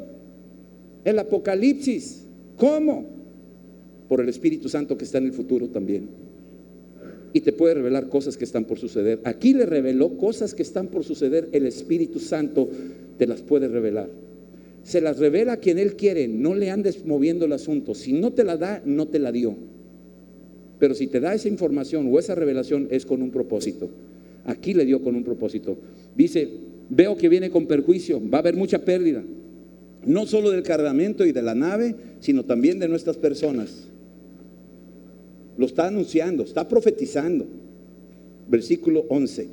El 1.04 1.20
Apocalipsis. 1.20 2.26
¿Cómo? 2.60 3.06
Por 4.08 4.20
el 4.20 4.28
Espíritu 4.28 4.68
Santo 4.68 4.96
que 4.96 5.04
está 5.04 5.18
en 5.18 5.24
el 5.24 5.32
futuro 5.32 5.68
también. 5.68 6.08
y 7.32 7.42
te 7.42 7.52
puede 7.52 7.74
revelar 7.74 8.08
cosas 8.08 8.36
que 8.36 8.44
están 8.44 8.64
por 8.64 8.78
suceder. 8.78 9.20
Aquí 9.22 9.54
le 9.54 9.64
reveló 9.64 10.16
cosas 10.16 10.52
que 10.52 10.62
están 10.62 10.88
por 10.88 11.04
suceder, 11.04 11.48
el 11.52 11.64
Espíritu 11.64 12.18
Santo 12.18 12.68
te 13.18 13.26
las 13.28 13.40
puede 13.42 13.68
revelar. 13.68 14.08
Se 14.82 15.00
las 15.00 15.18
revela 15.18 15.52
a 15.52 15.56
quien 15.58 15.78
Él 15.78 15.94
quiere, 15.94 16.26
no 16.26 16.56
le 16.56 16.70
andes 16.70 17.06
moviendo 17.06 17.44
el 17.44 17.52
asunto. 17.52 17.94
Si 17.94 18.12
no 18.12 18.32
te 18.32 18.42
la 18.42 18.56
da, 18.56 18.82
no 18.84 19.06
te 19.06 19.20
la 19.20 19.30
dio. 19.30 19.54
Pero 20.80 20.94
si 20.94 21.06
te 21.06 21.20
da 21.20 21.32
esa 21.34 21.46
información 21.46 22.08
o 22.12 22.18
esa 22.18 22.34
revelación 22.34 22.88
es 22.90 23.06
con 23.06 23.22
un 23.22 23.30
propósito. 23.30 23.88
Aquí 24.44 24.74
le 24.74 24.84
dio 24.84 25.00
con 25.00 25.14
un 25.14 25.22
propósito. 25.22 25.76
Dice, 26.16 26.48
veo 26.88 27.16
que 27.16 27.28
viene 27.28 27.50
con 27.50 27.66
perjuicio, 27.66 28.20
va 28.28 28.38
a 28.38 28.40
haber 28.40 28.56
mucha 28.56 28.80
pérdida. 28.80 29.22
No 30.06 30.26
solo 30.26 30.50
del 30.50 30.62
cargamento 30.62 31.26
y 31.26 31.32
de 31.32 31.42
la 31.42 31.54
nave, 31.54 31.94
sino 32.20 32.44
también 32.44 32.78
de 32.78 32.88
nuestras 32.88 33.16
personas. 33.16 33.88
Lo 35.58 35.66
está 35.66 35.88
anunciando, 35.88 36.42
está 36.42 36.66
profetizando. 36.66 37.46
Versículo 38.48 39.04
11. 39.08 39.48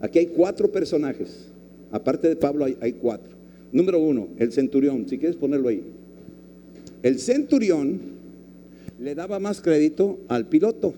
Aquí 0.00 0.18
hay 0.18 0.26
cuatro 0.26 0.72
personajes. 0.72 1.46
Aparte 1.90 2.28
de 2.28 2.36
Pablo 2.36 2.64
hay, 2.64 2.92
cuatro. 2.94 3.34
Número 3.70 3.98
uno, 3.98 4.28
el 4.38 4.50
centurión. 4.50 5.06
Si 5.08 5.18
quieres 5.18 5.36
ponerlo 5.36 5.68
ahí. 5.68 5.82
El 7.02 7.18
centurión 7.18 8.00
le 8.98 9.14
daba 9.14 9.38
más 9.40 9.60
crédito 9.60 10.20
al 10.28 10.46
piloto 10.46 10.94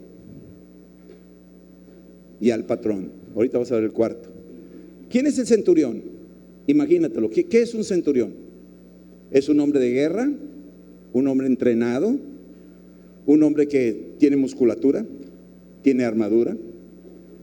y 2.40 2.51
al 2.51 2.64
patrón. 2.64 3.11
Ahorita 3.34 3.59
vas 3.59 3.72
a 3.72 3.76
ver 3.76 3.84
el 3.84 3.92
cuarto. 3.92 4.28
¿Quién 5.11 5.26
es 5.26 5.38
el 5.38 5.47
centurión? 5.47 6.01
Imagínatelo. 6.68 7.28
¿Qué, 7.28 7.45
qué 7.45 7.62
es 7.62 7.74
un 7.74 7.82
centurión? 7.82 8.43
Es 9.31 9.49
un 9.49 9.61
hombre 9.61 9.81
de 9.81 9.91
guerra, 9.91 10.31
un 11.12 11.29
hombre 11.29 11.47
entrenado, 11.47 12.16
un 13.27 13.43
hombre 13.43 13.68
que 13.68 14.14
tiene 14.18 14.37
musculatura, 14.37 15.07
tiene 15.83 16.05
armadura, 16.05 16.57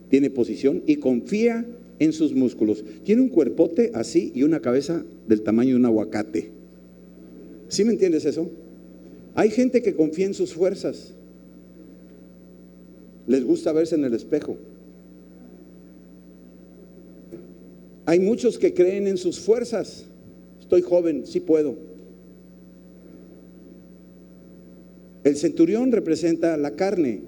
tiene 0.10 0.30
posición 0.30 0.84
y 0.86 0.98
confía 0.98 1.66
en 2.00 2.14
sus 2.14 2.34
músculos. 2.34 2.84
Tiene 3.04 3.22
un 3.22 3.30
cuerpote 3.30 3.92
así 3.94 4.32
y 4.36 4.44
una 4.44 4.60
cabeza 4.60 5.04
del 5.28 5.42
tamaño 5.42 5.72
de 5.72 5.76
un 5.76 5.86
aguacate. 5.86 6.50
¿Sí 7.68 7.84
me 7.84 7.92
entiendes 7.94 8.26
eso? 8.26 8.50
Hay 9.36 9.50
gente 9.50 9.82
que 9.82 9.96
confía 9.96 10.26
en 10.26 10.34
sus 10.34 10.54
fuerzas. 10.54 11.14
Les 13.28 13.44
gusta 13.44 13.72
verse 13.72 13.96
en 13.96 14.04
el 14.04 14.14
espejo. 14.14 14.58
Hay 18.06 18.20
muchos 18.20 18.58
que 18.58 18.74
creen 18.74 19.08
en 19.08 19.18
sus 19.18 19.40
fuerzas. 19.40 20.06
Estoy 20.72 20.90
joven, 20.90 21.28
sí 21.28 21.42
puedo. 21.42 21.76
El 25.26 25.36
centurión 25.36 25.92
representa 25.92 26.56
la 26.56 26.78
carne, 26.78 27.24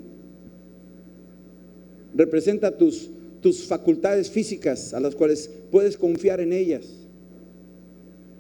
representa 2.16 2.78
tus, 2.78 3.10
tus 3.42 3.66
facultades 3.66 4.32
físicas 4.32 4.94
a 4.94 5.02
las 5.02 5.14
cuales 5.14 5.50
puedes 5.72 5.98
confiar 5.98 6.40
en 6.40 6.54
ellas. 6.54 6.86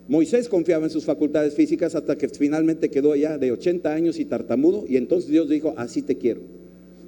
Moisés 0.07 0.47
confiaba 0.47 0.85
en 0.85 0.89
sus 0.89 1.03
facultades 1.03 1.53
físicas 1.53 1.95
hasta 1.95 2.17
que 2.17 2.29
finalmente 2.29 2.89
quedó 2.89 3.11
allá 3.11 3.37
de 3.37 3.51
80 3.51 3.93
años 3.93 4.17
y 4.19 4.23
tartamudo 4.23 4.85
y 4.87 4.95
entonces 4.95 5.29
Dios 5.29 5.49
dijo, 5.49 5.73
así 5.75 6.01
te 6.01 6.17
quiero. 6.17 6.39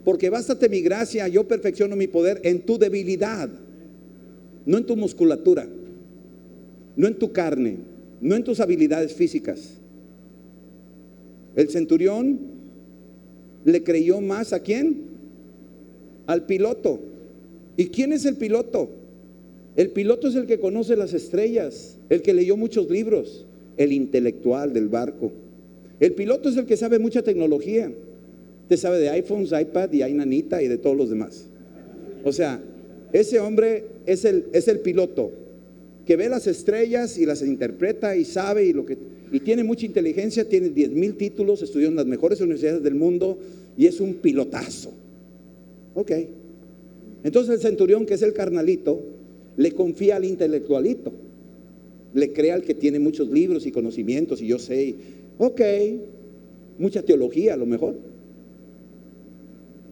Porque 0.04 0.30
bástate 0.30 0.68
mi 0.68 0.82
gracia, 0.82 1.30
yo 1.30 1.48
perfecciono 1.48 1.96
mi 1.96 2.08
poder 2.08 2.42
en 2.44 2.64
tu 2.66 2.78
debilidad, 2.78 3.50
no 4.66 4.80
en 4.80 4.86
tu 4.86 4.98
musculatura, 4.98 5.66
no 6.96 7.08
en 7.08 7.16
tu 7.16 7.32
carne, 7.32 7.78
no 8.22 8.36
en 8.36 8.44
tus 8.44 8.60
habilidades 8.60 9.14
físicas. 9.14 9.76
El 11.56 11.70
centurión 11.70 12.40
le 13.64 13.84
creyó 13.84 14.22
más 14.22 14.54
a 14.54 14.60
quién? 14.60 15.04
Al 16.28 16.46
piloto. 16.46 17.00
¿Y 17.78 17.88
quién 17.88 18.14
es 18.14 18.26
el 18.26 18.36
piloto? 18.36 18.90
El 19.76 19.90
piloto 19.90 20.28
es 20.28 20.36
el 20.36 20.46
que 20.46 20.60
conoce 20.60 20.96
las 20.96 21.14
estrellas, 21.14 21.98
el 22.10 22.22
que 22.22 22.34
leyó 22.34 22.56
muchos 22.56 22.90
libros, 22.90 23.46
el 23.78 23.92
intelectual 23.92 24.74
del 24.74 24.88
barco. 24.88 25.32
El 26.00 26.14
piloto 26.14 26.50
es 26.50 26.58
el 26.58 26.66
que 26.66 26.78
sabe 26.78 27.00
mucha 27.00 27.22
tecnología. 27.22 27.92
Te 28.70 28.78
sabe 28.78 29.00
de 29.00 29.10
iPhones, 29.10 29.52
iPad 29.52 29.92
y 29.92 30.14
nanita 30.14 30.64
y 30.64 30.68
de 30.68 30.78
todos 30.78 30.96
los 30.96 31.10
demás. 31.10 31.46
O 32.24 32.32
sea, 32.32 32.62
ese 33.14 33.40
hombre 33.40 33.84
es 34.06 34.26
el, 34.26 34.46
es 34.54 34.68
el 34.68 34.80
piloto 34.80 35.32
que 36.06 36.16
ve 36.16 36.30
las 36.30 36.48
estrellas 36.48 37.18
y 37.18 37.26
las 37.26 37.42
interpreta 37.42 38.16
y 38.16 38.26
sabe 38.26 38.66
y 38.66 38.74
lo 38.74 38.86
que 38.86 38.98
y 39.32 39.40
tiene 39.40 39.64
mucha 39.64 39.86
inteligencia, 39.86 40.48
tiene 40.48 40.70
10 40.70 40.92
mil 40.92 41.16
títulos, 41.16 41.62
estudió 41.62 41.88
en 41.88 41.96
las 41.96 42.06
mejores 42.06 42.40
universidades 42.42 42.84
del 42.84 42.96
mundo 42.96 43.38
y 43.78 43.86
es 43.86 44.00
un 44.00 44.14
pilotazo. 44.16 44.92
Ok. 45.94 46.12
Entonces 47.24 47.56
el 47.56 47.62
centurión, 47.62 48.06
que 48.06 48.14
es 48.14 48.22
el 48.22 48.34
carnalito, 48.34 49.02
le 49.58 49.72
confía 49.72 50.18
al 50.18 50.26
intelectualito, 50.26 51.12
le 52.14 52.32
crea 52.34 52.56
al 52.56 52.62
que 52.62 52.76
tiene 52.76 53.00
muchos 53.00 53.30
libros 53.30 53.66
y 53.66 53.72
conocimientos 53.72 54.42
y 54.42 54.48
yo 54.48 54.60
sé, 54.60 54.96
ok, 55.38 55.62
mucha 56.78 57.02
teología 57.02 57.56
a 57.56 57.58
lo 57.58 57.66
mejor. 57.66 57.96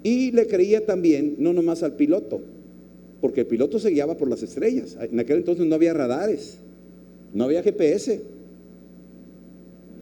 Y 0.04 0.32
le 0.32 0.48
creía 0.48 0.86
también, 0.86 1.36
no 1.40 1.54
nomás 1.54 1.82
al 1.82 1.96
piloto, 1.96 2.42
porque 3.24 3.40
el 3.40 3.48
piloto 3.48 3.80
se 3.80 3.90
guiaba 3.90 4.18
por 4.18 4.30
las 4.30 4.44
estrellas. 4.44 4.98
En 5.00 5.18
aquel 5.18 5.38
entonces 5.38 5.66
no 5.66 5.76
había 5.76 5.94
radares, 5.94 6.58
no 7.34 7.46
había 7.46 7.64
GPS. 7.64 8.20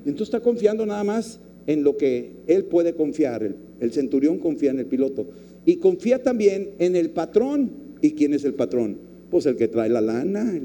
Entonces 0.08 0.22
está 0.34 0.40
confiando 0.40 0.88
nada 0.88 1.04
más 1.04 1.38
en 1.68 1.84
lo 1.84 1.98
que 1.98 2.32
él 2.48 2.64
puede 2.64 2.96
confiar. 2.96 3.48
El, 3.80 3.92
centurión 3.92 4.40
confía 4.40 4.72
en 4.72 4.80
el 4.80 4.88
piloto. 4.88 5.28
Y 5.68 5.76
confía 5.76 6.24
también 6.24 6.72
en 6.80 6.96
el 6.96 7.12
patrón. 7.12 7.70
¿Y 8.02 8.14
quién 8.14 8.34
es 8.34 8.44
el 8.44 8.56
patrón? 8.56 8.98
Pues 9.30 9.46
el 9.46 9.56
que 9.56 9.68
trae 9.68 9.90
la 9.90 10.02
lana, 10.02 10.60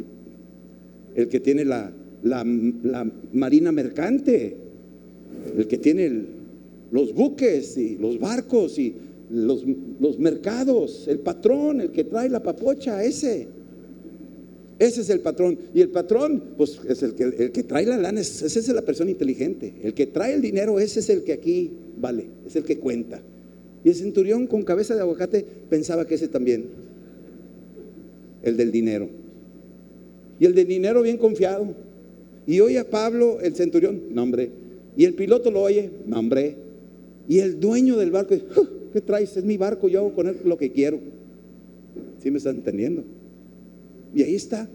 el, 1.14 1.28
que 1.28 1.40
tiene 1.40 1.66
la, 1.66 1.92
marina 3.34 3.70
mercante, 3.70 4.56
el 5.58 5.66
que 5.66 5.76
tiene 5.76 6.22
los 6.90 7.12
buques 7.12 7.76
y 7.76 7.98
los 7.98 8.18
barcos 8.18 8.78
y 8.78 8.94
los, 9.30 9.64
los 10.00 10.18
mercados, 10.18 11.06
el 11.08 11.18
patrón, 11.18 11.80
el 11.80 11.90
que 11.90 12.04
trae 12.04 12.28
la 12.28 12.42
papocha, 12.42 13.02
ese. 13.04 13.48
Ese 14.78 15.00
es 15.00 15.10
el 15.10 15.20
patrón. 15.20 15.58
Y 15.74 15.80
el 15.80 15.88
patrón, 15.88 16.42
pues 16.56 16.80
es 16.88 17.02
el 17.02 17.14
que, 17.14 17.24
el 17.24 17.52
que 17.52 17.62
trae 17.62 17.86
la 17.86 17.96
lana, 17.96 18.20
esa 18.20 18.46
es 18.46 18.68
la 18.68 18.82
persona 18.82 19.10
inteligente. 19.10 19.72
El 19.82 19.94
que 19.94 20.06
trae 20.06 20.34
el 20.34 20.42
dinero, 20.42 20.78
ese 20.78 21.00
es 21.00 21.08
el 21.08 21.24
que 21.24 21.32
aquí 21.32 21.70
vale, 21.98 22.26
es 22.46 22.56
el 22.56 22.64
que 22.64 22.78
cuenta. 22.78 23.20
Y 23.84 23.88
el 23.88 23.94
centurión 23.94 24.46
con 24.46 24.64
cabeza 24.64 24.94
de 24.94 25.00
aguacate 25.00 25.46
pensaba 25.70 26.06
que 26.06 26.16
ese 26.16 26.28
también, 26.28 26.66
el 28.42 28.56
del 28.56 28.70
dinero. 28.70 29.08
Y 30.38 30.44
el 30.44 30.54
del 30.54 30.66
dinero 30.66 31.02
bien 31.02 31.16
confiado. 31.16 31.74
Y 32.46 32.60
oye 32.60 32.78
a 32.78 32.88
Pablo, 32.88 33.38
el 33.40 33.54
centurión, 33.54 34.02
nombre. 34.10 34.50
Y 34.96 35.04
el 35.04 35.14
piloto 35.14 35.50
lo 35.50 35.62
oye, 35.62 35.90
nombre. 36.06 36.56
Y 37.28 37.38
el 37.38 37.58
dueño 37.58 37.96
del 37.96 38.10
barco, 38.10 38.34
¿qué 38.92 39.00
traes? 39.00 39.36
Es 39.36 39.44
mi 39.44 39.56
barco, 39.56 39.88
yo 39.88 40.00
hago 40.00 40.14
con 40.14 40.26
él 40.26 40.36
lo 40.44 40.56
que 40.56 40.72
quiero. 40.72 40.98
¿Sí 42.18 42.30
me 42.30 42.38
están 42.38 42.56
entendiendo? 42.56 43.04
Y 44.14 44.22
ahí 44.22 44.34
está 44.34 44.68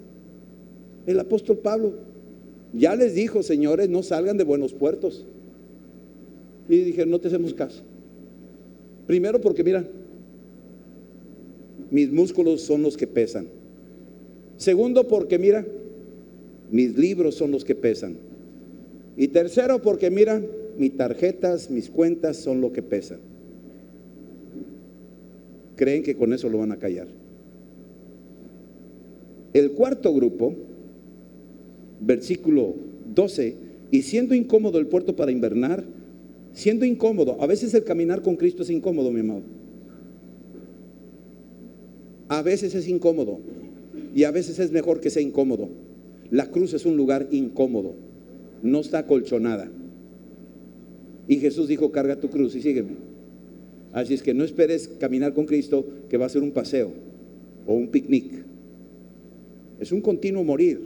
el 1.05 1.20
apóstol 1.20 1.57
Pablo. 1.57 1.93
Ya 2.74 2.95
les 2.95 3.16
dijo, 3.16 3.43
señores, 3.43 3.89
no 3.89 4.03
salgan 4.03 4.38
de 4.38 4.43
buenos 4.43 4.74
puertos. 4.74 5.26
Y 6.70 6.78
dije, 6.78 7.05
no 7.05 7.20
te 7.20 7.28
hacemos 7.28 7.53
caso. 7.53 7.84
Primero 9.07 9.41
porque, 9.41 9.64
mira, 9.64 9.86
mis 11.89 12.12
músculos 12.12 12.62
son 12.62 12.82
los 12.82 12.95
que 12.95 13.07
pesan. 13.07 13.47
Segundo 14.57 15.07
porque, 15.07 15.38
mira, 15.38 15.66
mis 16.72 16.97
libros 16.97 17.36
son 17.36 17.51
los 17.51 17.66
que 17.66 17.76
pesan. 17.76 18.16
Y 19.18 19.28
tercero 19.28 19.82
porque, 19.82 20.09
mira, 20.09 20.41
mis 20.78 20.95
tarjetas, 20.95 21.70
mis 21.70 21.89
cuentas 21.89 22.38
son 22.38 22.62
lo 22.62 22.72
que 22.72 22.82
pesan. 22.82 23.20
Creen 25.82 26.03
que 26.03 26.15
con 26.15 26.32
eso 26.32 26.47
lo 26.47 26.59
van 26.59 26.71
a 26.71 26.77
callar. 26.77 27.07
El 29.51 29.71
cuarto 29.71 30.13
grupo, 30.13 30.53
versículo 31.99 32.75
12, 33.15 33.55
y 33.89 34.03
siendo 34.03 34.36
incómodo 34.36 34.77
el 34.77 34.86
puerto 34.86 35.15
para 35.15 35.32
invernar, 35.32 35.84
siendo 36.53 36.86
incómodo, 36.86 37.41
a 37.41 37.47
veces 37.47 37.73
el 37.73 37.84
caminar 37.84 38.21
con 38.21 38.36
Cristo 38.36 38.61
es 38.61 38.69
incómodo, 38.69 39.09
mi 39.09 39.21
amado. 39.21 39.41
A 42.27 42.43
veces 42.43 42.75
es 42.75 42.88
incómodo 42.88 43.39
y 44.13 44.25
a 44.25 44.29
veces 44.29 44.59
es 44.59 44.71
mejor 44.71 44.99
que 44.99 45.09
sea 45.09 45.23
incómodo. 45.23 45.67
La 46.29 46.51
cruz 46.51 46.75
es 46.75 46.86
un 46.86 46.95
lugar 46.95 47.27
incómodo, 47.32 47.95
no 48.61 48.82
está 48.82 48.99
acolchonada. 48.99 49.71
Y 51.27 51.38
Jesús 51.38 51.67
dijo, 51.67 51.91
carga 51.91 52.17
tu 52.17 52.29
cruz 52.29 52.55
y 52.55 52.61
sígueme. 52.61 53.11
Así 53.93 54.13
es 54.13 54.23
que 54.23 54.33
no 54.33 54.43
esperes 54.43 54.87
caminar 54.87 55.33
con 55.33 55.45
Cristo 55.45 55.85
que 56.09 56.17
va 56.17 56.25
a 56.25 56.29
ser 56.29 56.43
un 56.43 56.51
paseo 56.51 56.91
o 57.65 57.73
un 57.73 57.89
picnic. 57.89 58.45
Es 59.79 59.91
un 59.91 60.01
continuo 60.01 60.43
morir. 60.43 60.79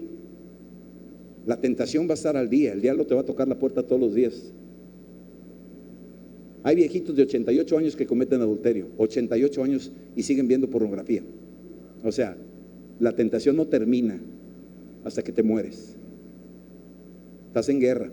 La 1.46 1.62
tentación 1.62 2.08
va 2.08 2.12
a 2.12 2.16
estar 2.16 2.36
al 2.36 2.50
día, 2.50 2.74
el 2.74 2.82
diablo 2.82 3.06
te 3.06 3.14
va 3.14 3.22
a 3.22 3.26
tocar 3.26 3.48
la 3.48 3.60
puerta 3.60 3.84
todos 3.84 4.02
los 4.02 4.16
días. 4.16 4.52
Hay 6.64 6.76
viejitos 6.76 7.16
de 7.16 7.22
88 7.22 7.78
años 7.78 7.96
que 7.96 8.08
cometen 8.08 8.42
adulterio, 8.42 8.88
88 8.98 9.64
años 9.64 9.92
y 10.16 10.24
siguen 10.24 10.48
viendo 10.48 10.68
pornografía. 10.68 11.22
O 12.04 12.12
sea, 12.12 12.36
la 13.00 13.12
tentación 13.12 13.56
no 13.56 13.68
termina 13.68 14.20
hasta 15.04 15.22
que 15.22 15.32
te 15.32 15.44
mueres. 15.44 15.96
Estás 17.50 17.70
en 17.70 17.80
guerra. 17.80 18.10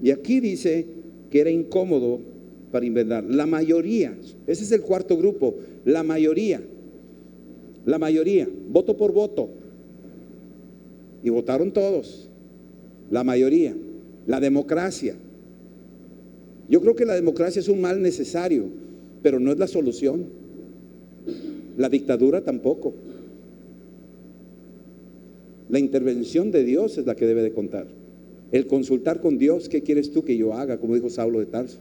Y 0.00 0.12
aquí 0.12 0.38
dice 0.38 0.86
que 1.30 1.40
era 1.40 1.50
incómodo 1.50 2.20
para 2.70 2.86
inventar. 2.86 3.24
La 3.24 3.46
mayoría, 3.46 4.16
ese 4.46 4.64
es 4.64 4.72
el 4.72 4.82
cuarto 4.82 5.16
grupo, 5.16 5.54
la 5.84 6.02
mayoría, 6.02 6.60
la 7.86 7.98
mayoría, 7.98 8.48
voto 8.68 8.96
por 8.96 9.12
voto. 9.12 9.48
Y 11.22 11.30
votaron 11.30 11.72
todos, 11.72 12.28
la 13.10 13.24
mayoría, 13.24 13.74
la 14.26 14.40
democracia. 14.40 15.16
Yo 16.68 16.80
creo 16.80 16.94
que 16.94 17.06
la 17.06 17.14
democracia 17.14 17.60
es 17.60 17.68
un 17.68 17.80
mal 17.80 18.02
necesario, 18.02 18.66
pero 19.22 19.40
no 19.40 19.50
es 19.50 19.58
la 19.58 19.66
solución. 19.66 20.26
La 21.76 21.88
dictadura 21.88 22.42
tampoco. 22.42 22.92
La 25.68 25.78
intervención 25.78 26.50
de 26.50 26.64
Dios 26.64 26.98
es 26.98 27.06
la 27.06 27.14
que 27.14 27.26
debe 27.26 27.42
de 27.42 27.52
contar. 27.52 27.86
El 28.52 28.66
consultar 28.66 29.20
con 29.20 29.38
Dios, 29.38 29.68
¿qué 29.68 29.82
quieres 29.82 30.10
tú 30.12 30.24
que 30.24 30.36
yo 30.36 30.54
haga? 30.54 30.78
Como 30.78 30.94
dijo 30.94 31.10
Saulo 31.10 31.40
de 31.40 31.46
Tarso. 31.46 31.78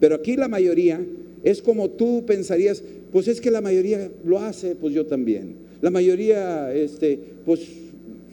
Pero 0.00 0.16
aquí 0.16 0.36
la 0.36 0.48
mayoría 0.48 1.04
es 1.42 1.62
como 1.62 1.90
tú 1.90 2.24
pensarías, 2.26 2.82
pues 3.12 3.28
es 3.28 3.40
que 3.40 3.50
la 3.50 3.60
mayoría 3.60 4.10
lo 4.24 4.38
hace, 4.38 4.74
pues 4.74 4.94
yo 4.94 5.06
también. 5.06 5.56
La 5.80 5.90
mayoría, 5.90 6.72
este, 6.74 7.18
pues 7.44 7.60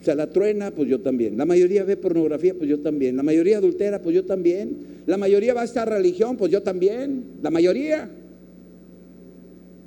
se 0.01 0.15
la 0.15 0.27
truena, 0.29 0.71
pues 0.71 0.89
yo 0.89 1.01
también. 1.01 1.37
La 1.37 1.45
mayoría 1.45 1.83
ve 1.83 1.97
pornografía, 1.97 2.53
pues 2.53 2.69
yo 2.69 2.79
también. 2.79 3.17
La 3.17 3.23
mayoría 3.23 3.57
adultera, 3.57 4.01
pues 4.01 4.15
yo 4.15 4.25
también. 4.25 4.77
La 5.05 5.17
mayoría 5.17 5.53
va 5.53 5.61
a 5.61 5.65
esta 5.65 5.85
religión, 5.85 6.37
pues 6.37 6.51
yo 6.51 6.61
también. 6.61 7.23
La 7.41 7.49
mayoría. 7.49 8.09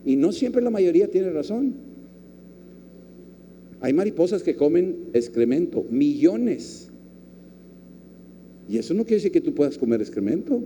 Y 0.04 0.16
no 0.16 0.32
siempre 0.32 0.62
la 0.62 0.70
mayoría 0.70 1.08
tiene 1.08 1.30
razón. 1.30 1.74
Hay 3.80 3.92
mariposas 3.92 4.42
que 4.42 4.56
comen 4.56 4.96
excremento, 5.12 5.84
millones. 5.88 6.88
Y 8.68 8.78
eso 8.78 8.94
no 8.94 9.04
quiere 9.04 9.16
decir 9.16 9.32
que 9.32 9.40
tú 9.40 9.54
puedas 9.54 9.78
comer 9.78 10.00
excremento. 10.00 10.62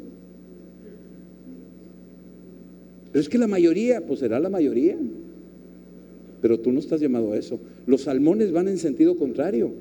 Pero 3.12 3.20
es 3.20 3.28
que 3.28 3.38
la 3.38 3.46
mayoría, 3.46 4.04
pues 4.06 4.20
será 4.20 4.40
la 4.40 4.48
mayoría. 4.48 4.96
Pero 6.40 6.58
tú 6.58 6.72
no 6.72 6.80
estás 6.80 7.00
llamado 7.00 7.32
a 7.32 7.36
eso. 7.36 7.60
Los 7.86 8.02
salmones 8.02 8.52
van 8.52 8.68
en 8.68 8.78
sentido 8.78 9.16
contrario 9.16 9.72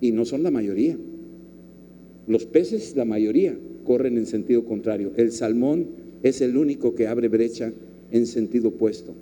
y 0.00 0.12
no 0.12 0.24
son 0.24 0.42
la 0.42 0.50
mayoría. 0.50 0.96
Los 2.26 2.44
peces, 2.44 2.94
la 2.94 3.04
mayoría, 3.04 3.56
corren 3.84 4.18
en 4.18 4.26
sentido 4.26 4.64
contrario. 4.64 5.12
El 5.16 5.32
salmón 5.32 5.86
es 6.22 6.40
el 6.40 6.56
único 6.56 6.94
que 6.94 7.06
abre 7.06 7.28
brecha 7.28 7.72
en 8.12 8.26
sentido 8.26 8.68
opuesto. 8.68 9.14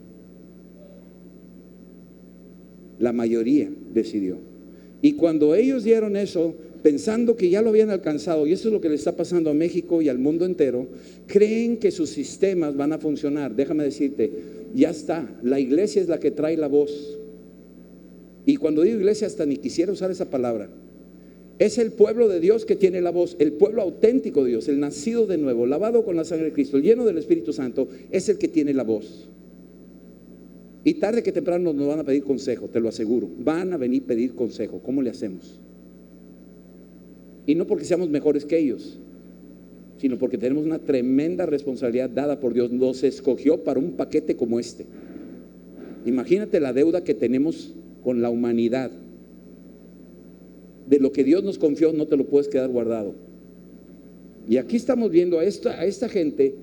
La 2.98 3.12
mayoría 3.12 3.70
decidió. 3.92 4.38
Y 5.02 5.12
cuando 5.12 5.54
ellos 5.54 5.84
dieron 5.84 6.16
eso, 6.16 6.54
pensando 6.84 7.34
que 7.34 7.48
ya 7.48 7.62
lo 7.62 7.70
habían 7.70 7.88
alcanzado, 7.88 8.46
y 8.46 8.52
eso 8.52 8.68
es 8.68 8.74
lo 8.74 8.82
que 8.82 8.90
le 8.90 8.94
está 8.96 9.16
pasando 9.16 9.48
a 9.48 9.54
México 9.54 10.02
y 10.02 10.10
al 10.10 10.18
mundo 10.18 10.44
entero, 10.44 10.86
creen 11.26 11.78
que 11.78 11.90
sus 11.90 12.10
sistemas 12.10 12.76
van 12.76 12.92
a 12.92 12.98
funcionar. 12.98 13.56
Déjame 13.56 13.84
decirte, 13.84 14.30
ya 14.74 14.90
está, 14.90 15.34
la 15.42 15.58
iglesia 15.58 16.02
es 16.02 16.08
la 16.08 16.20
que 16.20 16.30
trae 16.30 16.58
la 16.58 16.68
voz. 16.68 17.18
Y 18.44 18.56
cuando 18.56 18.82
digo 18.82 18.98
iglesia, 18.98 19.26
hasta 19.26 19.46
ni 19.46 19.56
quisiera 19.56 19.92
usar 19.92 20.10
esa 20.10 20.28
palabra. 20.28 20.68
Es 21.58 21.78
el 21.78 21.90
pueblo 21.90 22.28
de 22.28 22.38
Dios 22.38 22.66
que 22.66 22.76
tiene 22.76 23.00
la 23.00 23.12
voz, 23.12 23.34
el 23.38 23.54
pueblo 23.54 23.80
auténtico 23.80 24.44
de 24.44 24.50
Dios, 24.50 24.68
el 24.68 24.78
nacido 24.78 25.26
de 25.26 25.38
nuevo, 25.38 25.64
lavado 25.64 26.04
con 26.04 26.16
la 26.16 26.24
sangre 26.24 26.48
de 26.48 26.52
Cristo, 26.52 26.78
lleno 26.78 27.06
del 27.06 27.16
Espíritu 27.16 27.54
Santo, 27.54 27.88
es 28.10 28.28
el 28.28 28.36
que 28.36 28.48
tiene 28.48 28.74
la 28.74 28.84
voz. 28.84 29.30
Y 30.84 30.92
tarde 30.92 31.22
que 31.22 31.32
temprano 31.32 31.72
nos 31.72 31.88
van 31.88 32.00
a 32.00 32.04
pedir 32.04 32.24
consejo, 32.24 32.68
te 32.68 32.78
lo 32.78 32.90
aseguro. 32.90 33.30
Van 33.38 33.72
a 33.72 33.78
venir 33.78 34.02
a 34.02 34.06
pedir 34.08 34.34
consejo. 34.34 34.82
¿Cómo 34.84 35.00
le 35.00 35.08
hacemos? 35.08 35.63
Y 37.46 37.54
no 37.54 37.66
porque 37.66 37.84
seamos 37.84 38.08
mejores 38.08 38.44
que 38.44 38.58
ellos, 38.58 38.98
sino 39.98 40.18
porque 40.18 40.38
tenemos 40.38 40.64
una 40.64 40.78
tremenda 40.78 41.46
responsabilidad 41.46 42.10
dada 42.10 42.40
por 42.40 42.54
Dios. 42.54 42.70
Nos 42.70 43.02
escogió 43.04 43.62
para 43.62 43.78
un 43.80 43.92
paquete 43.92 44.36
como 44.36 44.58
este. 44.58 44.86
Imagínate 46.06 46.60
la 46.60 46.72
deuda 46.72 47.04
que 47.04 47.14
tenemos 47.14 47.72
con 48.02 48.22
la 48.22 48.30
humanidad. 48.30 48.90
De 50.88 50.98
lo 50.98 51.12
que 51.12 51.24
Dios 51.24 51.42
nos 51.42 51.58
confió 51.58 51.92
no 51.92 52.06
te 52.06 52.16
lo 52.16 52.26
puedes 52.26 52.48
quedar 52.48 52.68
guardado. 52.68 53.14
Y 54.48 54.58
aquí 54.58 54.76
estamos 54.76 55.10
viendo 55.10 55.38
a 55.38 55.44
esta, 55.44 55.80
a 55.80 55.86
esta 55.86 56.08
gente 56.08 56.54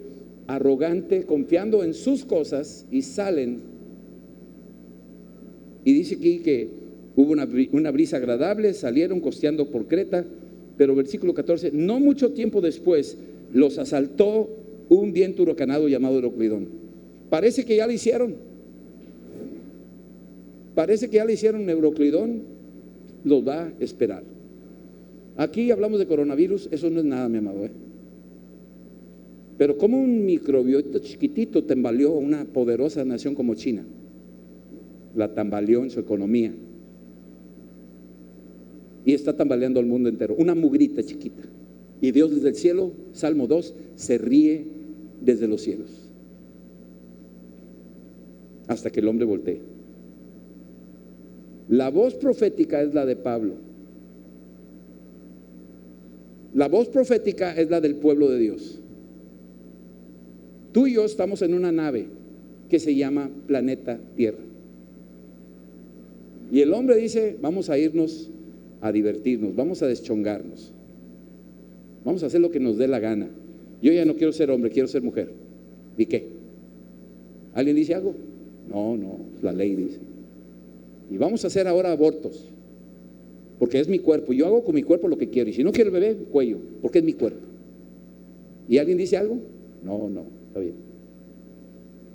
arrogante, 0.47 1.23
confiando 1.23 1.83
en 1.83 1.93
sus 1.93 2.25
cosas 2.25 2.85
y 2.91 3.01
salen. 3.01 3.61
Y 5.83 5.93
dice 5.93 6.15
aquí 6.15 6.39
que 6.39 6.69
hubo 7.15 7.31
una, 7.31 7.47
una 7.71 7.89
brisa 7.89 8.17
agradable, 8.17 8.73
salieron 8.73 9.19
costeando 9.19 9.67
por 9.69 9.87
Creta 9.87 10.25
pero 10.81 10.95
versículo 10.95 11.35
14, 11.35 11.69
no 11.73 11.99
mucho 11.99 12.31
tiempo 12.31 12.59
después 12.59 13.15
los 13.53 13.77
asaltó 13.77 14.49
un 14.89 15.13
viento 15.13 15.43
huracanado 15.43 15.87
llamado 15.87 16.15
Euroclidón. 16.15 16.69
Parece 17.29 17.65
que 17.65 17.75
ya 17.75 17.85
lo 17.85 17.93
hicieron. 17.93 18.33
Parece 20.73 21.07
que 21.07 21.17
ya 21.17 21.25
le 21.25 21.33
hicieron 21.33 21.69
Euroclidón, 21.69 22.41
los 23.23 23.47
va 23.47 23.65
a 23.65 23.71
esperar. 23.79 24.23
Aquí 25.37 25.69
hablamos 25.69 25.99
de 25.99 26.07
coronavirus, 26.07 26.69
eso 26.71 26.89
no 26.89 27.01
es 27.01 27.05
nada, 27.05 27.29
mi 27.29 27.37
amado. 27.37 27.63
¿eh? 27.63 27.71
Pero 29.59 29.77
como 29.77 30.01
un 30.01 30.25
microbiota 30.25 30.99
chiquitito 30.99 31.63
tambaleó 31.63 32.13
una 32.13 32.45
poderosa 32.45 33.05
nación 33.05 33.35
como 33.35 33.53
China, 33.53 33.83
la 35.15 35.31
tambaleó 35.31 35.83
en 35.83 35.91
su 35.91 35.99
economía 35.99 36.51
y 39.05 39.13
está 39.13 39.35
tambaleando 39.35 39.79
al 39.79 39.85
mundo 39.85 40.09
entero. 40.09 40.35
Una 40.37 40.55
mugrita 40.55 41.03
chiquita. 41.03 41.43
Y 42.01 42.11
Dios 42.11 42.31
desde 42.31 42.49
el 42.49 42.55
cielo, 42.55 42.91
Salmo 43.13 43.47
2, 43.47 43.73
se 43.95 44.17
ríe 44.17 44.65
desde 45.21 45.47
los 45.47 45.61
cielos. 45.61 45.89
Hasta 48.67 48.89
que 48.89 48.99
el 48.99 49.07
hombre 49.07 49.25
voltee. 49.25 49.59
La 51.69 51.89
voz 51.89 52.15
profética 52.15 52.81
es 52.81 52.93
la 52.93 53.05
de 53.05 53.15
Pablo. 53.15 53.53
La 56.53 56.67
voz 56.67 56.89
profética 56.89 57.55
es 57.55 57.69
la 57.69 57.79
del 57.79 57.95
pueblo 57.95 58.29
de 58.29 58.39
Dios. 58.39 58.79
Tú 60.71 60.87
y 60.87 60.93
yo 60.93 61.05
estamos 61.05 61.41
en 61.41 61.53
una 61.53 61.71
nave 61.71 62.07
que 62.69 62.79
se 62.79 62.95
llama 62.95 63.29
planeta 63.47 63.99
Tierra. 64.15 64.43
Y 66.51 66.59
el 66.59 66.73
hombre 66.73 66.97
dice, 66.97 67.37
vamos 67.41 67.69
a 67.69 67.77
irnos 67.77 68.29
a 68.81 68.91
divertirnos, 68.91 69.55
vamos 69.55 69.81
a 69.83 69.87
deschongarnos, 69.87 70.71
vamos 72.03 72.23
a 72.23 72.25
hacer 72.25 72.41
lo 72.41 72.51
que 72.51 72.59
nos 72.59 72.77
dé 72.77 72.87
la 72.87 72.99
gana. 72.99 73.29
Yo 73.81 73.91
ya 73.91 74.05
no 74.05 74.15
quiero 74.15 74.31
ser 74.33 74.51
hombre, 74.51 74.69
quiero 74.69 74.87
ser 74.87 75.01
mujer. 75.01 75.29
¿Y 75.97 76.05
qué? 76.05 76.25
¿Alguien 77.53 77.75
dice 77.75 77.95
algo? 77.95 78.15
No, 78.69 78.95
no, 78.97 79.17
la 79.41 79.51
ley 79.51 79.75
dice. 79.75 79.99
Y 81.09 81.17
vamos 81.17 81.43
a 81.43 81.47
hacer 81.47 81.67
ahora 81.67 81.91
abortos, 81.91 82.47
porque 83.59 83.79
es 83.79 83.87
mi 83.87 83.99
cuerpo. 83.99 84.33
Yo 84.33 84.45
hago 84.45 84.63
con 84.63 84.75
mi 84.75 84.83
cuerpo 84.83 85.07
lo 85.07 85.17
que 85.17 85.29
quiero. 85.29 85.49
Y 85.49 85.53
si 85.53 85.63
no 85.63 85.71
quiero 85.71 85.89
el 85.89 85.99
bebé, 85.99 86.15
cuello, 86.31 86.57
porque 86.81 86.99
es 86.99 87.03
mi 87.03 87.13
cuerpo. 87.13 87.41
¿Y 88.69 88.77
alguien 88.77 88.97
dice 88.97 89.17
algo? 89.17 89.37
No, 89.83 90.09
no, 90.09 90.23
está 90.47 90.59
bien. 90.59 90.75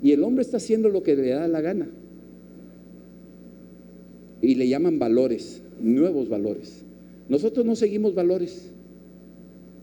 Y 0.02 0.12
el 0.12 0.22
hombre 0.22 0.42
está 0.42 0.56
haciendo 0.56 0.88
lo 0.88 1.02
que 1.02 1.16
le 1.16 1.30
da 1.30 1.48
la 1.48 1.60
gana. 1.60 1.88
Y 4.40 4.54
le 4.54 4.68
llaman 4.68 4.98
valores 4.98 5.62
nuevos 5.80 6.28
valores. 6.28 6.82
Nosotros 7.28 7.66
no 7.66 7.76
seguimos 7.76 8.14
valores, 8.14 8.70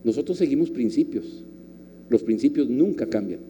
nosotros 0.04 0.38
seguimos 0.38 0.70
principios. 0.70 1.44
Los 2.08 2.22
principios 2.22 2.68
nunca 2.68 3.06
cambian. 3.06 3.40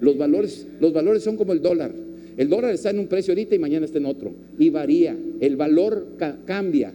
Los 0.00 0.16
valores, 0.16 0.66
los 0.80 0.92
valores 0.92 1.22
son 1.22 1.36
como 1.36 1.52
el 1.52 1.60
dólar. 1.60 1.92
El 2.36 2.48
dólar 2.48 2.72
está 2.72 2.90
en 2.90 3.00
un 3.00 3.08
precio 3.08 3.32
ahorita 3.32 3.56
y 3.56 3.58
mañana 3.58 3.84
está 3.84 3.98
en 3.98 4.06
otro. 4.06 4.32
Y 4.58 4.70
varía. 4.70 5.16
El 5.40 5.56
valor 5.56 6.06
cambia. 6.46 6.92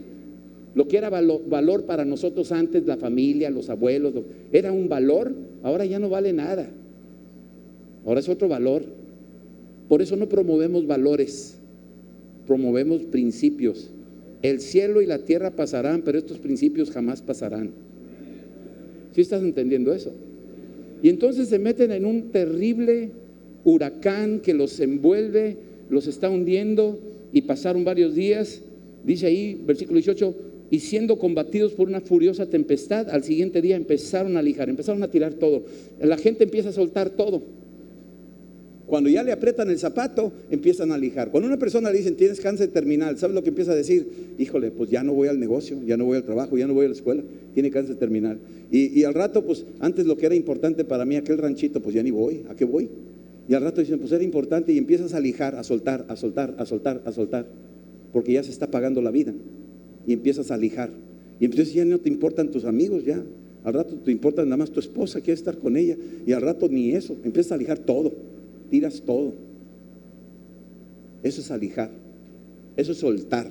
Lo 0.74 0.88
que 0.88 0.96
era 0.96 1.10
valor, 1.10 1.84
para 1.84 2.04
nosotros 2.04 2.50
antes, 2.50 2.86
la 2.86 2.96
familia, 2.96 3.50
los 3.50 3.70
abuelos, 3.70 4.14
era 4.52 4.72
un 4.72 4.88
valor, 4.88 5.32
ahora 5.62 5.84
ya 5.84 5.98
no 5.98 6.08
vale 6.08 6.32
nada. 6.32 6.68
Ahora 8.06 8.20
es 8.20 8.28
otro 8.28 8.48
valor. 8.48 8.84
Por 9.88 10.02
eso 10.02 10.16
no 10.16 10.28
promovemos 10.28 10.86
valores, 10.86 11.58
promovemos 12.46 13.02
principios. 13.02 13.90
El 14.44 14.60
cielo 14.60 15.00
y 15.00 15.06
la 15.06 15.20
tierra 15.20 15.52
pasarán, 15.52 16.02
pero 16.02 16.18
estos 16.18 16.36
principios 16.36 16.90
jamás 16.90 17.22
pasarán. 17.22 17.70
¿Sí 19.14 19.22
estás 19.22 19.42
entendiendo 19.42 19.94
eso? 19.94 20.12
Y 21.02 21.08
entonces 21.08 21.48
se 21.48 21.58
meten 21.58 21.90
en 21.92 22.04
un 22.04 22.30
terrible 22.30 23.08
huracán 23.64 24.40
que 24.40 24.52
los 24.52 24.78
envuelve, 24.80 25.56
los 25.88 26.06
está 26.06 26.28
hundiendo 26.28 26.98
y 27.32 27.40
pasaron 27.40 27.84
varios 27.84 28.14
días. 28.14 28.60
Dice 29.02 29.28
ahí, 29.28 29.58
versículo 29.64 29.96
18, 29.96 30.34
y 30.70 30.80
siendo 30.80 31.18
combatidos 31.18 31.72
por 31.72 31.88
una 31.88 32.02
furiosa 32.02 32.44
tempestad, 32.44 33.08
al 33.08 33.24
siguiente 33.24 33.62
día 33.62 33.76
empezaron 33.76 34.36
a 34.36 34.42
lijar, 34.42 34.68
empezaron 34.68 35.02
a 35.02 35.08
tirar 35.08 35.32
todo. 35.32 35.62
La 36.02 36.18
gente 36.18 36.44
empieza 36.44 36.68
a 36.68 36.72
soltar 36.72 37.08
todo. 37.08 37.40
Cuando 38.94 39.10
ya 39.10 39.24
le 39.24 39.32
aprietan 39.32 39.68
el 39.70 39.78
zapato, 39.80 40.32
empiezan 40.52 40.92
a 40.92 40.96
lijar. 40.96 41.32
Cuando 41.32 41.48
una 41.48 41.58
persona 41.58 41.90
le 41.90 41.98
dicen, 41.98 42.14
tienes 42.14 42.38
cáncer 42.38 42.68
terminal, 42.68 43.18
¿sabes 43.18 43.34
lo 43.34 43.42
que 43.42 43.48
empieza 43.48 43.72
a 43.72 43.74
decir? 43.74 44.06
Híjole, 44.38 44.70
pues 44.70 44.88
ya 44.88 45.02
no 45.02 45.12
voy 45.12 45.26
al 45.26 45.40
negocio, 45.40 45.82
ya 45.84 45.96
no 45.96 46.04
voy 46.04 46.18
al 46.18 46.22
trabajo, 46.22 46.56
ya 46.56 46.68
no 46.68 46.74
voy 46.74 46.84
a 46.84 46.90
la 46.90 46.94
escuela, 46.94 47.24
tiene 47.54 47.72
cáncer 47.72 47.96
terminal. 47.96 48.38
Y, 48.70 48.96
y 48.96 49.02
al 49.02 49.12
rato, 49.12 49.44
pues 49.44 49.66
antes 49.80 50.06
lo 50.06 50.16
que 50.16 50.26
era 50.26 50.36
importante 50.36 50.84
para 50.84 51.04
mí, 51.04 51.16
aquel 51.16 51.38
ranchito, 51.38 51.82
pues 51.82 51.96
ya 51.96 52.04
ni 52.04 52.12
voy, 52.12 52.44
¿a 52.48 52.54
qué 52.54 52.64
voy? 52.64 52.88
Y 53.48 53.54
al 53.54 53.62
rato 53.62 53.80
dicen, 53.80 53.98
pues 53.98 54.12
era 54.12 54.22
importante 54.22 54.72
y 54.72 54.78
empiezas 54.78 55.12
a 55.12 55.18
lijar, 55.18 55.56
a 55.56 55.64
soltar, 55.64 56.06
a 56.08 56.14
soltar, 56.14 56.54
a 56.56 56.64
soltar, 56.64 57.02
a 57.04 57.10
soltar, 57.10 57.48
porque 58.12 58.34
ya 58.34 58.44
se 58.44 58.52
está 58.52 58.70
pagando 58.70 59.02
la 59.02 59.10
vida. 59.10 59.34
Y 60.06 60.12
empiezas 60.12 60.52
a 60.52 60.56
lijar. 60.56 60.90
Y 61.40 61.46
entonces 61.46 61.74
ya 61.74 61.84
no 61.84 61.98
te 61.98 62.10
importan 62.10 62.52
tus 62.52 62.64
amigos, 62.64 63.04
ya. 63.04 63.20
Al 63.64 63.74
rato 63.74 63.96
te 63.96 64.12
importa 64.12 64.44
nada 64.44 64.58
más 64.58 64.70
tu 64.70 64.78
esposa, 64.78 65.20
quieres 65.20 65.40
estar 65.40 65.58
con 65.58 65.76
ella. 65.76 65.96
Y 66.24 66.30
al 66.30 66.42
rato 66.42 66.68
ni 66.68 66.92
eso, 66.92 67.16
empiezas 67.24 67.50
a 67.50 67.56
lijar 67.56 67.80
todo 67.80 68.12
tiras 68.70 69.02
todo. 69.04 69.34
Eso 71.22 71.40
es 71.40 71.50
alijar, 71.50 71.90
eso 72.76 72.92
es 72.92 72.98
soltar. 72.98 73.50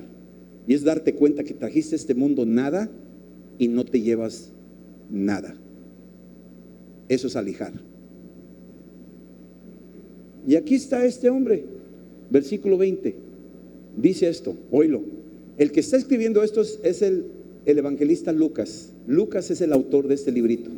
Y 0.66 0.74
es 0.74 0.82
darte 0.82 1.14
cuenta 1.14 1.44
que 1.44 1.54
trajiste 1.54 1.94
a 1.94 1.98
este 1.98 2.14
mundo 2.14 2.46
nada 2.46 2.88
y 3.58 3.68
no 3.68 3.84
te 3.84 4.00
llevas 4.00 4.50
nada. 5.10 5.54
Eso 7.08 7.26
es 7.26 7.36
alijar. 7.36 7.72
Y 10.46 10.56
aquí 10.56 10.74
está 10.74 11.04
este 11.04 11.30
hombre, 11.30 11.64
versículo 12.30 12.78
20. 12.78 13.14
Dice 13.96 14.28
esto, 14.28 14.56
oílo. 14.70 15.02
El 15.56 15.72
que 15.72 15.80
está 15.80 15.96
escribiendo 15.96 16.42
esto 16.42 16.62
es, 16.62 17.02
el, 17.02 17.26
el 17.64 17.78
evangelista 17.78 18.32
Lucas. 18.32 18.90
Lucas 19.06 19.50
es 19.50 19.60
el 19.60 19.72
autor 19.72 20.08
de 20.08 20.14
este 20.14 20.32
librito. 20.32 20.70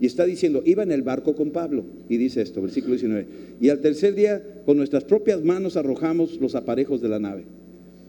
Y 0.00 0.06
está 0.06 0.24
diciendo, 0.24 0.62
iba 0.64 0.82
en 0.82 0.92
el 0.92 1.02
barco 1.02 1.34
con 1.34 1.50
Pablo. 1.50 1.84
Y 2.08 2.16
dice 2.16 2.42
esto, 2.42 2.60
versículo 2.60 2.94
19. 2.94 3.26
Y 3.60 3.68
al 3.68 3.80
tercer 3.80 4.14
día, 4.14 4.42
con 4.66 4.76
nuestras 4.76 5.04
propias 5.04 5.42
manos 5.42 5.76
arrojamos 5.76 6.40
los 6.40 6.54
aparejos 6.54 7.00
de 7.00 7.08
la 7.08 7.18
nave. 7.18 7.44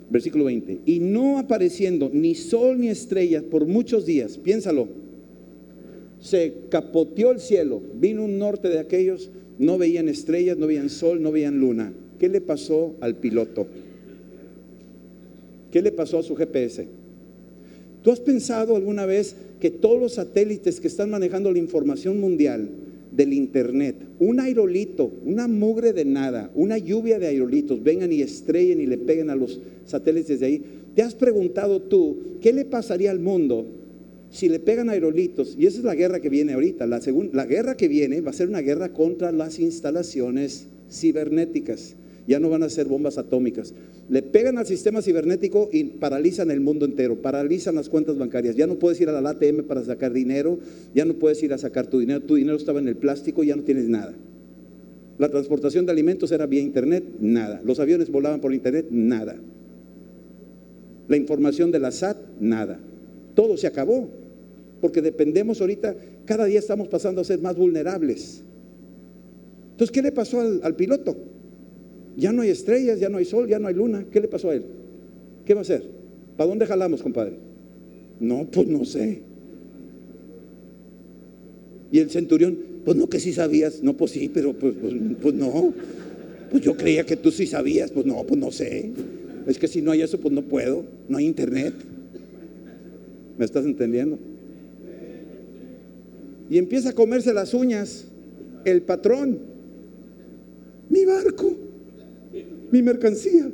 Versículo 0.10 0.46
20. 0.46 0.80
Y 0.86 1.00
no 1.00 1.40
apareciendo 1.40 2.10
ni 2.12 2.36
sol 2.36 2.80
ni 2.80 2.90
estrellas 2.90 3.44
por 3.44 3.66
muchos 3.66 4.06
días, 4.06 4.38
piénsalo, 4.38 4.88
se 6.20 6.54
capoteó 6.70 7.32
el 7.32 7.40
cielo, 7.40 7.82
vino 7.96 8.24
un 8.24 8.40
norte 8.40 8.70
de 8.70 8.80
aquellos, 8.80 9.30
no 9.60 9.78
veían 9.78 10.10
estrellas, 10.10 10.58
no 10.58 10.68
veían 10.68 10.90
sol, 10.90 11.22
no 11.22 11.32
veían 11.32 11.60
luna. 11.60 11.94
¿Qué 12.20 12.30
le 12.30 12.42
pasó 12.42 12.96
al 13.02 13.16
piloto? 13.16 13.68
¿Qué 15.72 15.82
le 15.82 15.92
pasó 15.92 16.20
a 16.20 16.24
su 16.24 16.36
GPS? 16.36 16.88
¿Tú 18.06 18.12
has 18.12 18.20
pensado 18.20 18.76
alguna 18.76 19.08
vez 19.08 19.36
que 19.60 19.72
todos 19.72 20.00
los 20.00 20.14
satélites 20.14 20.80
que 20.80 20.88
están 20.88 21.10
manejando 21.10 21.52
la 21.52 21.58
información 21.58 22.20
mundial 22.20 22.70
del 23.12 23.34
Internet, 23.34 23.96
un 24.20 24.40
aerolito, 24.40 25.12
una 25.26 25.48
mugre 25.48 25.92
de 25.92 26.06
nada, 26.06 26.52
una 26.54 26.78
lluvia 26.78 27.18
de 27.18 27.26
aerolitos, 27.26 27.82
vengan 27.82 28.14
y 28.14 28.22
estrellen 28.22 28.80
y 28.80 28.86
le 28.86 29.00
peguen 29.00 29.32
a 29.32 29.36
los 29.36 29.60
satélites 29.88 30.28
desde 30.28 30.46
ahí? 30.46 30.62
¿Te 30.94 31.02
has 31.02 31.16
preguntado 31.16 31.82
tú 31.82 32.18
qué 32.42 32.54
le 32.54 32.66
pasaría 32.66 33.10
al 33.10 33.18
mundo 33.18 33.66
si 34.30 34.50
le 34.50 34.60
pegan 34.60 34.92
aerolitos? 34.92 35.56
Y 35.58 35.66
esa 35.66 35.80
es 35.80 35.84
la 35.84 35.96
guerra 35.96 36.20
que 36.20 36.30
viene 36.30 36.54
ahorita. 36.54 36.86
La, 36.86 37.02
la 37.34 37.46
guerra 37.48 37.76
que 37.76 37.88
viene 37.88 38.22
va 38.22 38.30
a 38.30 38.34
ser 38.34 38.50
una 38.50 38.62
guerra 38.62 38.94
contra 38.94 39.32
las 39.32 39.58
instalaciones 39.58 40.68
cibernéticas 40.92 41.96
ya 42.28 42.40
no 42.40 42.50
van 42.50 42.64
a 42.64 42.70
ser 42.70 42.88
bombas 42.88 43.18
atómicas. 43.18 43.74
Le 44.10 44.22
pegan 44.22 44.58
al 44.58 44.66
sistema 44.66 45.02
cibernético 45.02 45.70
y 45.72 45.84
paralizan 45.84 46.52
el 46.52 46.60
mundo 46.60 46.86
entero, 46.86 47.22
paralizan 47.22 47.76
las 47.76 47.90
cuentas 47.90 48.18
bancarias. 48.18 48.56
Ya 48.56 48.68
no 48.68 48.76
puedes 48.76 49.00
ir 49.02 49.10
a 49.10 49.22
la 49.22 49.30
ATM 49.30 49.64
para 49.68 49.84
sacar 49.84 50.14
dinero, 50.14 50.60
ya 50.94 51.06
no 51.06 51.14
puedes 51.16 51.42
ir 51.44 51.54
a 51.54 51.58
sacar 51.58 51.88
tu 51.88 52.00
dinero, 52.00 52.22
tu 52.22 52.36
dinero 52.36 52.58
estaba 52.58 52.80
en 52.80 52.88
el 52.88 52.96
plástico, 52.96 53.44
ya 53.44 53.56
no 53.56 53.64
tienes 53.64 53.88
nada. 53.88 54.14
La 55.18 55.30
transportación 55.30 55.86
de 55.86 55.92
alimentos 55.92 56.32
era 56.32 56.46
vía 56.46 56.62
internet, 56.62 57.04
nada. 57.20 57.62
Los 57.64 57.80
aviones 57.80 58.10
volaban 58.12 58.42
por 58.42 58.54
internet, 58.54 58.88
nada. 58.90 59.38
La 61.08 61.18
información 61.18 61.72
de 61.72 61.80
la 61.80 61.92
SAT, 61.92 62.18
nada. 62.40 62.80
Todo 63.34 63.56
se 63.56 63.68
acabó, 63.68 64.10
porque 64.82 65.02
dependemos 65.02 65.62
ahorita, 65.62 65.96
cada 66.26 66.46
día 66.46 66.60
estamos 66.60 66.88
pasando 66.88 67.22
a 67.22 67.24
ser 67.24 67.40
más 67.40 67.56
vulnerables. 67.56 68.42
Entonces, 69.72 69.94
¿qué 69.94 70.02
le 70.02 70.12
pasó 70.12 70.42
al, 70.42 70.60
al 70.64 70.76
piloto? 70.76 71.16
Ya 72.18 72.32
no 72.32 72.42
hay 72.42 72.50
estrellas, 72.50 73.00
ya 73.00 73.10
no 73.10 73.18
hay 73.18 73.26
sol, 73.26 73.48
ya 73.48 73.60
no 73.60 73.68
hay 73.68 73.74
luna. 73.74 74.06
¿Qué 74.12 74.22
le 74.22 74.28
pasó 74.28 74.50
a 74.50 74.56
él? 74.56 74.64
¿Qué 75.46 75.54
va 75.54 75.62
a 75.62 75.62
hacer? 75.62 75.84
¿Para 76.38 76.50
dónde 76.50 76.66
jalamos, 76.66 77.02
compadre? 77.02 77.34
No, 78.20 78.46
pues 78.46 78.68
no 78.68 78.86
sé. 78.86 79.22
Y 81.92 82.00
el 82.00 82.10
centurión, 82.10 82.58
pues 82.84 82.98
no 82.98 83.08
que 83.08 83.20
sí 83.20 83.34
sabías. 83.34 83.84
No, 83.84 83.94
pues 83.94 84.12
sí, 84.12 84.30
pero 84.34 84.54
pues, 84.54 84.76
pues, 84.80 84.94
pues, 85.22 85.36
no. 85.36 85.74
Pues 86.52 86.64
yo 86.64 86.76
creía 86.76 87.06
que 87.06 87.16
tú 87.16 87.32
sí 87.32 87.48
sabías. 87.48 87.92
Pues 87.92 88.06
no, 88.06 88.24
pues 88.24 88.40
no 88.40 88.52
sé. 88.52 88.92
Es 89.46 89.58
que 89.58 89.68
si 89.68 89.82
no 89.82 89.92
hay 89.92 90.02
eso, 90.02 90.20
pues 90.20 90.34
no 90.34 90.42
puedo. 90.42 90.86
No 91.10 91.18
hay 91.18 91.26
internet. 91.26 91.74
¿Me 93.38 93.44
estás 93.44 93.66
entendiendo? 93.66 94.18
Y 96.50 96.58
empieza 96.58 96.90
a 96.90 96.94
comerse 96.94 97.34
las 97.34 97.54
uñas 97.54 98.06
el 98.64 98.82
patrón. 98.82 99.40
Mi 100.90 101.04
barco 101.04 101.65
mi 102.76 102.82
mercancía. 102.82 103.50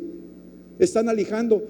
Están 0.80 1.08
alijando. 1.08 1.64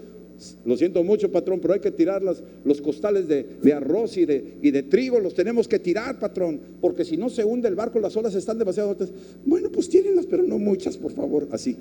Lo 0.65 0.75
siento 0.75 1.03
mucho, 1.03 1.31
patrón, 1.31 1.59
pero 1.59 1.73
hay 1.73 1.81
que 1.81 1.91
tirar 1.91 2.23
los 2.23 2.81
costales 2.81 3.27
de, 3.27 3.73
arroz 3.73 4.17
y 4.17 4.25
de, 4.25 4.55
y 4.61 4.71
de, 4.71 4.83
trigo, 4.83 5.19
los 5.19 5.35
tenemos 5.35 5.67
que 5.67 5.77
tirar, 5.77 6.17
patrón, 6.17 6.59
porque 6.79 7.05
si 7.05 7.15
no 7.15 7.29
se 7.29 7.43
hunde 7.43 7.67
el 7.67 7.75
barco, 7.75 7.99
las 7.99 8.17
olas 8.17 8.33
están 8.33 8.57
demasiado 8.57 8.89
altas. 8.89 9.11
Bueno, 9.45 9.69
pues 9.69 9.87
tírenlas, 9.87 10.25
pero 10.25 10.41
no 10.41 10.57
muchas, 10.57 10.97
por 10.97 11.11
favor, 11.11 11.47
así. 11.51 11.75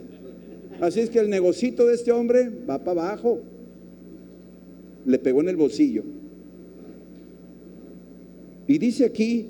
Así 0.81 1.01
es 1.01 1.09
que 1.09 1.21
el 1.21 1.31
negocito 1.31 1.87
de 1.87 1.95
este 1.95 2.13
hombre 2.13 2.51
va 2.69 2.83
para 2.85 3.03
abajo. 3.03 3.39
Le 5.07 5.19
pegó 5.19 5.41
en 5.41 5.49
el 5.49 5.57
bolsillo. 5.57 6.03
Y 8.67 8.77
dice 8.77 9.05
aquí 9.07 9.49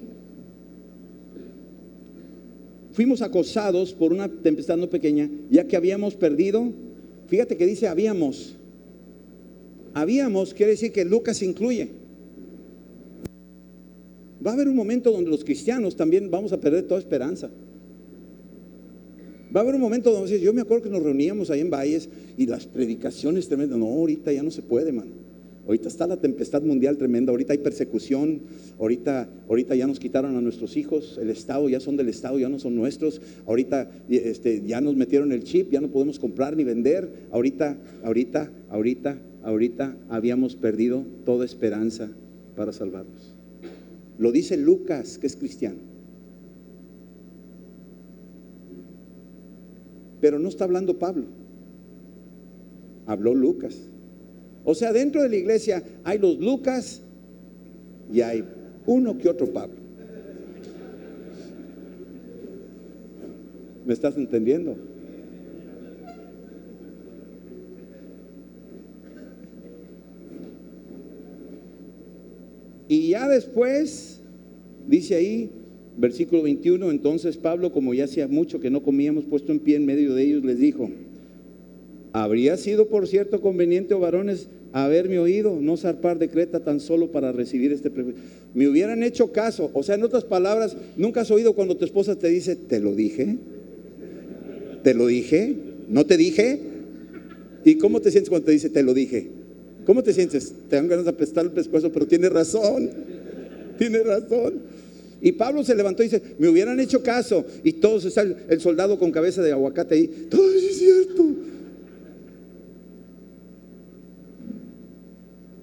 fuimos 2.93 3.23
acosados 3.23 3.93
por 3.93 4.13
una 4.13 4.29
tempestad 4.29 4.77
no 4.77 4.89
pequeña, 4.89 5.31
ya 5.51 5.67
que 5.67 5.77
habíamos 5.77 6.15
perdido, 6.15 6.73
fíjate 7.29 7.57
que 7.57 7.67
dice 7.67 7.89
habíamos, 7.89 8.57
habíamos 9.95 10.55
quiere 10.55 10.73
decir 10.73 10.93
que 10.93 11.05
Lucas 11.05 11.43
incluye. 11.43 11.89
Va 14.45 14.53
a 14.53 14.55
haber 14.55 14.69
un 14.69 14.77
momento 14.77 15.11
donde 15.11 15.31
los 15.31 15.45
cristianos 15.45 15.97
también 15.97 16.31
vamos 16.31 16.53
a 16.53 16.61
perder 16.61 16.85
toda 16.85 16.99
esperanza. 16.99 17.51
Va 19.55 19.61
a 19.61 19.63
haber 19.63 19.75
un 19.75 19.81
momento 19.81 20.13
donde 20.13 20.41
yo 20.41 20.53
me 20.53 20.63
acuerdo 20.63 20.85
que 20.85 20.91
nos 20.91 21.03
reuníamos 21.03 21.51
ahí 21.51 21.61
en 21.61 21.71
Valles 21.71 22.09
y 22.39 22.47
las 22.47 22.67
predicaciones 22.67 23.49
tremendas, 23.49 23.79
no, 23.79 23.87
ahorita 23.87 24.33
ya 24.33 24.43
no 24.43 24.51
se 24.51 24.63
puede, 24.63 24.93
man. 24.93 25.20
Ahorita 25.71 25.87
está 25.87 26.09
la 26.09 26.17
tempestad 26.17 26.63
mundial 26.63 26.97
tremenda, 26.97 27.31
ahorita 27.31 27.53
hay 27.53 27.61
persecución, 27.61 28.41
ahorita, 28.81 29.29
ahorita 29.49 29.77
ya 29.77 29.87
nos 29.87 30.01
quitaron 30.01 30.35
a 30.37 30.41
nuestros 30.41 30.77
hijos, 30.77 31.17
el 31.23 31.31
Estado 31.31 31.69
ya 31.69 31.79
son 31.79 31.97
del 31.97 32.09
Estado, 32.09 32.41
ya 32.41 32.49
no 32.49 32.59
son 32.59 32.75
nuestros, 32.75 33.23
ahorita 33.47 33.89
este, 34.09 34.63
ya 34.67 34.81
nos 34.81 34.97
metieron 34.97 35.31
el 35.31 35.45
chip, 35.45 35.71
ya 35.71 35.81
no 35.81 35.87
podemos 35.87 36.19
comprar 36.19 36.57
ni 36.57 36.65
vender, 36.65 37.29
ahorita, 37.31 37.79
ahorita, 38.03 38.51
ahorita, 38.69 39.23
ahorita 39.45 39.97
habíamos 40.09 40.57
perdido 40.57 41.05
toda 41.25 41.45
esperanza 41.45 42.11
para 42.57 42.73
salvarnos. 42.73 43.37
Lo 44.19 44.33
dice 44.33 44.57
Lucas, 44.57 45.19
que 45.19 45.29
es 45.29 45.37
cristiano. 45.37 45.79
Pero 50.21 50.41
no 50.41 50.49
está 50.49 50.65
hablando 50.65 50.99
Pablo, 50.99 51.27
habló 53.07 53.37
Lucas. 53.37 53.90
O 54.65 54.75
sea, 54.75 54.93
dentro 54.93 55.23
de 55.23 55.29
la 55.29 55.37
iglesia 55.37 55.83
hay 56.05 56.19
los 56.19 56.39
Lucas 56.39 57.03
y 58.13 58.21
hay 58.21 58.45
uno 58.87 59.17
que 59.19 59.29
otro 59.29 59.47
Pablo. 59.47 59.77
¿Me 63.87 63.95
estás 63.95 64.17
entendiendo? 64.17 64.77
Y 72.89 73.11
ya 73.11 73.29
después, 73.29 74.21
dice 74.89 75.15
ahí, 75.15 75.51
versículo 75.97 76.43
21, 76.43 76.91
entonces 76.91 77.37
Pablo, 77.37 77.73
como 77.73 77.95
ya 77.95 78.05
hacía 78.05 78.27
mucho 78.27 78.59
que 78.59 78.69
no 78.69 78.83
comíamos 78.83 79.25
puesto 79.25 79.53
en 79.53 79.61
pie 79.61 79.77
en 79.77 79.87
medio 79.87 80.15
de 80.15 80.25
ellos, 80.25 80.45
les 80.45 80.59
dijo, 80.59 80.91
Habría 82.13 82.57
sido, 82.57 82.89
por 82.89 83.07
cierto, 83.07 83.41
conveniente, 83.41 83.95
oh 83.95 84.01
varones, 84.01 84.49
haberme 84.73 85.19
oído, 85.19 85.59
no 85.61 85.77
zarpar 85.77 86.19
de 86.19 86.29
Creta 86.29 86.61
tan 86.61 86.81
solo 86.81 87.13
para 87.13 87.33
recibir 87.33 87.73
este 87.73 87.91
premio. 87.91 88.15
Me 88.55 88.69
hubieran 88.69 89.03
hecho 89.03 89.33
caso. 89.33 89.71
O 89.75 89.83
sea, 89.83 89.95
en 89.95 90.03
otras 90.03 90.25
palabras, 90.25 90.77
¿nunca 90.97 91.21
has 91.21 91.31
oído 91.31 91.55
cuando 91.55 91.77
tu 91.77 91.85
esposa 91.85 92.17
te 92.17 92.29
dice, 92.29 92.57
te 92.57 92.81
lo 92.81 92.95
dije? 92.95 93.37
¿Te 94.83 94.95
lo 94.95 95.07
dije? 95.07 95.55
¿No 95.89 96.05
te 96.05 96.17
dije? 96.17 96.61
¿Y 97.65 97.77
cómo 97.77 98.01
te 98.01 98.11
sientes 98.11 98.31
cuando 98.31 98.47
te 98.47 98.53
dice, 98.53 98.71
te 98.71 98.83
lo 98.83 98.95
dije? 98.95 99.29
¿Cómo 99.85 100.03
te 100.03 100.13
sientes? 100.13 100.53
Te 100.69 100.77
dan 100.77 100.89
ganas 100.89 101.05
de 101.05 101.11
apestar 101.11 101.45
el 101.45 101.53
pescuezo, 101.53 101.93
pero 101.93 102.07
tiene 102.07 102.29
razón. 102.29 102.91
Tiene 103.79 104.03
razón. 104.03 104.55
Y 105.23 105.33
Pablo 105.33 105.63
se 105.65 105.75
levantó 105.75 106.03
y 106.03 106.07
dice, 106.07 106.23
me 106.39 106.49
hubieran 106.49 106.81
hecho 106.81 107.03
caso. 107.03 107.45
Y 107.63 107.75
todos 107.75 108.05
está 108.05 108.23
el, 108.23 108.61
soldado 108.61 108.99
con 108.99 109.11
cabeza 109.11 109.43
de 109.43 109.53
aguacate 109.53 109.95
ahí. 109.95 110.27
Todo 110.31 110.51
es 110.55 110.79
cierto. 110.79 111.27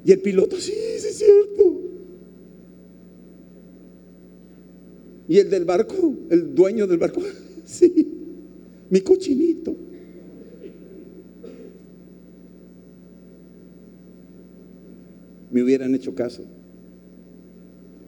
Y 0.08 0.14
el 0.14 0.20
piloto, 0.20 0.55
sí, 0.55 0.72
sí 0.72 1.08
es 1.08 1.18
cierto. 1.18 1.82
Y 5.28 5.38
el 5.38 5.49
del 5.49 5.66
barco, 5.66 6.14
el 6.30 6.55
dueño 6.55 6.88
del 6.88 6.97
barco, 6.97 7.22
sí, 7.66 8.08
mi 8.89 9.01
cochinito. 9.01 9.76
Me 15.51 15.62
hubieran 15.62 15.93
hecho 15.93 16.16
caso. 16.16 16.43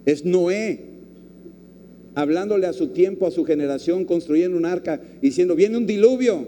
Es 0.06 0.24
Noé 0.24 0.86
hablándole 2.16 2.66
a 2.68 2.72
su 2.72 2.88
tiempo, 2.88 3.28
a 3.28 3.32
su 3.32 3.43
generación, 3.43 4.06
construyendo 4.06 4.58
un 4.58 4.66
arca, 4.66 5.02
diciendo, 5.22 5.54
viene 5.54 5.76
un 5.76 5.86
diluvio. 5.86 6.47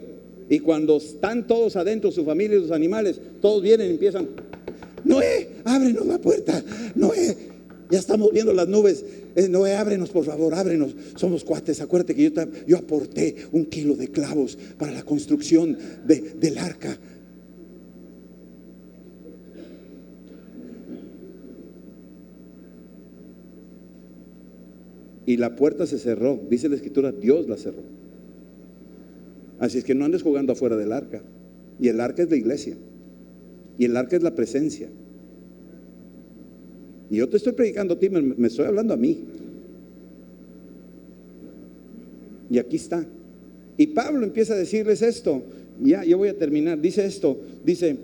Y 0.49 0.60
cuando 0.60 0.95
están 0.95 1.45
todos 1.45 1.76
adentro, 1.76 2.10
su 2.10 2.24
familia 2.24 2.58
y 2.58 2.62
sus 2.62 2.72
animales, 2.72 3.20
todos 3.41 3.62
vienen 3.62 3.88
y 3.88 3.91
empiezan, 3.91 4.30
Noé, 5.04 5.49
ábrenos 5.66 6.06
la 6.06 6.20
puerta, 6.20 6.64
Noé, 6.95 7.36
ya 7.91 7.99
estamos 7.99 8.32
viendo 8.32 8.54
las 8.54 8.70
nubes. 8.70 9.04
Eh, 9.36 9.49
Noé, 9.49 9.76
ábrenos, 9.76 10.10
por 10.10 10.24
favor, 10.24 10.54
ábrenos. 10.54 10.95
Somos 11.18 11.43
cuates. 11.43 11.82
Acuérdate 11.82 12.16
que 12.16 12.24
yo, 12.24 12.32
yo 12.66 12.78
aporté 12.78 13.36
un 13.52 13.66
kilo 13.66 13.95
de 13.95 14.08
clavos 14.08 14.58
para 14.78 14.93
la 14.93 15.04
construcción 15.04 15.78
del 16.06 16.58
arca. 16.58 16.97
Y 25.26 25.36
la 25.36 25.58
puerta 25.58 25.86
se 25.86 25.99
cerró. 25.99 26.39
Dice 26.49 26.70
la 26.70 26.76
escritura, 26.76 27.12
Dios 27.12 27.47
la 27.49 27.58
cerró. 27.58 27.84
Así 29.60 29.78
es 29.78 29.84
que 29.84 29.95
no 29.95 30.06
andes 30.06 30.24
jugando 30.24 30.54
afuera 30.54 30.78
del 30.78 30.93
arca. 30.93 31.22
Y 31.78 31.89
el 31.89 31.99
arca 31.99 32.24
es 32.24 32.30
la 32.30 32.38
iglesia. 32.38 32.78
Y 33.78 33.86
el 33.86 33.97
arca 33.97 34.15
es 34.15 34.24
la 34.24 34.36
presencia. 34.36 34.89
Y 37.11 37.17
yo 37.17 37.28
te 37.28 37.38
estoy 37.38 37.51
predicando 37.51 37.95
a 37.95 37.99
ti, 37.99 38.09
me, 38.09 38.47
estoy 38.47 38.65
hablando 38.65 38.93
a 38.93 38.97
mí. 38.97 39.17
Y 42.49 42.57
aquí 42.57 42.78
está. 42.78 43.05
Y 43.78 43.88
Pablo 43.88 44.26
empieza 44.26 44.53
a 44.53 44.57
decirles 44.57 45.01
esto. 45.01 45.43
Ya, 45.84 46.05
yo 46.05 46.17
voy 46.17 46.30
a 46.30 46.38
terminar. 46.38 46.80
Dice 46.80 47.05
esto. 47.05 47.38
Dice, 47.65 47.97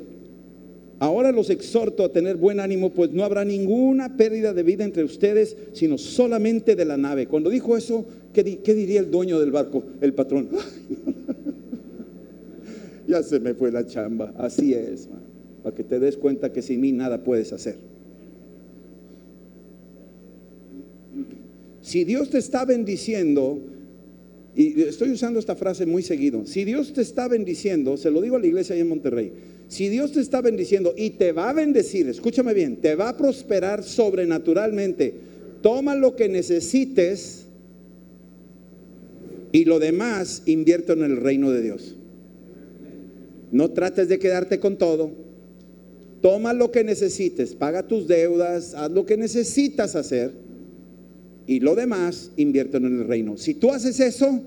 ahora 0.99 1.32
los 1.32 1.49
exhorto 1.49 2.03
a 2.03 2.11
tener 2.11 2.36
buen 2.36 2.59
ánimo, 2.59 2.89
pues 2.89 3.11
no 3.11 3.24
habrá 3.24 3.45
ninguna 3.45 4.18
pérdida 4.18 4.53
de 4.53 4.63
vida 4.63 4.84
entre 4.84 5.05
ustedes, 5.05 5.55
sino 5.72 5.97
solamente 5.97 6.76
de 6.76 6.84
la 6.84 6.97
nave. 6.97 7.28
Cuando 7.28 7.49
dijo 7.49 7.78
eso, 7.78 8.05
¿qué, 8.34 8.43
diría 8.43 8.99
el 8.99 9.09
dueño 9.09 9.39
del 9.39 9.51
barco? 9.51 9.84
El 10.01 10.13
patrón. 10.13 10.49
ya 13.07 13.24
se 13.24 13.39
me 13.39 13.53
fue 13.53 13.72
la 13.72 13.86
chamba. 13.86 14.34
Así 14.38 14.74
es, 14.74 15.07
para 15.68 15.76
que 15.76 15.84
te 15.84 15.99
des 15.99 16.15
cuenta 16.15 16.53
que 16.53 16.61
sin 16.61 16.80
mí 16.80 16.93
nada 16.93 17.26
puedes 17.26 17.51
hacer. 17.51 17.76
Si 21.82 22.05
Dios 22.05 22.30
te 22.30 22.38
está 22.38 22.63
bendiciendo, 22.63 23.59
y 24.55 24.84
estoy 24.84 25.11
usando 25.11 25.39
esta 25.39 25.57
frase 25.57 25.86
muy 25.86 26.03
seguido, 26.03 26.45
si 26.45 26.63
Dios 26.63 26.93
te 26.93 27.01
está 27.01 27.28
bendiciendo, 27.28 27.97
se 27.97 28.09
lo 28.11 28.22
digo 28.22 28.38
a 28.38 28.39
la 28.39 28.47
iglesia 28.47 28.76
ahí 28.76 28.80
en 28.80 28.88
Monterrey, 28.88 29.34
si 29.68 29.89
Dios 29.89 30.13
te 30.13 30.22
está 30.22 30.39
bendiciendo 30.39 30.93
y 30.95 31.09
te 31.09 31.34
va 31.34 31.49
a 31.49 31.53
bendecir, 31.53 32.07
escúchame 32.07 32.53
bien, 32.53 32.78
te 32.78 32.95
va 32.95 33.09
a 33.09 33.18
prosperar 33.18 33.84
sobrenaturalmente, 33.84 35.15
toma 35.61 35.95
lo 35.95 36.15
que 36.15 36.30
necesites 36.30 37.47
y 39.51 39.65
lo 39.65 39.80
demás 39.80 40.43
invierto 40.45 40.93
en 40.93 41.03
el 41.03 41.18
reino 41.18 41.51
de 41.51 41.61
Dios. 41.61 41.97
No 43.51 43.72
trates 43.72 44.07
de 44.07 44.18
quedarte 44.18 44.61
con 44.61 44.78
todo. 44.78 45.26
Toma 46.28 46.51
lo 46.51 46.73
que 46.73 46.84
necesites, 46.84 47.55
paga 47.55 47.88
tus 47.88 48.05
deudas, 48.05 48.73
haz 48.73 48.91
lo 48.91 49.05
que 49.05 49.15
necesitas 49.15 49.95
hacer 49.95 50.34
y 51.45 51.61
lo 51.61 51.73
demás 51.73 52.32
invierten 52.36 52.84
en 52.84 52.99
el 52.99 53.07
reino. 53.07 53.38
Si 53.38 53.53
tú 53.53 53.71
haces 53.71 53.97
eso, 54.01 54.41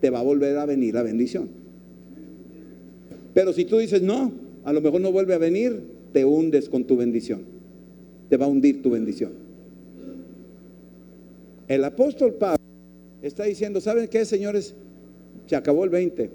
te 0.00 0.08
va 0.08 0.20
a 0.20 0.22
volver 0.22 0.56
a 0.56 0.66
venir 0.66 0.94
la 0.94 1.02
bendición. 1.02 1.48
Pero 3.34 3.52
si 3.52 3.64
tú 3.64 3.78
dices, 3.78 4.02
no, 4.02 4.30
a 4.62 4.72
lo 4.72 4.80
mejor 4.80 5.00
no 5.00 5.10
vuelve 5.10 5.34
a 5.34 5.38
venir, 5.38 5.80
te 6.12 6.24
hundes 6.24 6.68
con 6.68 6.84
tu 6.84 6.96
bendición. 6.96 7.40
Te 8.30 8.36
va 8.36 8.46
a 8.46 8.48
hundir 8.48 8.80
tu 8.80 8.90
bendición. 8.90 9.32
El 11.66 11.82
apóstol 11.82 12.34
Pablo 12.34 12.62
está 13.20 13.42
diciendo, 13.42 13.80
¿saben 13.80 14.06
qué, 14.06 14.24
señores? 14.24 14.76
Se 15.48 15.56
acabó 15.56 15.82
el 15.82 15.90
20. 15.90 16.30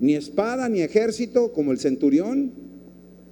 Ni 0.00 0.14
espada, 0.16 0.68
ni 0.68 0.80
ejército 0.80 1.52
como 1.52 1.70
el 1.70 1.78
centurión, 1.78 2.69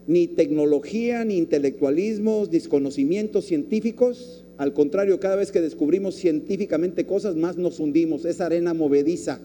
ni 0.08 0.26
tecnología, 0.26 1.24
ni 1.24 1.36
intelectualismos, 1.36 2.50
ni 2.50 2.58
conocimientos 2.62 3.44
científicos 3.44 4.44
al 4.58 4.72
contrario, 4.72 5.20
cada 5.20 5.36
vez 5.36 5.52
que 5.52 5.60
descubrimos 5.60 6.16
científicamente 6.16 7.06
cosas, 7.06 7.36
más 7.36 7.56
nos 7.56 7.78
hundimos. 7.78 8.24
Es 8.24 8.40
arena 8.40 8.74
movediza. 8.74 9.40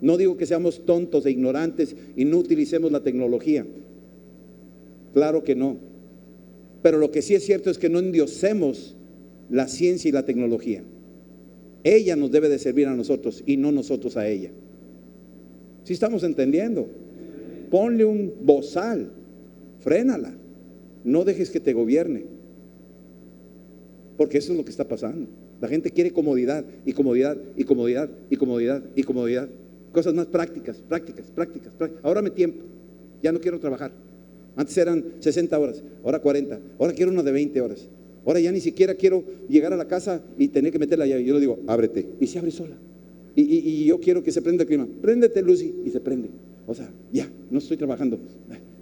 No 0.00 0.16
digo 0.16 0.36
que 0.36 0.46
seamos 0.46 0.84
tontos 0.84 1.24
e 1.24 1.30
ignorantes 1.30 1.94
y 2.16 2.24
no 2.24 2.38
utilicemos 2.38 2.90
la 2.90 3.04
tecnología. 3.04 3.64
Claro 5.14 5.44
que 5.44 5.54
no. 5.54 5.76
Pero 6.82 6.98
lo 6.98 7.12
que 7.12 7.22
sí 7.22 7.36
es 7.36 7.46
cierto 7.46 7.70
es 7.70 7.78
que 7.78 7.88
no 7.88 8.00
endiosemos 8.00 8.96
la 9.48 9.68
ciencia 9.68 10.08
y 10.08 10.12
la 10.12 10.24
tecnología. 10.24 10.82
Ella 11.84 12.16
nos 12.16 12.32
debe 12.32 12.48
de 12.48 12.58
servir 12.58 12.88
a 12.88 12.96
nosotros 12.96 13.44
y 13.46 13.58
no 13.58 13.70
nosotros 13.70 14.16
a 14.16 14.28
ella. 14.28 14.50
Si 15.84 15.92
estamos 15.92 16.24
entendiendo? 16.24 16.88
Ponle 17.70 18.04
un 18.04 18.32
bozal, 18.42 19.10
frénala. 19.80 20.34
No 21.04 21.24
dejes 21.24 21.50
que 21.50 21.60
te 21.60 21.72
gobierne. 21.72 22.24
Porque 24.16 24.38
eso 24.38 24.52
es 24.52 24.58
lo 24.58 24.64
que 24.64 24.70
está 24.70 24.88
pasando. 24.88 25.28
La 25.60 25.68
gente 25.68 25.90
quiere 25.90 26.10
comodidad 26.10 26.64
y 26.84 26.92
comodidad 26.92 27.36
y 27.56 27.64
comodidad 27.64 28.10
y 28.28 28.36
comodidad 28.36 28.82
y 28.94 29.02
comodidad. 29.02 29.48
Cosas 29.92 30.14
más 30.14 30.26
prácticas, 30.26 30.78
prácticas, 30.88 31.30
prácticas, 31.30 31.74
prácticas. 31.74 32.04
Ahora 32.04 32.22
me 32.22 32.30
tiempo. 32.30 32.64
Ya 33.22 33.32
no 33.32 33.40
quiero 33.40 33.58
trabajar. 33.58 33.92
Antes 34.56 34.76
eran 34.78 35.04
60 35.20 35.58
horas, 35.58 35.82
ahora 36.02 36.18
40. 36.18 36.58
Ahora 36.78 36.92
quiero 36.92 37.10
una 37.10 37.22
de 37.22 37.32
20 37.32 37.60
horas. 37.60 37.88
Ahora 38.24 38.40
ya 38.40 38.50
ni 38.50 38.60
siquiera 38.60 38.94
quiero 38.94 39.22
llegar 39.48 39.72
a 39.72 39.76
la 39.76 39.86
casa 39.86 40.22
y 40.36 40.48
tener 40.48 40.72
que 40.72 40.78
meter 40.78 40.98
la 40.98 41.06
llave. 41.06 41.24
Yo 41.24 41.34
le 41.34 41.40
digo, 41.40 41.60
ábrete. 41.66 42.06
Y 42.20 42.26
se 42.26 42.38
abre 42.38 42.50
sola. 42.50 42.76
Y, 43.34 43.42
y 43.42 43.84
yo 43.84 44.00
quiero 44.00 44.22
que 44.22 44.32
se 44.32 44.42
prenda 44.42 44.62
el 44.62 44.68
clima. 44.68 44.88
Préndete, 45.00 45.42
Lucy. 45.42 45.74
Y 45.84 45.90
se 45.90 46.00
prende. 46.00 46.30
O 46.66 46.74
sea, 46.74 46.90
ya, 47.12 47.30
no 47.50 47.58
estoy 47.58 47.76
trabajando. 47.76 48.18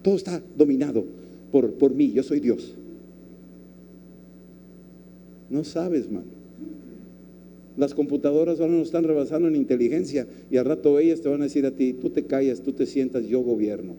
Todo 0.02 0.16
está 0.16 0.42
dominado 0.56 1.04
por, 1.50 1.72
por 1.74 1.94
mí. 1.94 2.12
Yo 2.12 2.22
soy 2.22 2.40
Dios. 2.40 2.74
No 5.50 5.64
sabes, 5.64 6.10
man. 6.10 6.24
Las 7.76 7.92
computadoras 7.92 8.60
ahora 8.60 8.72
nos 8.72 8.86
están 8.86 9.04
rebasando 9.04 9.48
en 9.48 9.56
inteligencia 9.56 10.26
y 10.50 10.56
al 10.56 10.64
rato 10.64 10.98
ellas 10.98 11.20
te 11.20 11.28
van 11.28 11.40
a 11.40 11.44
decir 11.44 11.66
a 11.66 11.72
ti, 11.72 11.92
tú 11.92 12.10
te 12.10 12.24
callas, 12.24 12.60
tú 12.60 12.72
te 12.72 12.86
sientas, 12.86 13.26
yo 13.26 13.40
gobierno. 13.40 13.96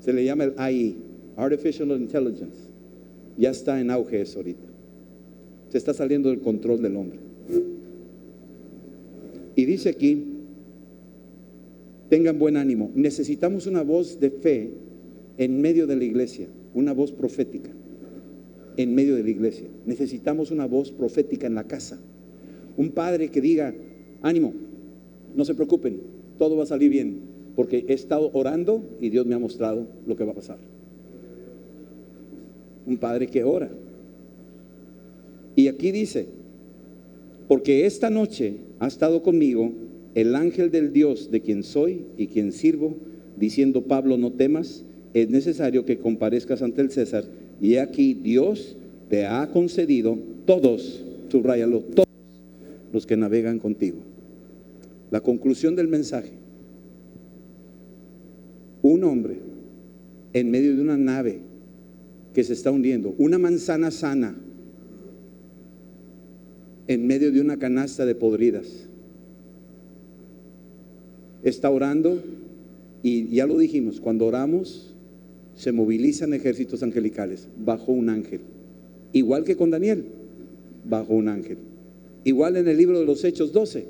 Se 0.00 0.12
le 0.12 0.24
llama 0.24 0.44
el 0.44 0.54
AI, 0.56 0.96
Artificial 1.36 1.90
Intelligence. 1.92 2.68
Ya 3.38 3.50
está 3.50 3.80
en 3.80 3.90
auge 3.90 4.20
eso 4.20 4.40
ahorita. 4.40 4.66
Se 5.70 5.78
está 5.78 5.94
saliendo 5.94 6.28
del 6.28 6.40
control 6.40 6.82
del 6.82 6.96
hombre. 6.96 7.23
Y 9.56 9.64
dice 9.64 9.90
aquí, 9.90 10.24
tengan 12.08 12.38
buen 12.38 12.56
ánimo. 12.56 12.90
Necesitamos 12.94 13.66
una 13.66 13.82
voz 13.82 14.20
de 14.20 14.30
fe 14.30 14.70
en 15.38 15.60
medio 15.60 15.86
de 15.86 15.96
la 15.96 16.04
iglesia, 16.04 16.48
una 16.74 16.92
voz 16.92 17.12
profética, 17.12 17.70
en 18.76 18.94
medio 18.94 19.14
de 19.16 19.22
la 19.22 19.30
iglesia. 19.30 19.66
Necesitamos 19.86 20.50
una 20.50 20.66
voz 20.66 20.90
profética 20.90 21.46
en 21.46 21.54
la 21.54 21.64
casa. 21.64 22.00
Un 22.76 22.90
padre 22.90 23.28
que 23.30 23.40
diga, 23.40 23.74
ánimo, 24.22 24.52
no 25.36 25.44
se 25.44 25.54
preocupen, 25.54 26.00
todo 26.38 26.56
va 26.56 26.64
a 26.64 26.66
salir 26.66 26.90
bien, 26.90 27.18
porque 27.54 27.84
he 27.88 27.92
estado 27.92 28.30
orando 28.32 28.82
y 29.00 29.10
Dios 29.10 29.26
me 29.26 29.34
ha 29.34 29.38
mostrado 29.38 29.86
lo 30.06 30.16
que 30.16 30.24
va 30.24 30.32
a 30.32 30.36
pasar. 30.36 30.58
Un 32.86 32.96
padre 32.96 33.28
que 33.28 33.44
ora. 33.44 33.70
Y 35.56 35.68
aquí 35.68 35.92
dice, 35.92 36.26
porque 37.48 37.86
esta 37.86 38.10
noche 38.10 38.56
ha 38.78 38.86
estado 38.86 39.22
conmigo 39.22 39.72
el 40.14 40.34
ángel 40.34 40.70
del 40.70 40.92
Dios 40.92 41.30
de 41.30 41.40
quien 41.40 41.62
soy 41.62 42.06
y 42.16 42.28
quien 42.28 42.52
sirvo, 42.52 42.96
diciendo, 43.36 43.82
Pablo, 43.82 44.16
no 44.16 44.32
temas 44.32 44.84
es 45.12 45.30
necesario 45.30 45.84
que 45.84 45.98
comparezcas 45.98 46.62
ante 46.62 46.82
el 46.82 46.90
César 46.90 47.24
y 47.60 47.76
aquí 47.76 48.14
Dios 48.14 48.76
te 49.08 49.26
ha 49.26 49.48
concedido 49.48 50.18
todos, 50.44 51.04
subrayalo, 51.28 51.80
todos 51.80 52.08
los 52.92 53.06
que 53.06 53.16
navegan 53.16 53.58
contigo. 53.58 53.98
La 55.10 55.20
conclusión 55.20 55.76
del 55.76 55.88
mensaje. 55.88 56.32
Un 58.82 59.04
hombre 59.04 59.36
en 60.32 60.50
medio 60.50 60.74
de 60.74 60.82
una 60.82 60.96
nave 60.96 61.38
que 62.34 62.42
se 62.42 62.52
está 62.52 62.70
hundiendo, 62.70 63.14
una 63.18 63.38
manzana 63.38 63.90
sana 63.90 64.36
en 66.86 67.06
medio 67.06 67.32
de 67.32 67.40
una 67.40 67.58
canasta 67.58 68.04
de 68.04 68.14
podridas. 68.14 68.88
Está 71.42 71.70
orando 71.70 72.22
y 73.02 73.28
ya 73.28 73.46
lo 73.46 73.58
dijimos, 73.58 74.00
cuando 74.00 74.26
oramos 74.26 74.94
se 75.56 75.72
movilizan 75.72 76.34
ejércitos 76.34 76.82
angelicales 76.82 77.48
bajo 77.64 77.92
un 77.92 78.08
ángel. 78.08 78.40
Igual 79.12 79.44
que 79.44 79.56
con 79.56 79.70
Daniel, 79.70 80.06
bajo 80.84 81.14
un 81.14 81.28
ángel. 81.28 81.58
Igual 82.24 82.56
en 82.56 82.68
el 82.68 82.76
libro 82.76 82.98
de 82.98 83.06
los 83.06 83.22
Hechos 83.24 83.52
12, 83.52 83.86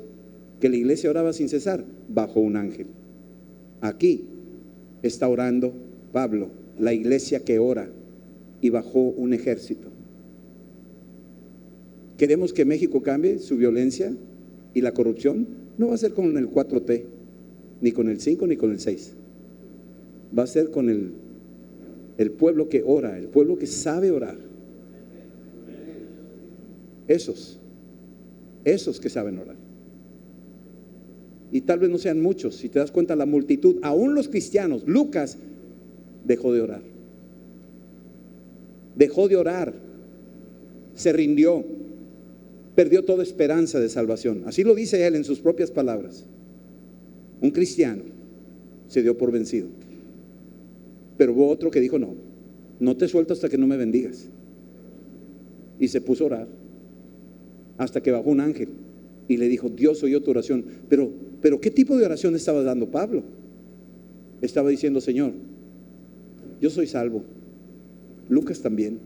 que 0.59 0.69
la 0.69 0.75
iglesia 0.75 1.09
oraba 1.09 1.33
sin 1.33 1.49
cesar, 1.49 1.83
bajo 2.09 2.39
un 2.39 2.57
ángel. 2.57 2.87
Aquí 3.81 4.25
está 5.01 5.27
orando 5.27 5.73
Pablo, 6.11 6.49
la 6.79 6.93
iglesia 6.93 7.39
que 7.39 7.59
ora, 7.59 7.89
y 8.61 8.69
bajó 8.69 8.99
un 8.99 9.33
ejército. 9.33 9.94
¿Queremos 12.17 12.53
que 12.53 12.65
México 12.65 13.01
cambie 13.01 13.39
su 13.39 13.57
violencia 13.57 14.13
y 14.73 14.81
la 14.81 14.93
corrupción? 14.93 15.47
No 15.77 15.87
va 15.89 15.95
a 15.95 15.97
ser 15.97 16.13
con 16.13 16.37
el 16.37 16.49
4T, 16.49 17.03
ni 17.81 17.91
con 17.91 18.09
el 18.09 18.21
5, 18.21 18.47
ni 18.47 18.55
con 18.55 18.71
el 18.71 18.79
6. 18.79 19.13
Va 20.37 20.43
a 20.43 20.47
ser 20.47 20.71
con 20.71 20.89
el, 20.89 21.11
el 22.17 22.31
pueblo 22.31 22.69
que 22.69 22.83
ora, 22.85 23.17
el 23.17 23.27
pueblo 23.27 23.57
que 23.57 23.67
sabe 23.67 24.11
orar. 24.11 24.37
Esos, 27.07 27.59
esos 28.63 28.99
que 28.99 29.09
saben 29.09 29.37
orar. 29.37 29.57
Y 31.51 31.61
tal 31.61 31.79
vez 31.79 31.89
no 31.89 31.97
sean 31.97 32.21
muchos, 32.21 32.55
si 32.55 32.69
te 32.69 32.79
das 32.79 32.91
cuenta 32.91 33.15
la 33.15 33.25
multitud, 33.25 33.77
aún 33.81 34.15
los 34.15 34.29
cristianos, 34.29 34.83
Lucas 34.87 35.37
dejó 36.25 36.53
de 36.53 36.61
orar. 36.61 36.81
Dejó 38.95 39.27
de 39.27 39.35
orar, 39.35 39.73
se 40.95 41.13
rindió, 41.13 41.63
perdió 42.75 43.03
toda 43.03 43.23
esperanza 43.23 43.79
de 43.79 43.89
salvación. 43.89 44.43
Así 44.45 44.63
lo 44.63 44.75
dice 44.75 45.05
él 45.07 45.15
en 45.15 45.23
sus 45.23 45.39
propias 45.39 45.71
palabras. 45.71 46.25
Un 47.41 47.51
cristiano 47.51 48.03
se 48.87 49.01
dio 49.01 49.17
por 49.17 49.31
vencido. 49.31 49.67
Pero 51.17 51.33
hubo 51.33 51.49
otro 51.49 51.71
que 51.71 51.79
dijo, 51.79 51.97
no, 51.97 52.15
no 52.79 52.97
te 52.97 53.07
suelto 53.07 53.33
hasta 53.33 53.49
que 53.49 53.57
no 53.57 53.67
me 53.67 53.77
bendigas. 53.77 54.27
Y 55.79 55.87
se 55.87 56.01
puso 56.01 56.23
a 56.23 56.27
orar 56.27 56.47
hasta 57.77 58.01
que 58.01 58.11
bajó 58.11 58.29
un 58.29 58.39
ángel 58.39 58.69
y 59.27 59.37
le 59.37 59.47
dijo, 59.47 59.69
Dios 59.69 60.03
oyó 60.03 60.21
tu 60.21 60.31
oración. 60.31 60.65
Pero, 60.89 61.11
pero 61.41 61.59
¿qué 61.59 61.71
tipo 61.71 61.97
de 61.97 62.05
oración 62.05 62.35
estaba 62.35 62.63
dando 62.63 62.91
Pablo? 62.91 63.23
Estaba 64.41 64.69
diciendo, 64.69 65.01
Señor, 65.01 65.31
yo 66.61 66.69
soy 66.69 66.87
salvo. 66.87 67.23
Lucas 68.29 68.61
también. 68.61 68.99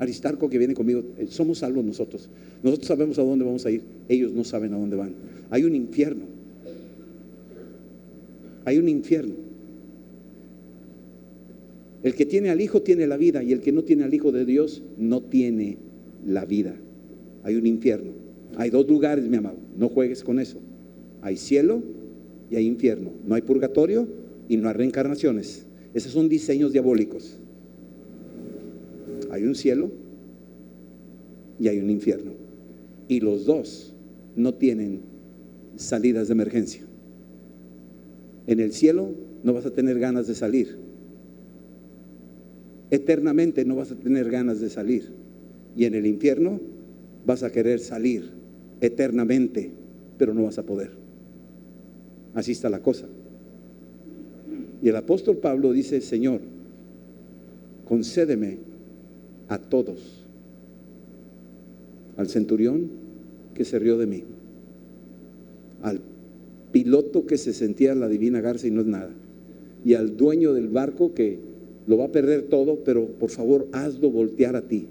Aristarco 0.00 0.48
que 0.48 0.56
viene 0.56 0.72
conmigo, 0.72 1.02
eh, 1.18 1.26
somos 1.28 1.58
salvos 1.58 1.84
nosotros. 1.84 2.30
Nosotros 2.62 2.88
sabemos 2.88 3.18
a 3.18 3.22
dónde 3.22 3.44
vamos 3.44 3.66
a 3.66 3.70
ir. 3.70 3.82
Ellos 4.08 4.32
no 4.32 4.44
saben 4.44 4.72
a 4.72 4.78
dónde 4.78 4.96
van. 4.96 5.12
Hay 5.50 5.64
un 5.64 5.74
infierno. 5.74 6.24
Hay 8.64 8.78
un 8.78 8.88
infierno. 8.88 9.34
El 12.02 12.14
que 12.14 12.24
tiene 12.24 12.48
al 12.48 12.62
Hijo 12.62 12.80
tiene 12.80 13.06
la 13.06 13.18
vida 13.18 13.42
y 13.42 13.52
el 13.52 13.60
que 13.60 13.72
no 13.72 13.82
tiene 13.82 14.04
al 14.04 14.14
Hijo 14.14 14.32
de 14.32 14.46
Dios 14.46 14.82
no 14.96 15.20
tiene 15.20 15.76
la 16.26 16.46
vida. 16.46 16.74
Hay 17.42 17.56
un 17.56 17.66
infierno. 17.66 18.12
Hay 18.56 18.70
dos 18.70 18.88
lugares, 18.88 19.28
mi 19.28 19.36
amado. 19.36 19.58
No 19.76 19.90
juegues 19.90 20.24
con 20.24 20.40
eso. 20.40 20.60
Hay 21.20 21.36
cielo 21.36 21.82
y 22.50 22.56
hay 22.56 22.66
infierno. 22.66 23.10
No 23.26 23.34
hay 23.34 23.42
purgatorio 23.42 24.08
y 24.48 24.56
no 24.56 24.68
hay 24.70 24.74
reencarnaciones. 24.74 25.66
Esos 25.92 26.12
son 26.12 26.30
diseños 26.30 26.72
diabólicos. 26.72 27.39
Hay 29.30 29.44
un 29.44 29.54
cielo 29.54 29.90
y 31.58 31.68
hay 31.68 31.78
un 31.78 31.90
infierno. 31.90 32.32
Y 33.08 33.20
los 33.20 33.44
dos 33.44 33.94
no 34.36 34.54
tienen 34.54 35.00
salidas 35.76 36.28
de 36.28 36.32
emergencia. 36.32 36.82
En 38.46 38.60
el 38.60 38.72
cielo 38.72 39.12
no 39.42 39.52
vas 39.52 39.66
a 39.66 39.70
tener 39.70 39.98
ganas 39.98 40.26
de 40.26 40.34
salir. 40.34 40.76
Eternamente 42.90 43.64
no 43.64 43.76
vas 43.76 43.92
a 43.92 43.96
tener 43.96 44.30
ganas 44.30 44.60
de 44.60 44.68
salir. 44.68 45.10
Y 45.76 45.84
en 45.84 45.94
el 45.94 46.06
infierno 46.06 46.60
vas 47.24 47.42
a 47.42 47.50
querer 47.50 47.78
salir 47.78 48.30
eternamente, 48.80 49.70
pero 50.18 50.34
no 50.34 50.44
vas 50.44 50.58
a 50.58 50.64
poder. 50.64 50.90
Así 52.34 52.52
está 52.52 52.68
la 52.68 52.80
cosa. 52.80 53.06
Y 54.82 54.88
el 54.88 54.96
apóstol 54.96 55.36
Pablo 55.36 55.72
dice, 55.72 56.00
Señor, 56.00 56.40
concédeme 57.84 58.69
a 59.50 59.58
todos, 59.58 59.98
al 62.16 62.28
centurión 62.28 62.88
que 63.52 63.64
se 63.64 63.78
rió 63.78 63.98
de 63.98 64.06
mí, 64.06 64.22
al 65.82 66.00
piloto 66.70 67.26
que 67.26 67.36
se 67.36 67.52
sentía 67.52 67.94
la 67.96 68.08
divina 68.08 68.40
garza 68.40 68.68
y 68.68 68.70
no 68.70 68.80
es 68.80 68.86
nada, 68.86 69.10
y 69.84 69.94
al 69.94 70.16
dueño 70.16 70.54
del 70.54 70.68
barco 70.68 71.14
que 71.14 71.38
lo 71.88 71.98
va 71.98 72.04
a 72.04 72.12
perder 72.12 72.42
todo, 72.42 72.76
pero 72.84 73.06
por 73.06 73.30
favor 73.30 73.66
hazlo 73.72 74.10
voltear 74.10 74.54
a 74.54 74.62
ti, 74.62 74.86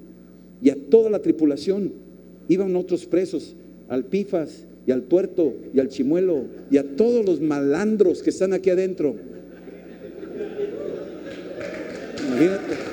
y 0.62 0.70
a 0.70 0.78
toda 0.89 1.10
la 1.10 1.20
tripulación, 1.20 1.93
iban 2.49 2.76
otros 2.76 3.05
presos, 3.05 3.55
al 3.88 4.03
Pifas 4.03 4.66
y 4.86 4.91
al 4.91 5.03
Tuerto 5.03 5.53
y 5.74 5.80
al 5.80 5.88
Chimuelo 5.88 6.45
y 6.70 6.78
a 6.78 6.95
todos 6.95 7.26
los 7.26 7.39
malandros 7.41 8.22
que 8.22 8.30
están 8.30 8.53
aquí 8.53 8.70
adentro. 8.70 9.16
Imagínate. 12.28 12.88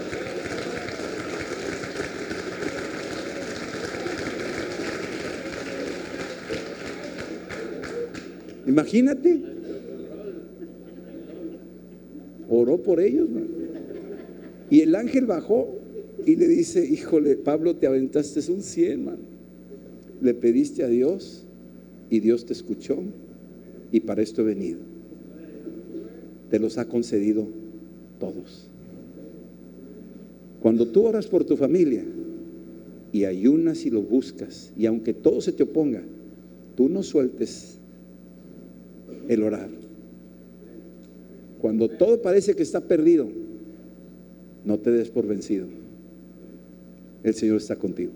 Imagínate. 8.67 9.41
Oró 12.49 12.83
por 12.83 13.01
ellos. 13.01 13.29
Y 14.71 14.81
el 14.81 14.95
ángel 14.95 15.27
bajó 15.27 15.77
y 16.25 16.37
le 16.37 16.49
dice, 16.49 16.85
híjole, 16.85 17.37
Pablo, 17.37 17.77
te 17.77 17.87
aventaste 17.87 18.41
un 18.51 18.63
cien, 18.63 19.05
man. 19.05 19.19
Le 20.21 20.35
pediste 20.35 20.83
a 20.83 20.89
Dios 20.89 21.45
y 22.11 22.21
Dios 22.21 22.47
te 22.47 22.53
escuchó 22.53 22.99
y 23.93 24.01
para 24.01 24.23
esto 24.23 24.43
he 24.43 24.45
venido. 24.45 24.81
Te 26.51 26.59
los 26.59 26.79
ha 26.79 26.87
concedido 26.87 27.47
todos. 28.19 28.69
Cuando 30.61 30.89
tú 30.89 31.05
oras 31.05 31.27
por 31.27 31.45
tu 31.45 31.57
familia 31.57 32.05
y 33.13 33.25
ayunas 33.25 33.87
y 33.87 33.91
lo 33.91 34.03
buscas, 34.03 34.73
y 34.77 34.87
aunque 34.87 35.13
todo 35.15 35.41
se 35.41 35.53
te 35.53 35.63
oponga, 35.63 36.03
tú 36.77 36.89
no 36.89 37.03
sueltes 37.03 37.76
el 39.29 39.43
orar. 39.43 39.69
Cuando 41.61 41.89
todo 41.89 42.23
parece 42.23 42.55
que 42.55 42.63
está 42.63 42.81
perdido, 42.81 43.29
no 44.65 44.79
te 44.79 44.91
des 44.91 45.11
por 45.11 45.27
vencido. 45.27 45.67
El 47.23 47.35
Señor 47.35 47.57
está 47.57 47.77
contigo. 47.77 48.13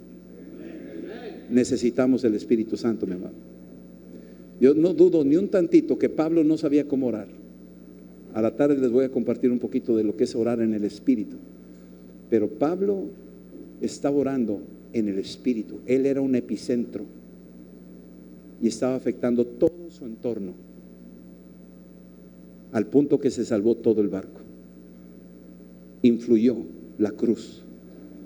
Necesitamos 1.51 2.23
el 2.25 2.35
Espíritu 2.35 2.77
Santo, 2.77 3.07
mi 3.07 3.15
amado. 3.15 3.35
Yo 4.61 4.75
no 4.75 4.93
dudo 4.93 5.25
ni 5.25 5.37
un 5.37 5.49
tantito 5.49 5.99
que 5.99 6.09
Pablo 6.09 6.45
no 6.45 6.59
sabía 6.59 6.87
cómo 6.87 7.07
orar. 7.07 7.29
A 8.35 8.43
la 8.43 8.55
tarde 8.55 8.77
les 8.77 8.91
voy 8.91 9.05
a 9.05 9.11
compartir 9.11 9.51
un 9.51 9.59
poquito 9.59 9.97
de 9.97 10.05
lo 10.05 10.17
que 10.17 10.25
es 10.25 10.35
orar 10.37 10.61
en 10.61 10.75
el 10.75 10.85
Espíritu. 10.85 11.37
Pero 12.29 12.49
Pablo 12.49 13.07
estaba 13.81 14.17
orando 14.17 14.61
en 14.93 15.09
el 15.09 15.19
Espíritu. 15.19 15.81
Él 15.87 16.07
era 16.07 16.21
un 16.21 16.37
epicentro 16.37 17.05
y 18.63 18.69
estaba 18.69 18.95
afectando 18.95 19.45
todo 19.45 19.91
su 19.91 20.05
entorno 20.05 20.70
al 22.73 22.87
punto 22.87 23.21
que 23.21 23.31
se 23.31 23.45
salvó 23.45 23.77
todo 23.77 24.01
el 24.01 24.09
barco. 24.09 24.41
Influyó 26.03 26.57
la 26.99 27.13
cruz, 27.13 27.63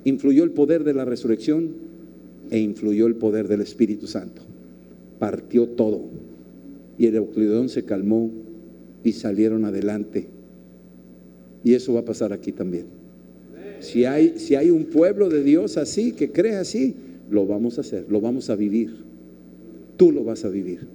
influyó 0.05 0.45
el 0.45 0.51
poder 0.51 0.85
de 0.85 0.95
la 0.95 1.05
resurrección 1.05 1.71
e 2.51 2.59
influyó 2.59 3.07
el 3.07 3.17
poder 3.17 3.49
del 3.49 3.61
Espíritu 3.61 4.07
Santo. 4.07 4.43
Partió 5.19 5.69
todo 5.69 6.03
y 6.99 7.07
el 7.07 7.17
Euclidón 7.17 7.69
se 7.69 7.85
calmó 7.85 8.31
y 9.03 9.13
salieron 9.13 9.65
adelante. 9.65 10.29
Y 11.63 11.75
eso 11.75 11.95
va 11.95 12.01
a 12.01 12.05
pasar 12.05 12.33
aquí 12.33 12.53
también. 12.53 12.87
Si 13.81 14.05
hay, 14.05 14.39
si 14.39 14.55
hay 14.55 14.71
un 14.71 14.85
pueblo 14.85 15.29
de 15.29 15.43
Dios 15.43 15.77
así, 15.77 16.13
que 16.13 16.31
cree 16.31 16.57
así, 16.57 16.95
lo 17.31 17.47
vamos 17.47 17.79
a 17.79 17.83
hacer, 17.83 18.07
lo 18.09 18.21
vamos 18.21 18.51
a 18.51 18.57
vivir. 18.57 18.95
Tú 19.97 20.13
lo 20.13 20.25
vas 20.25 20.45
a 20.45 20.49
vivir. 20.49 20.87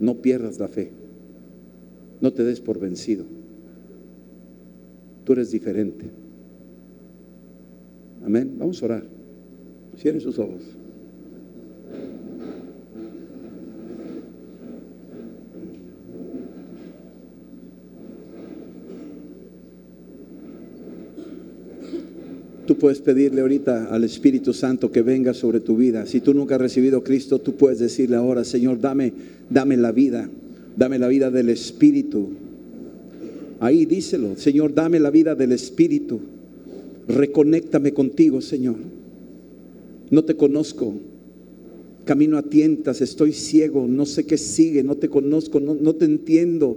No 0.00 0.16
pierdas 0.16 0.58
la 0.58 0.68
fe. 0.68 0.90
No 2.22 2.32
te 2.32 2.44
des 2.44 2.60
por 2.60 2.78
vencido. 2.78 3.24
Tú 5.24 5.32
eres 5.32 5.50
diferente. 5.50 6.06
Amén. 8.24 8.54
Vamos 8.58 8.80
a 8.80 8.86
orar. 8.86 9.04
Cierren 9.98 10.20
sus 10.20 10.38
ojos. 10.38 10.62
Tú 22.66 22.78
puedes 22.78 23.00
pedirle 23.00 23.40
ahorita 23.40 23.92
al 23.92 24.04
Espíritu 24.04 24.52
Santo 24.52 24.92
que 24.92 25.02
venga 25.02 25.34
sobre 25.34 25.58
tu 25.58 25.76
vida. 25.76 26.06
Si 26.06 26.20
tú 26.20 26.32
nunca 26.32 26.54
has 26.54 26.60
recibido 26.60 26.98
a 26.98 27.04
Cristo, 27.04 27.40
tú 27.40 27.56
puedes 27.56 27.80
decirle 27.80 28.14
ahora, 28.14 28.44
Señor, 28.44 28.80
dame, 28.80 29.12
dame 29.50 29.76
la 29.76 29.90
vida 29.90 30.30
dame 30.76 30.98
la 30.98 31.08
vida 31.08 31.30
del 31.30 31.48
Espíritu. 31.48 32.30
Ahí 33.60 33.86
díselo, 33.86 34.36
Señor, 34.36 34.74
dame 34.74 34.98
la 34.98 35.10
vida 35.10 35.34
del 35.34 35.52
Espíritu. 35.52 36.20
Reconéctame 37.08 37.92
contigo, 37.92 38.40
Señor. 38.40 38.76
No 40.10 40.24
te 40.24 40.36
conozco. 40.36 40.94
Camino 42.04 42.36
a 42.36 42.42
tientas, 42.42 43.00
estoy 43.00 43.32
ciego, 43.32 43.86
no 43.86 44.06
sé 44.06 44.26
qué 44.26 44.36
sigue, 44.36 44.82
no 44.82 44.96
te 44.96 45.08
conozco, 45.08 45.60
no, 45.60 45.74
no 45.74 45.94
te 45.94 46.04
entiendo. 46.04 46.76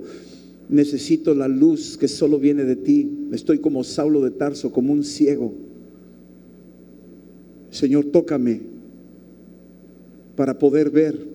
Necesito 0.70 1.34
la 1.34 1.48
luz 1.48 1.98
que 1.98 2.08
solo 2.08 2.38
viene 2.38 2.64
de 2.64 2.76
ti. 2.76 3.10
Estoy 3.32 3.60
como 3.60 3.84
Saulo 3.84 4.22
de 4.22 4.32
Tarso, 4.32 4.72
como 4.72 4.94
un 4.94 5.04
ciego. 5.04 5.54
Señor, 7.72 8.06
tócame 8.06 8.62
para 10.36 10.60
poder 10.60 10.90
ver. 10.90 11.35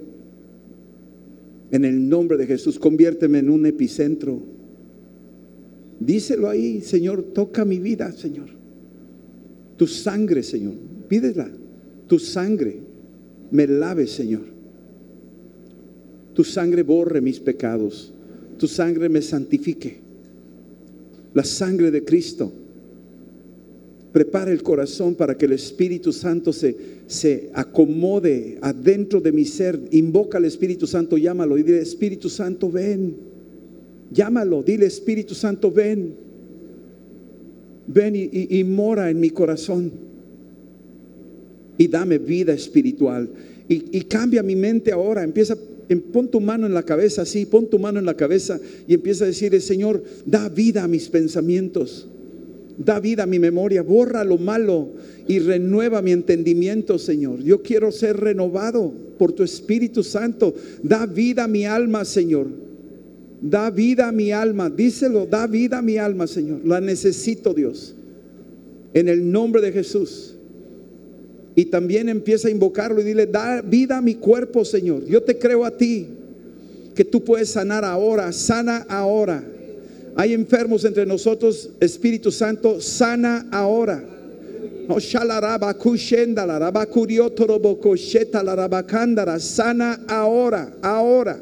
En 1.71 1.85
el 1.85 2.09
nombre 2.09 2.37
de 2.37 2.47
Jesús, 2.47 2.79
conviérteme 2.79 3.39
en 3.39 3.51
un 3.51 3.67
epicentro. 3.67 4.43
Díselo 6.01 6.49
ahí, 6.49 6.81
Señor, 6.81 7.23
toca 7.35 7.65
mi 7.65 7.79
vida, 7.79 8.11
Señor. 8.13 8.49
Tu 9.77 9.87
sangre, 9.87 10.43
Señor, 10.43 10.75
pídela. 11.09 11.51
Tu 12.07 12.19
sangre 12.19 12.81
me 13.51 13.67
lave, 13.67 14.07
Señor. 14.07 14.43
Tu 16.35 16.45
sangre 16.45 16.83
borre 16.83 17.21
mis 17.21 17.39
pecados. 17.39 18.13
Tu 18.59 18.67
sangre 18.67 19.09
me 19.09 19.23
santifique. 19.23 20.01
La 21.35 21.45
sangre 21.45 21.91
de 21.91 22.05
Cristo 22.05 22.53
prepara 24.13 24.51
el 24.51 24.63
corazón 24.63 25.15
para 25.15 25.37
que 25.37 25.47
el 25.47 25.53
Espíritu 25.53 26.13
Santo 26.13 26.53
se, 26.53 26.75
se 27.07 27.51
acomode 27.55 28.59
adentro 28.61 29.21
de 29.21 29.33
mi 29.33 29.45
ser. 29.45 29.79
Invoca 29.93 30.39
al 30.39 30.45
Espíritu 30.45 30.87
Santo, 30.87 31.17
llámalo 31.17 31.57
y 31.59 31.63
dile, 31.63 31.81
Espíritu 31.81 32.29
Santo, 32.29 32.71
ven. 32.71 33.15
Llámalo, 34.13 34.63
dile, 34.63 34.87
Espíritu 34.87 35.35
Santo, 35.35 35.71
ven. 35.71 36.15
Ven 37.87 38.17
y, 38.17 38.29
y- 38.59 38.65
mora 38.65 39.11
en 39.11 39.21
mi 39.21 39.31
corazón. 39.31 39.91
Y 41.79 41.89
dame 41.89 42.19
vida 42.19 42.53
espiritual. 42.53 43.29
Y, 43.69 43.97
y 43.99 44.03
cambia 44.03 44.43
mi 44.43 44.57
mente 44.57 44.93
ahora. 44.93 45.23
Empieza, 45.23 45.57
en- 45.89 46.01
pon 46.01 46.29
tu 46.29 46.41
mano 46.41 46.67
en 46.67 46.75
la 46.75 46.83
cabeza, 46.83 47.25
sí, 47.25 47.47
pon 47.47 47.69
tu 47.71 47.79
mano 47.79 47.99
en 48.01 48.05
la 48.07 48.15
cabeza 48.15 48.61
y 48.87 48.95
empieza 48.95 49.25
a 49.25 49.29
decirle, 49.29 49.61
Señor, 49.61 50.03
da 50.27 50.49
vida 50.49 50.85
a 50.85 50.89
mis 50.89 51.09
pensamientos. 51.09 52.09
Da 52.83 52.99
vida 52.99 53.25
a 53.25 53.27
mi 53.27 53.39
memoria, 53.39 53.83
borra 53.83 54.25
lo 54.25 54.39
malo 54.39 54.89
y 55.29 55.39
renueva 55.39 56.01
mi 56.01 56.13
entendimiento, 56.13 56.99
Señor. 56.99 57.43
Yo 57.43 57.61
quiero 57.63 57.93
ser 57.93 58.17
renovado 58.17 58.91
por 59.19 59.33
tu 59.33 59.43
Espíritu 59.43 60.03
Santo. 60.03 60.55
Da 60.83 61.05
vida 61.05 61.45
a 61.45 61.49
mi 61.49 61.67
alma, 61.67 62.07
Señor. 62.07 62.47
Da 63.43 63.69
vida 63.69 64.09
a 64.09 64.13
mi 64.13 64.33
alma. 64.33 64.71
Díselo, 64.71 65.27
da 65.27 65.47
vida 65.47 65.79
a 65.79 65.83
mi 65.83 65.99
alma, 65.99 66.27
Señor. 66.27 66.65
La 66.65 66.81
necesito, 66.81 67.53
Dios. 67.53 67.95
En 68.95 69.11
el 69.11 69.31
nombre 69.31 69.61
de 69.61 69.73
Jesús. 69.73 70.37
Y 71.55 71.67
también 71.67 72.09
empieza 72.09 72.49
a 72.49 72.51
invocarlo 72.51 73.03
y 73.03 73.05
dile, 73.05 73.27
da 73.27 73.61
vida 73.61 73.99
a 73.99 74.01
mi 74.01 74.15
cuerpo, 74.15 74.65
Señor. 74.65 75.05
Yo 75.05 75.23
te 75.23 75.39
creo 75.39 75.67
a 75.67 75.77
ti, 75.77 76.07
que 76.95 77.05
tú 77.05 77.23
puedes 77.23 77.51
sanar 77.51 77.85
ahora, 77.85 78.33
sana 78.33 78.87
ahora. 78.89 79.45
Hay 80.17 80.35
enfermos 80.35 80.85
entre 80.85 81.07
nosotros, 81.07 81.71
Espíritu 81.81 82.31
Santo, 82.31 82.81
sana 82.81 83.47
ahora. 83.51 84.03
Sana 89.39 90.01
ahora, 90.09 90.73
ahora. 90.83 91.41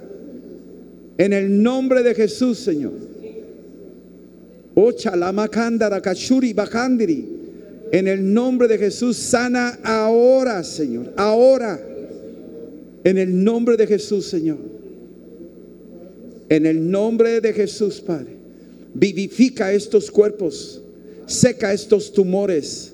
En 1.17 1.33
el 1.33 1.63
nombre 1.63 2.03
de 2.03 2.15
Jesús, 2.15 2.59
Señor. 2.59 2.93
En 7.91 8.07
el 8.07 8.35
nombre 8.35 8.69
de 8.69 8.79
Jesús, 8.79 9.17
sana 9.17 9.79
ahora, 9.83 10.63
Señor. 10.63 11.13
Ahora. 11.17 11.81
En 13.03 13.19
el 13.19 13.43
nombre 13.43 13.77
de 13.77 13.87
Jesús, 13.87 14.27
Señor. 14.27 14.59
En 16.49 16.67
el 16.67 16.91
nombre 16.91 17.41
de 17.41 17.53
Jesús, 17.53 18.01
Padre. 18.01 18.38
Vivifica 18.99 19.73
estos 19.73 20.11
cuerpos. 20.11 20.81
Seca 21.27 21.73
estos 21.73 22.13
tumores. 22.13 22.93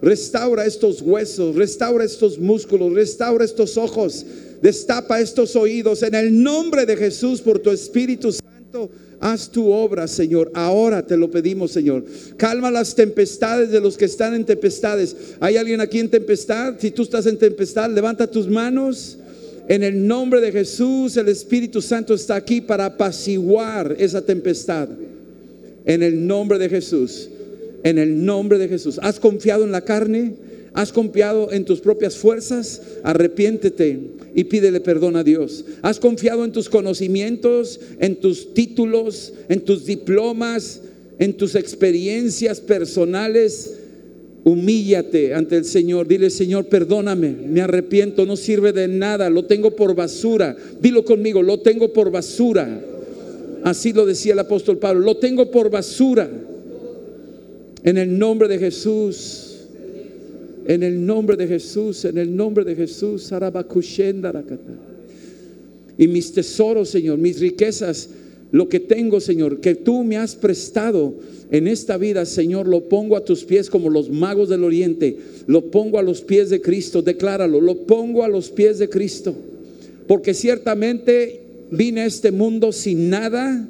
Restaura 0.00 0.64
estos 0.64 1.02
huesos. 1.02 1.54
Restaura 1.54 2.04
estos 2.04 2.38
músculos. 2.38 2.92
Restaura 2.94 3.44
estos 3.44 3.76
ojos. 3.76 4.24
Destapa 4.62 5.20
estos 5.20 5.54
oídos. 5.54 6.02
En 6.02 6.14
el 6.14 6.42
nombre 6.42 6.86
de 6.86 6.96
Jesús, 6.96 7.40
por 7.42 7.58
tu 7.58 7.70
Espíritu 7.70 8.32
Santo. 8.32 8.90
Haz 9.20 9.50
tu 9.50 9.70
obra, 9.70 10.08
Señor. 10.08 10.50
Ahora 10.54 11.06
te 11.06 11.16
lo 11.16 11.30
pedimos, 11.30 11.70
Señor. 11.70 12.04
Calma 12.38 12.70
las 12.70 12.94
tempestades 12.94 13.70
de 13.70 13.80
los 13.80 13.96
que 13.96 14.06
están 14.06 14.34
en 14.34 14.44
tempestades. 14.44 15.14
¿Hay 15.38 15.56
alguien 15.58 15.80
aquí 15.80 15.98
en 15.98 16.08
tempestad? 16.08 16.74
Si 16.78 16.90
tú 16.90 17.02
estás 17.02 17.26
en 17.26 17.38
tempestad, 17.38 17.90
levanta 17.90 18.26
tus 18.26 18.48
manos. 18.48 19.18
En 19.68 19.82
el 19.82 20.06
nombre 20.06 20.40
de 20.40 20.50
Jesús, 20.50 21.16
el 21.16 21.28
Espíritu 21.28 21.80
Santo 21.82 22.14
está 22.14 22.36
aquí 22.36 22.60
para 22.60 22.86
apaciguar 22.86 23.94
esa 23.98 24.22
tempestad. 24.22 24.88
En 25.84 26.02
el 26.02 26.26
nombre 26.26 26.58
de 26.58 26.68
Jesús. 26.68 27.28
En 27.82 27.98
el 27.98 28.24
nombre 28.24 28.58
de 28.58 28.68
Jesús. 28.68 28.98
¿Has 29.02 29.18
confiado 29.18 29.64
en 29.64 29.72
la 29.72 29.82
carne? 29.82 30.34
¿Has 30.74 30.92
confiado 30.92 31.52
en 31.52 31.64
tus 31.64 31.80
propias 31.80 32.16
fuerzas? 32.16 32.80
Arrepiéntete 33.02 33.98
y 34.34 34.44
pídele 34.44 34.80
perdón 34.80 35.16
a 35.16 35.24
Dios. 35.24 35.64
¿Has 35.82 35.98
confiado 35.98 36.44
en 36.44 36.52
tus 36.52 36.68
conocimientos, 36.68 37.78
en 37.98 38.16
tus 38.16 38.54
títulos, 38.54 39.34
en 39.48 39.60
tus 39.60 39.84
diplomas, 39.84 40.80
en 41.18 41.34
tus 41.34 41.54
experiencias 41.56 42.60
personales? 42.60 43.74
Humíllate 44.44 45.34
ante 45.34 45.56
el 45.56 45.64
Señor. 45.66 46.08
Dile, 46.08 46.30
Señor, 46.30 46.66
perdóname, 46.66 47.30
me 47.30 47.60
arrepiento, 47.60 48.24
no 48.24 48.36
sirve 48.36 48.72
de 48.72 48.88
nada, 48.88 49.28
lo 49.28 49.44
tengo 49.44 49.76
por 49.76 49.94
basura. 49.94 50.56
Dilo 50.80 51.04
conmigo, 51.04 51.42
lo 51.42 51.60
tengo 51.60 51.92
por 51.92 52.10
basura. 52.10 52.82
Así 53.64 53.92
lo 53.92 54.06
decía 54.06 54.32
el 54.32 54.38
apóstol 54.38 54.78
Pablo, 54.78 55.02
lo 55.02 55.16
tengo 55.16 55.50
por 55.50 55.70
basura. 55.70 56.28
En 57.84 57.98
el 57.98 58.18
nombre 58.18 58.48
de 58.48 58.58
Jesús. 58.58 59.48
En 60.66 60.82
el 60.82 61.04
nombre 61.04 61.36
de 61.36 61.48
Jesús, 61.48 62.04
en 62.04 62.18
el 62.18 62.34
nombre 62.34 62.64
de 62.64 62.76
Jesús. 62.76 63.32
Y 65.98 66.08
mis 66.08 66.32
tesoros, 66.32 66.88
Señor, 66.88 67.18
mis 67.18 67.40
riquezas, 67.40 68.08
lo 68.52 68.68
que 68.68 68.80
tengo, 68.80 69.20
Señor, 69.20 69.60
que 69.60 69.74
tú 69.74 70.04
me 70.04 70.18
has 70.18 70.36
prestado 70.36 71.14
en 71.50 71.66
esta 71.66 71.96
vida, 71.96 72.24
Señor, 72.26 72.68
lo 72.68 72.88
pongo 72.88 73.16
a 73.16 73.24
tus 73.24 73.44
pies 73.44 73.68
como 73.68 73.90
los 73.90 74.08
magos 74.10 74.48
del 74.48 74.62
oriente. 74.62 75.16
Lo 75.46 75.70
pongo 75.70 75.98
a 75.98 76.02
los 76.02 76.20
pies 76.20 76.50
de 76.50 76.60
Cristo, 76.60 77.02
decláralo, 77.02 77.60
lo 77.60 77.86
pongo 77.86 78.22
a 78.22 78.28
los 78.28 78.50
pies 78.50 78.78
de 78.78 78.88
Cristo. 78.88 79.34
Porque 80.06 80.34
ciertamente 80.34 81.41
vine 81.72 82.02
a 82.02 82.06
este 82.06 82.30
mundo 82.30 82.70
sin 82.70 83.10
nada. 83.10 83.68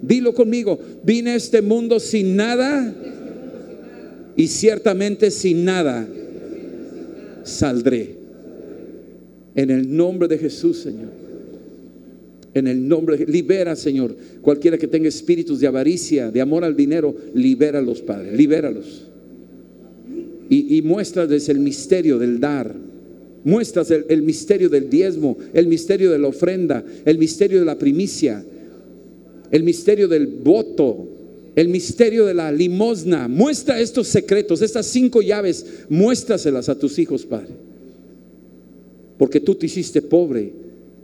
Dilo 0.00 0.34
conmigo, 0.34 0.80
vine 1.04 1.30
a 1.30 1.36
este 1.36 1.62
mundo 1.62 2.00
sin 2.00 2.34
nada 2.34 2.92
y 4.34 4.48
ciertamente 4.48 5.30
sin 5.30 5.64
nada 5.64 6.08
saldré. 7.44 8.16
En 9.54 9.70
el 9.70 9.94
nombre 9.94 10.26
de 10.26 10.38
Jesús, 10.38 10.78
Señor. 10.78 11.22
En 12.54 12.66
el 12.66 12.86
nombre 12.86 13.16
de 13.16 13.26
libera, 13.26 13.76
Señor, 13.76 14.16
cualquiera 14.40 14.76
que 14.76 14.88
tenga 14.88 15.08
espíritus 15.08 15.60
de 15.60 15.66
avaricia, 15.66 16.30
de 16.30 16.40
amor 16.40 16.64
al 16.64 16.74
dinero, 16.74 17.14
libéralos, 17.34 18.02
Padre, 18.02 18.36
libéralos. 18.36 19.06
Y, 20.50 20.76
y 20.76 20.82
muéstrales 20.82 21.48
el 21.48 21.60
misterio 21.60 22.18
del 22.18 22.40
dar. 22.40 22.74
Muestras 23.44 23.90
el, 23.90 24.04
el 24.08 24.22
misterio 24.22 24.68
del 24.68 24.88
diezmo, 24.88 25.36
el 25.52 25.66
misterio 25.66 26.10
de 26.10 26.18
la 26.18 26.28
ofrenda, 26.28 26.84
el 27.04 27.18
misterio 27.18 27.58
de 27.58 27.64
la 27.64 27.78
primicia, 27.78 28.44
el 29.50 29.62
misterio 29.62 30.08
del 30.08 30.26
voto, 30.26 31.08
el 31.54 31.68
misterio 31.68 32.24
de 32.24 32.34
la 32.34 32.50
limosna. 32.50 33.28
Muestra 33.28 33.80
estos 33.80 34.08
secretos, 34.08 34.62
estas 34.62 34.86
cinco 34.86 35.22
llaves, 35.22 35.84
muéstraselas 35.88 36.68
a 36.68 36.78
tus 36.78 36.98
hijos, 36.98 37.26
Padre. 37.26 37.54
Porque 39.18 39.40
tú 39.40 39.54
te 39.54 39.66
hiciste 39.66 40.02
pobre 40.02 40.52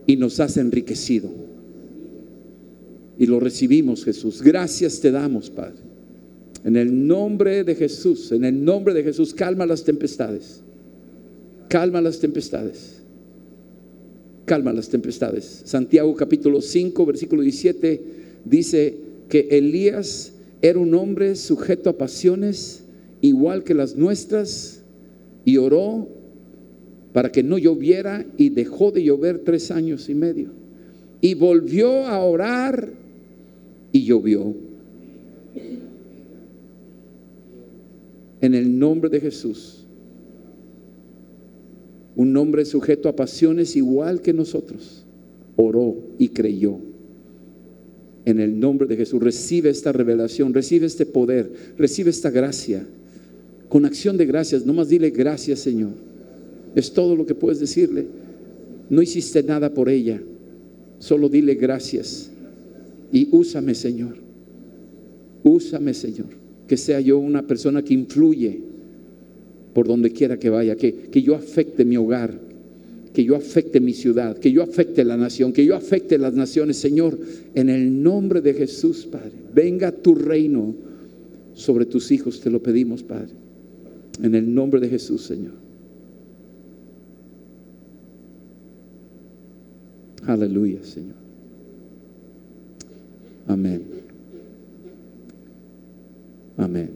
y 0.07 0.17
nos 0.17 0.41
has 0.41 0.57
enriquecido. 0.57 1.29
Y 3.19 3.27
lo 3.27 3.41
recibimos, 3.41 4.05
Jesús. 4.05 4.43
Gracias 4.43 5.01
te 5.01 5.11
damos, 5.11 5.51
Padre. 5.51 5.89
En 6.65 6.77
el 6.77 7.07
nombre 7.07 7.65
de 7.65 7.75
Jesús, 7.75 8.33
en 8.33 8.45
el 8.45 8.65
nombre 8.65 8.95
de 8.95 9.03
Jesús, 9.03 9.35
calma 9.35 9.67
las 9.67 9.85
tempestades. 9.85 10.63
Calma 11.69 12.01
las 12.01 12.19
tempestades. 12.19 13.03
Calma 14.47 14.73
las 14.73 14.89
tempestades. 14.89 15.63
Santiago 15.65 16.15
capítulo 16.15 16.61
5, 16.61 17.07
versículo 17.07 17.43
17 17.43 18.03
dice 18.45 18.97
que 19.29 19.49
Elías 19.51 20.33
era 20.63 20.79
un 20.79 20.95
hombre 20.95 21.37
sujeto 21.37 21.91
a 21.91 21.99
pasiones 21.99 22.85
igual 23.21 23.65
que 23.65 23.75
las 23.75 23.97
nuestras, 23.97 24.83
y 25.45 25.57
oró 25.57 26.09
para 27.13 27.33
que 27.33 27.43
no 27.43 27.59
lloviera 27.59 28.27
y 28.37 28.51
dejó 28.51 28.91
de 28.91 29.03
llover 29.03 29.39
tres 29.39 29.71
años 29.71 30.09
y 30.09 30.15
medio. 30.15 30.51
Y 31.21 31.35
volvió 31.35 32.07
a 32.07 32.23
orar 32.23 32.93
y 33.93 34.05
llovió. 34.05 34.55
En 38.41 38.55
el 38.55 38.79
nombre 38.79 39.11
de 39.11 39.21
Jesús. 39.21 39.78
Un 42.19 42.37
hombre 42.37 42.65
sujeto 42.65 43.09
a 43.09 43.15
pasiones 43.15 43.77
igual 43.77 44.21
que 44.21 44.33
nosotros. 44.33 45.05
Oró 45.55 45.97
y 46.19 46.31
creyó. 46.31 46.81
En 48.25 48.41
el 48.41 48.59
nombre 48.59 48.89
de 48.89 48.97
Jesús. 48.97 49.23
Recibe 49.23 49.71
esta 49.71 49.93
revelación, 49.93 50.53
recibe 50.53 50.87
este 50.87 51.07
poder, 51.07 51.53
recibe 51.79 52.11
esta 52.11 52.31
gracia. 52.31 52.85
Con 53.69 53.85
acción 53.85 54.17
de 54.17 54.27
gracias, 54.27 54.67
nomás 54.67 54.89
dile 54.89 55.11
gracias 55.11 55.61
Señor. 55.61 55.93
Es 56.75 56.93
todo 56.93 57.15
lo 57.15 57.25
que 57.25 57.37
puedes 57.37 57.61
decirle. 57.61 58.09
No 58.91 59.01
hiciste 59.01 59.45
nada 59.45 59.73
por 59.73 59.89
ella. 59.89 60.21
Solo 60.99 61.29
dile 61.29 61.55
gracias. 61.55 62.33
Y 63.13 63.29
úsame, 63.31 63.77
Señor. 63.77 64.17
Úsame, 65.45 65.95
Señor. 65.95 66.31
Que 66.67 66.77
sea 66.77 66.99
yo 66.99 67.17
una 67.19 67.47
persona 67.47 67.85
que 67.85 67.95
influye 67.95 68.68
por 69.79 69.87
donde 69.87 70.11
quiera 70.11 70.41
que 70.41 70.51
vaya, 70.51 70.75
que, 70.75 70.93
que 70.93 71.23
yo 71.23 71.37
afecte 71.37 71.85
mi 71.85 71.97
hogar, 71.97 72.37
que 73.13 73.23
yo 73.23 73.37
afecte 73.37 73.79
mi 73.79 73.93
ciudad, 73.93 74.37
que 74.37 74.51
yo 74.51 74.61
afecte 74.61 75.05
la 75.05 75.17
nación, 75.17 75.53
que 75.53 75.65
yo 75.65 75.77
afecte 75.77 76.19
las 76.19 76.35
naciones. 76.35 76.79
Señor, 76.79 77.17
en 77.55 77.69
el 77.69 78.03
nombre 78.03 78.41
de 78.41 78.55
Jesús, 78.55 79.07
Padre, 79.07 79.31
venga 79.55 79.93
tu 79.93 80.17
reino 80.17 80.75
sobre 81.55 81.87
tus 81.87 82.11
hijos, 82.11 82.41
te 82.41 82.51
lo 82.51 82.61
pedimos, 82.61 83.05
Padre. 83.05 83.29
En 84.21 84.35
el 84.35 84.53
nombre 84.53 84.81
de 84.81 84.89
Jesús, 84.89 85.23
Señor. 85.23 85.55
Aleluya, 90.27 90.83
Señor. 90.83 91.15
Amén. 93.47 93.83
Amén. 96.57 96.91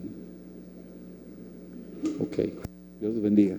Okay. 2.19 2.62
Dios 3.03 3.15
los 3.15 3.21
bendiga. 3.21 3.57